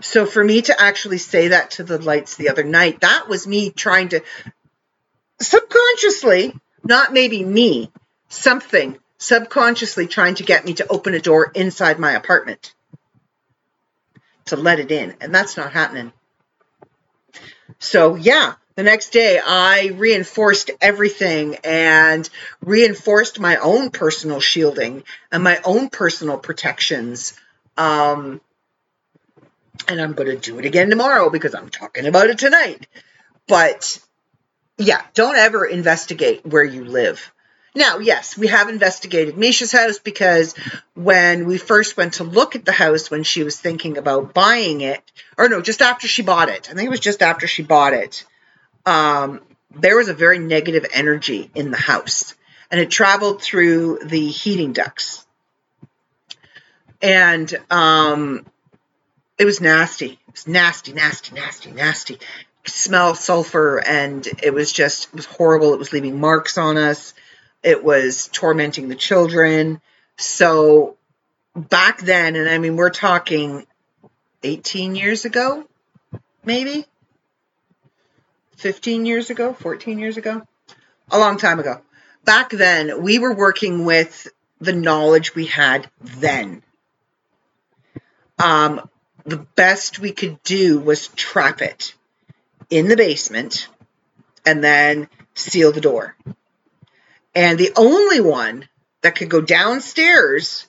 So 0.00 0.24
for 0.24 0.42
me 0.42 0.62
to 0.62 0.80
actually 0.80 1.18
say 1.18 1.48
that 1.48 1.72
to 1.72 1.84
the 1.84 1.98
lights 1.98 2.36
the 2.36 2.48
other 2.48 2.62
night, 2.62 3.00
that 3.00 3.28
was 3.28 3.46
me 3.46 3.70
trying 3.70 4.10
to 4.10 4.22
subconsciously, 5.40 6.54
not 6.84 7.12
maybe 7.12 7.44
me, 7.44 7.90
something 8.28 8.98
subconsciously 9.18 10.06
trying 10.06 10.34
to 10.36 10.42
get 10.42 10.64
me 10.64 10.74
to 10.74 10.86
open 10.88 11.14
a 11.14 11.20
door 11.20 11.52
inside 11.54 11.98
my 11.98 12.12
apartment 12.12 12.72
to 14.46 14.56
let 14.56 14.80
it 14.80 14.90
in. 14.90 15.14
And 15.20 15.34
that's 15.34 15.56
not 15.56 15.72
happening. 15.72 16.12
So, 17.78 18.14
yeah, 18.14 18.54
the 18.76 18.82
next 18.82 19.10
day 19.10 19.40
I 19.44 19.88
reinforced 19.94 20.70
everything 20.80 21.56
and 21.64 22.28
reinforced 22.62 23.38
my 23.38 23.56
own 23.56 23.90
personal 23.90 24.40
shielding 24.40 25.04
and 25.30 25.44
my 25.44 25.60
own 25.64 25.90
personal 25.90 26.38
protections. 26.38 27.34
Um, 27.76 28.40
and 29.86 30.00
I'm 30.00 30.12
going 30.14 30.30
to 30.30 30.36
do 30.36 30.58
it 30.58 30.64
again 30.64 30.90
tomorrow 30.90 31.30
because 31.30 31.54
I'm 31.54 31.68
talking 31.68 32.06
about 32.06 32.28
it 32.28 32.38
tonight. 32.38 32.86
But 33.46 33.98
yeah, 34.80 35.02
don't 35.14 35.36
ever 35.36 35.64
investigate 35.64 36.44
where 36.44 36.64
you 36.64 36.84
live. 36.84 37.32
Now, 37.74 37.98
yes, 37.98 38.36
we 38.36 38.48
have 38.48 38.68
investigated 38.68 39.36
Misha's 39.36 39.70
house 39.70 40.00
because 40.00 40.56
when 40.94 41.46
we 41.46 41.56
first 41.56 41.96
went 41.96 42.14
to 42.14 42.24
look 42.24 42.56
at 42.56 42.64
the 42.64 42.72
house 42.72 43.10
when 43.10 43.22
she 43.22 43.44
was 43.44 43.60
thinking 43.60 43.96
about 43.96 44.34
buying 44.34 44.80
it, 44.80 45.00
or 45.38 45.48
no, 45.48 45.60
just 45.60 45.80
after 45.80 46.08
she 46.08 46.22
bought 46.22 46.48
it. 46.48 46.68
I 46.68 46.74
think 46.74 46.86
it 46.86 46.90
was 46.90 46.98
just 46.98 47.22
after 47.22 47.46
she 47.46 47.62
bought 47.62 47.92
it 47.92 48.24
um, 48.86 49.40
there 49.70 49.96
was 49.96 50.08
a 50.08 50.14
very 50.14 50.38
negative 50.38 50.86
energy 50.92 51.50
in 51.54 51.70
the 51.70 51.76
house, 51.76 52.34
and 52.70 52.80
it 52.80 52.90
traveled 52.90 53.42
through 53.42 54.00
the 54.04 54.28
heating 54.28 54.72
ducts. 54.72 55.26
and 57.02 57.54
um, 57.70 58.44
it 59.38 59.44
was 59.44 59.60
nasty. 59.60 60.18
It 60.28 60.32
was 60.32 60.46
nasty, 60.46 60.92
nasty, 60.92 61.34
nasty, 61.34 61.70
nasty. 61.72 62.18
Smell 62.66 63.14
sulfur, 63.14 63.78
and 63.78 64.26
it 64.42 64.52
was 64.52 64.72
just 64.72 65.08
it 65.08 65.14
was 65.14 65.26
horrible. 65.26 65.72
It 65.72 65.78
was 65.78 65.92
leaving 65.92 66.20
marks 66.20 66.58
on 66.58 66.76
us. 66.76 67.14
It 67.62 67.82
was 67.82 68.28
tormenting 68.32 68.88
the 68.88 68.96
children. 68.96 69.80
So 70.16 70.96
back 71.54 72.00
then, 72.00 72.36
and 72.36 72.48
I 72.48 72.58
mean, 72.58 72.76
we're 72.76 72.90
talking 72.90 73.66
18 74.42 74.94
years 74.94 75.24
ago, 75.24 75.64
maybe 76.44 76.86
15 78.56 79.06
years 79.06 79.30
ago, 79.30 79.54
14 79.54 79.98
years 79.98 80.16
ago, 80.16 80.42
a 81.10 81.18
long 81.18 81.38
time 81.38 81.58
ago. 81.58 81.80
Back 82.24 82.50
then, 82.50 83.02
we 83.02 83.18
were 83.18 83.34
working 83.34 83.84
with 83.84 84.28
the 84.60 84.74
knowledge 84.74 85.34
we 85.34 85.46
had 85.46 85.90
then. 86.02 86.62
Um, 88.38 88.88
the 89.24 89.38
best 89.38 89.98
we 89.98 90.12
could 90.12 90.42
do 90.42 90.78
was 90.78 91.08
trap 91.08 91.62
it 91.62 91.94
in 92.70 92.88
the 92.88 92.96
basement 92.96 93.68
and 94.46 94.62
then 94.62 95.08
seal 95.34 95.72
the 95.72 95.80
door. 95.80 96.16
And 97.34 97.58
the 97.58 97.72
only 97.76 98.20
one 98.20 98.68
that 99.02 99.16
could 99.16 99.28
go 99.28 99.40
downstairs 99.40 100.66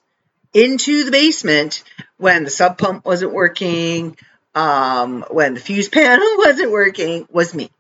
into 0.54 1.04
the 1.04 1.12
basement 1.12 1.84
when 2.18 2.44
the 2.44 2.50
sub 2.50 2.78
pump 2.78 3.06
wasn't 3.06 3.34
working, 3.34 4.18
um, 4.54 5.26
when 5.30 5.54
the 5.54 5.60
fuse 5.60 5.90
panel 6.00 6.28
wasn't 6.38 6.72
working, 6.72 7.28
was 7.32 7.54
me. 7.54 7.72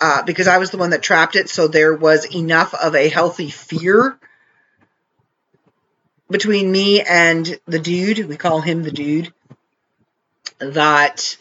Uh, 0.00 0.22
because 0.24 0.48
I 0.48 0.58
was 0.58 0.70
the 0.70 0.76
one 0.76 0.90
that 0.90 1.02
trapped 1.02 1.36
it, 1.36 1.48
so 1.48 1.68
there 1.68 1.94
was 1.94 2.26
enough 2.34 2.74
of 2.74 2.96
a 2.96 3.08
healthy 3.08 3.48
fear 3.48 4.18
between 6.28 6.70
me 6.70 7.00
and 7.00 7.58
the 7.66 7.78
dude. 7.78 8.28
We 8.28 8.36
call 8.36 8.60
him 8.60 8.82
the 8.82 8.90
dude. 8.90 9.32
That, 10.58 11.36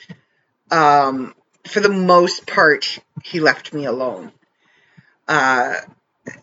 um, 0.70 1.34
for 1.66 1.80
the 1.80 1.90
most 1.90 2.46
part, 2.46 3.00
he 3.24 3.40
left 3.40 3.74
me 3.74 3.86
alone. 3.86 4.32
Uh, 5.28 5.76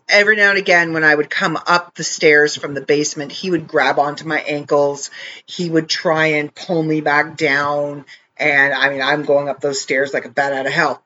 every 0.09 0.35
now 0.35 0.49
and 0.49 0.57
again 0.57 0.93
when 0.93 1.03
I 1.03 1.13
would 1.13 1.29
come 1.29 1.57
up 1.67 1.95
the 1.95 2.03
stairs 2.03 2.55
from 2.55 2.73
the 2.73 2.81
basement, 2.81 3.31
he 3.31 3.51
would 3.51 3.67
grab 3.67 3.99
onto 3.99 4.27
my 4.27 4.39
ankles. 4.39 5.11
He 5.45 5.69
would 5.69 5.87
try 5.87 6.27
and 6.27 6.53
pull 6.53 6.81
me 6.81 7.01
back 7.01 7.37
down. 7.37 8.05
And 8.37 8.73
I 8.73 8.89
mean, 8.89 9.01
I'm 9.01 9.23
going 9.23 9.49
up 9.49 9.61
those 9.61 9.81
stairs 9.81 10.13
like 10.13 10.25
a 10.25 10.29
bat 10.29 10.53
out 10.53 10.65
of 10.65 10.73
hell. 10.73 11.03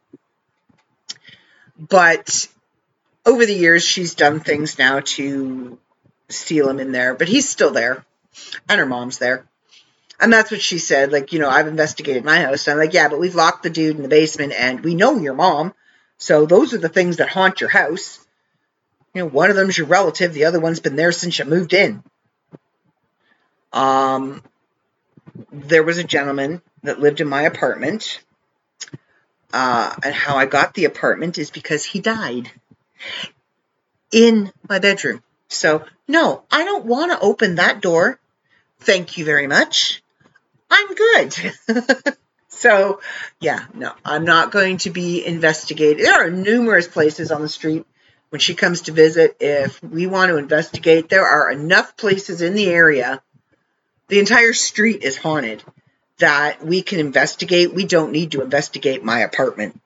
But 1.78 2.48
over 3.26 3.46
the 3.46 3.54
years, 3.54 3.84
she's 3.84 4.16
done 4.16 4.40
things 4.40 4.78
now 4.78 5.02
to 5.02 5.78
seal 6.30 6.70
him 6.70 6.80
in 6.80 6.92
there, 6.92 7.14
but 7.16 7.28
he's 7.28 7.50
still 7.50 7.72
there. 7.72 8.06
And 8.70 8.80
her 8.80 8.86
mom's 8.86 9.18
there. 9.18 9.46
And 10.20 10.32
that's 10.32 10.52
what 10.52 10.62
she 10.62 10.78
said. 10.78 11.12
Like, 11.12 11.34
you 11.34 11.40
know, 11.40 11.50
I've 11.50 11.68
investigated 11.68 12.24
my 12.24 12.42
house. 12.42 12.68
I'm 12.68 12.78
like, 12.78 12.94
yeah, 12.94 13.10
but 13.10 13.20
we've 13.20 13.36
locked 13.36 13.64
the 13.64 13.70
dude 13.70 13.98
in 13.98 14.02
the 14.02 14.08
basement 14.08 14.54
and 14.54 14.82
we 14.82 14.96
know 14.96 15.18
your 15.18 15.34
mom. 15.34 15.74
So 16.18 16.46
those 16.46 16.74
are 16.74 16.78
the 16.78 16.90
things 16.90 17.18
that 17.18 17.30
haunt 17.30 17.62
your 17.62 17.70
house. 17.70 18.26
You 19.14 19.22
know, 19.22 19.28
one 19.28 19.50
of 19.50 19.56
them's 19.56 19.78
your 19.78 19.88
relative, 19.88 20.34
the 20.34 20.46
other 20.46 20.60
one's 20.60 20.80
been 20.80 20.96
there 20.96 21.12
since 21.12 21.38
you 21.38 21.46
moved 21.46 21.74
in. 21.74 22.04
Um, 23.74 24.42
there 25.52 25.84
was 25.84 25.98
a 25.98 26.04
gentleman 26.04 26.62
that 26.84 27.00
lived 27.00 27.22
in 27.22 27.28
my 27.28 27.44
apartment. 27.44 28.22
Uh, 29.54 29.94
and 30.04 30.14
how 30.14 30.36
I 30.36 30.46
got 30.46 30.74
the 30.74 30.86
apartment 30.86 31.38
is 31.38 31.50
because 31.50 31.86
he 31.86 32.00
died 32.00 32.52
in 34.12 34.52
my 34.68 34.80
bedroom. 34.80 35.24
So, 35.48 35.86
no, 36.08 36.44
I 36.52 36.66
don't 36.66 36.86
want 36.86 37.12
to 37.12 37.20
open 37.20 37.56
that 37.56 37.82
door. 37.82 38.20
Thank 38.80 39.18
you 39.18 39.26
very 39.26 39.48
much. 39.48 40.02
I'm 40.76 40.94
good. 40.94 42.16
so, 42.50 43.00
yeah, 43.40 43.66
no, 43.74 43.94
I'm 44.04 44.26
not 44.26 44.52
going 44.52 44.78
to 44.80 44.90
be 44.90 45.26
investigated. 45.26 46.06
There 46.06 46.28
are 46.28 46.30
numerous 46.30 46.88
places 46.88 47.32
on 47.32 47.42
the 47.42 47.50
street 47.50 47.86
when 48.30 48.42
she 48.42 48.56
comes 48.56 48.82
to 48.82 48.92
visit, 48.92 49.38
if 49.40 49.82
we 49.82 50.08
want 50.08 50.30
to 50.30 50.38
investigate, 50.38 51.08
there 51.08 51.26
are 51.26 51.50
enough 51.50 51.96
places 51.96 52.42
in 52.42 52.54
the 52.54 52.68
area, 52.68 53.22
the 54.10 54.20
entire 54.20 54.52
street 54.52 55.04
is 55.04 55.16
haunted, 55.16 55.64
that 56.18 56.62
we 56.62 56.82
can 56.82 57.00
investigate. 57.00 57.74
We 57.74 57.86
don't 57.86 58.12
need 58.12 58.32
to 58.32 58.42
investigate 58.42 59.04
my 59.06 59.20
apartment. 59.20 59.80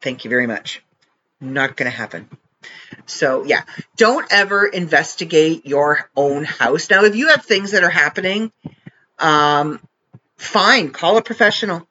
Thank 0.00 0.24
you 0.24 0.30
very 0.30 0.46
much. 0.46 0.82
Not 1.42 1.76
going 1.76 1.90
to 1.90 1.96
happen. 1.96 2.30
So, 3.04 3.44
yeah, 3.44 3.64
don't 3.98 4.26
ever 4.30 4.66
investigate 4.66 5.66
your 5.66 6.08
own 6.16 6.44
house. 6.44 6.88
Now, 6.88 7.04
if 7.04 7.16
you 7.16 7.28
have 7.28 7.44
things 7.44 7.72
that 7.72 7.84
are 7.84 7.90
happening, 7.90 8.50
um, 9.18 9.78
fine, 10.36 10.90
call 10.90 11.16
a 11.16 11.22
professional. 11.22 11.86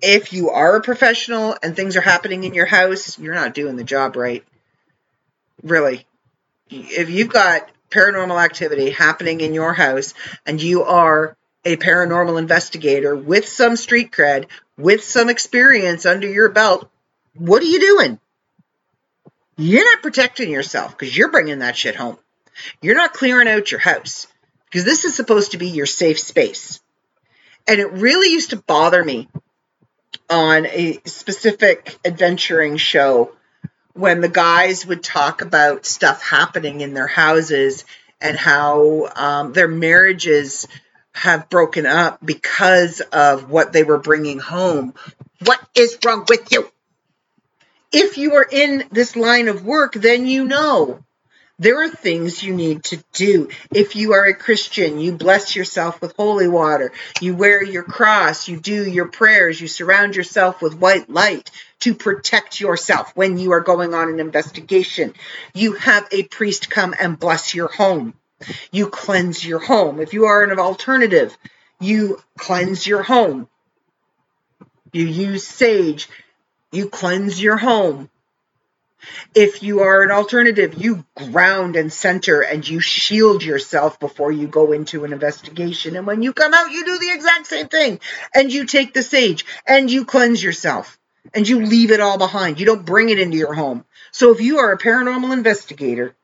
If 0.00 0.32
you 0.32 0.50
are 0.50 0.76
a 0.76 0.82
professional 0.82 1.56
and 1.62 1.76
things 1.76 1.96
are 1.96 2.00
happening 2.00 2.44
in 2.44 2.54
your 2.54 2.66
house, 2.66 3.18
you're 3.18 3.34
not 3.34 3.54
doing 3.54 3.76
the 3.76 3.84
job 3.84 4.16
right 4.16 4.44
really. 5.62 6.06
If 6.70 7.10
you've 7.10 7.32
got 7.32 7.70
paranormal 7.90 8.42
activity 8.42 8.90
happening 8.90 9.40
in 9.40 9.54
your 9.54 9.72
house 9.72 10.14
and 10.46 10.60
you 10.60 10.84
are 10.84 11.36
a 11.64 11.76
paranormal 11.76 12.38
investigator 12.38 13.14
with 13.14 13.46
some 13.46 13.76
street 13.76 14.10
cred, 14.10 14.46
with 14.76 15.04
some 15.04 15.28
experience 15.28 16.06
under 16.06 16.26
your 16.26 16.48
belt, 16.48 16.90
what 17.36 17.62
are 17.62 17.66
you 17.66 17.80
doing? 17.80 18.18
You're 19.56 19.84
not 19.84 20.02
protecting 20.02 20.50
yourself 20.50 20.96
because 20.98 21.16
you're 21.16 21.30
bringing 21.30 21.60
that 21.60 21.76
shit 21.76 21.94
home. 21.94 22.18
You're 22.80 22.96
not 22.96 23.12
clearing 23.12 23.48
out 23.48 23.70
your 23.70 23.80
house 23.80 24.26
because 24.64 24.84
this 24.84 25.04
is 25.04 25.14
supposed 25.14 25.52
to 25.52 25.58
be 25.58 25.68
your 25.68 25.86
safe 25.86 26.18
space. 26.18 26.80
And 27.66 27.80
it 27.80 27.92
really 27.92 28.32
used 28.32 28.50
to 28.50 28.56
bother 28.56 29.04
me 29.04 29.28
on 30.28 30.66
a 30.66 31.00
specific 31.04 31.98
adventuring 32.04 32.76
show 32.76 33.32
when 33.94 34.20
the 34.20 34.28
guys 34.28 34.86
would 34.86 35.02
talk 35.02 35.42
about 35.42 35.84
stuff 35.86 36.22
happening 36.22 36.80
in 36.80 36.94
their 36.94 37.06
houses 37.06 37.84
and 38.20 38.36
how 38.36 39.10
um, 39.14 39.52
their 39.52 39.68
marriages 39.68 40.66
have 41.12 41.50
broken 41.50 41.84
up 41.86 42.18
because 42.24 43.00
of 43.00 43.50
what 43.50 43.72
they 43.72 43.82
were 43.82 43.98
bringing 43.98 44.38
home. 44.38 44.94
What 45.44 45.60
is 45.74 45.98
wrong 46.04 46.24
with 46.28 46.50
you? 46.52 46.70
If 47.92 48.16
you 48.16 48.36
are 48.36 48.48
in 48.50 48.84
this 48.90 49.16
line 49.16 49.48
of 49.48 49.66
work, 49.66 49.92
then 49.92 50.26
you 50.26 50.46
know 50.46 51.04
there 51.62 51.80
are 51.80 51.88
things 51.88 52.42
you 52.42 52.54
need 52.54 52.82
to 52.82 53.02
do. 53.12 53.48
If 53.72 53.94
you 53.94 54.14
are 54.14 54.24
a 54.24 54.34
Christian, 54.34 54.98
you 54.98 55.12
bless 55.12 55.54
yourself 55.54 56.00
with 56.00 56.16
holy 56.16 56.48
water, 56.48 56.92
you 57.20 57.36
wear 57.36 57.62
your 57.62 57.84
cross, 57.84 58.48
you 58.48 58.58
do 58.58 58.90
your 58.90 59.06
prayers, 59.06 59.60
you 59.60 59.68
surround 59.68 60.16
yourself 60.16 60.60
with 60.60 60.74
white 60.74 61.08
light, 61.08 61.52
to 61.80 61.94
protect 61.94 62.60
yourself 62.60 63.16
when 63.16 63.38
you 63.38 63.52
are 63.52 63.60
going 63.60 63.94
on 63.94 64.08
an 64.08 64.18
investigation. 64.18 65.14
You 65.54 65.74
have 65.74 66.08
a 66.10 66.24
priest 66.24 66.68
come 66.68 66.94
and 66.98 67.18
bless 67.18 67.54
your 67.54 67.68
home. 67.68 68.14
You 68.72 68.88
cleanse 68.88 69.46
your 69.46 69.60
home. 69.60 70.00
If 70.00 70.14
you 70.14 70.24
are 70.24 70.42
an 70.42 70.58
alternative, 70.58 71.36
you 71.80 72.20
cleanse 72.36 72.86
your 72.86 73.04
home. 73.04 73.48
You 74.92 75.06
use 75.06 75.46
sage. 75.46 76.08
You 76.72 76.88
cleanse 76.88 77.40
your 77.40 77.56
home. 77.56 78.10
If 79.34 79.62
you 79.62 79.80
are 79.80 80.02
an 80.02 80.10
alternative, 80.10 80.74
you 80.74 81.04
ground 81.16 81.76
and 81.76 81.92
center 81.92 82.40
and 82.40 82.66
you 82.66 82.80
shield 82.80 83.42
yourself 83.42 83.98
before 83.98 84.30
you 84.32 84.46
go 84.46 84.72
into 84.72 85.04
an 85.04 85.12
investigation. 85.12 85.96
And 85.96 86.06
when 86.06 86.22
you 86.22 86.32
come 86.32 86.54
out, 86.54 86.70
you 86.70 86.84
do 86.84 86.98
the 86.98 87.12
exact 87.12 87.46
same 87.46 87.68
thing. 87.68 88.00
And 88.34 88.52
you 88.52 88.66
take 88.66 88.94
the 88.94 89.02
sage 89.02 89.44
and 89.66 89.90
you 89.90 90.04
cleanse 90.04 90.42
yourself 90.42 90.98
and 91.34 91.48
you 91.48 91.64
leave 91.64 91.90
it 91.90 92.00
all 92.00 92.18
behind. 92.18 92.60
You 92.60 92.66
don't 92.66 92.86
bring 92.86 93.08
it 93.08 93.18
into 93.18 93.36
your 93.36 93.54
home. 93.54 93.84
So 94.10 94.32
if 94.32 94.40
you 94.40 94.58
are 94.58 94.72
a 94.72 94.78
paranormal 94.78 95.32
investigator 95.32 96.14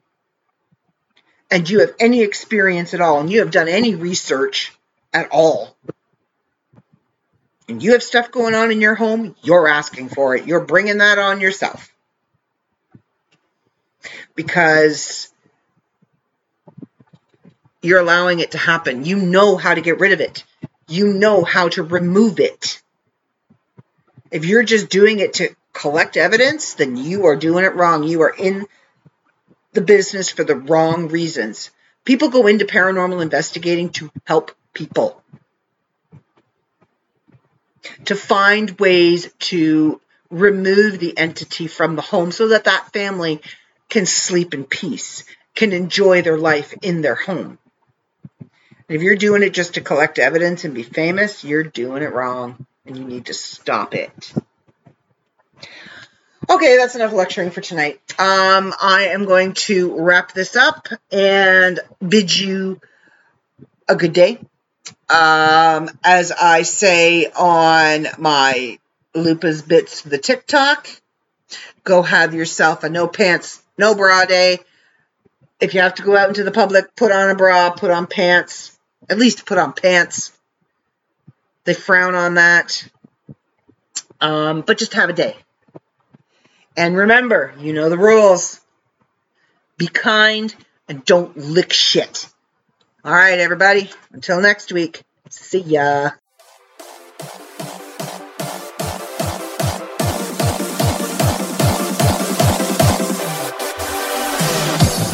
and 1.50 1.68
you 1.68 1.80
have 1.80 1.94
any 1.98 2.22
experience 2.22 2.94
at 2.94 3.00
all 3.00 3.20
and 3.20 3.30
you 3.30 3.40
have 3.40 3.50
done 3.50 3.68
any 3.68 3.94
research 3.94 4.72
at 5.12 5.28
all, 5.30 5.76
and 7.68 7.82
you 7.82 7.92
have 7.92 8.02
stuff 8.02 8.30
going 8.30 8.55
on 8.55 8.72
in 8.72 8.80
your 8.80 8.94
home, 8.94 9.36
you're 9.42 9.68
asking 9.68 10.09
for 10.09 10.34
it. 10.34 10.46
You're 10.46 10.64
bringing 10.64 10.98
that 10.98 11.18
on 11.18 11.40
yourself. 11.40 11.92
Because 14.34 15.32
you're 17.82 18.00
allowing 18.00 18.40
it 18.40 18.52
to 18.52 18.58
happen. 18.58 19.04
You 19.04 19.16
know 19.16 19.56
how 19.56 19.74
to 19.74 19.80
get 19.80 20.00
rid 20.00 20.12
of 20.12 20.20
it. 20.20 20.44
You 20.88 21.12
know 21.12 21.44
how 21.44 21.68
to 21.70 21.82
remove 21.82 22.40
it. 22.40 22.82
If 24.30 24.44
you're 24.44 24.62
just 24.62 24.88
doing 24.88 25.20
it 25.20 25.34
to 25.34 25.54
collect 25.72 26.16
evidence, 26.16 26.74
then 26.74 26.96
you 26.96 27.26
are 27.26 27.36
doing 27.36 27.64
it 27.64 27.74
wrong. 27.74 28.02
You 28.02 28.22
are 28.22 28.34
in 28.36 28.66
the 29.72 29.80
business 29.80 30.28
for 30.28 30.44
the 30.44 30.56
wrong 30.56 31.08
reasons. 31.08 31.70
People 32.04 32.30
go 32.30 32.46
into 32.46 32.64
paranormal 32.64 33.22
investigating 33.22 33.90
to 33.90 34.10
help 34.24 34.50
people, 34.72 35.22
to 38.06 38.16
find 38.16 38.78
ways 38.78 39.30
to 39.38 40.00
remove 40.30 40.98
the 40.98 41.16
entity 41.16 41.66
from 41.66 41.96
the 41.96 42.02
home 42.02 42.32
so 42.32 42.48
that 42.48 42.64
that 42.64 42.92
family 42.92 43.40
can 43.89 44.06
sleep 44.06 44.55
in 44.55 44.65
peace, 44.65 45.24
can 45.55 45.73
enjoy 45.73 46.23
their 46.23 46.39
life 46.39 46.74
in 46.82 47.01
their 47.01 47.15
home. 47.15 47.59
And 48.40 48.97
if 48.97 49.02
you're 49.02 49.16
doing 49.16 49.43
it 49.43 49.55
just 49.55 49.74
to 49.74 49.81
collect 49.81 50.19
evidence 50.19 50.65
and 50.65 50.74
be 50.74 50.82
famous, 50.82 51.44
you're 51.44 51.65
doing 51.65 52.02
it 52.02 52.12
wrong 52.12 52.66
and 52.86 52.97
you 52.97 53.05
need 53.05 53.27
to 53.27 53.35
stop 53.35 53.94
it. 53.94 54.32
Okay, 56.51 56.78
that's 56.78 56.94
enough 56.94 57.12
lecturing 57.12 57.51
for 57.51 57.60
tonight. 57.60 58.01
Um, 58.19 58.73
I 58.81 59.09
am 59.12 59.27
going 59.27 59.52
to 59.55 60.01
wrap 60.01 60.32
this 60.32 60.56
up 60.56 60.89
and 61.12 61.78
bid 62.06 62.35
you 62.35 62.81
a 63.86 63.94
good 63.94 64.15
day. 64.15 64.39
Um, 65.10 65.90
as 66.02 66.32
I 66.32 66.62
say 66.62 67.27
on 67.27 68.06
my 68.16 68.78
Lupa's 69.15 69.60
Bits, 69.60 70.02
the 70.02 70.16
TikTok, 70.16 70.89
go 71.85 72.02
have 72.02 72.35
yourself 72.35 72.85
a 72.85 72.89
no 72.89 73.09
pants, 73.09 73.62
no 73.78 73.94
bra 73.94 74.24
day. 74.24 74.59
If 75.60 75.74
you 75.74 75.80
have 75.80 75.94
to 75.94 76.02
go 76.02 76.16
out 76.16 76.28
into 76.28 76.44
the 76.44 76.52
public, 76.52 76.94
put 76.94 77.10
on 77.10 77.30
a 77.30 77.34
bra, 77.34 77.70
put 77.70 77.90
on 77.90 78.06
pants, 78.06 78.78
at 79.09 79.18
least 79.18 79.46
put 79.46 79.59
on 79.59 79.72
pants. 79.72 80.32
They 81.64 81.74
frown 81.74 82.14
on 82.14 82.34
that. 82.34 82.88
Um, 84.20 84.62
but 84.62 84.78
just 84.78 84.94
have 84.94 85.09
a 85.09 85.12
day. 85.12 85.36
And 86.76 86.96
remember, 86.96 87.55
you 87.59 87.72
know 87.72 87.88
the 87.88 87.98
rules. 87.98 88.60
Be 89.76 89.86
kind 89.86 90.55
and 90.88 91.05
don't 91.05 91.36
lick 91.36 91.72
shit. 91.72 92.28
All 93.05 93.12
right, 93.12 93.38
everybody. 93.38 93.90
Until 94.12 94.40
next 94.40 94.72
week. 94.72 95.02
See 95.30 95.60
ya. 95.60 96.10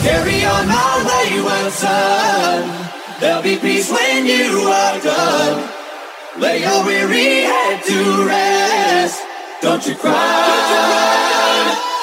Carry 0.04 0.44
on 0.44 0.68
my 0.68 0.92
wayward 1.08 1.72
son. 1.72 2.90
There'll 3.20 3.42
be 3.42 3.56
peace 3.56 3.90
when 3.90 4.26
you 4.26 4.68
are 4.68 5.00
done. 5.00 5.70
Lay 6.38 6.60
your 6.60 6.84
weary 6.84 7.48
head 7.48 7.82
to 7.84 8.26
rest. 8.26 9.22
Don't 9.62 9.86
you 9.86 9.94
cry. 9.94 11.93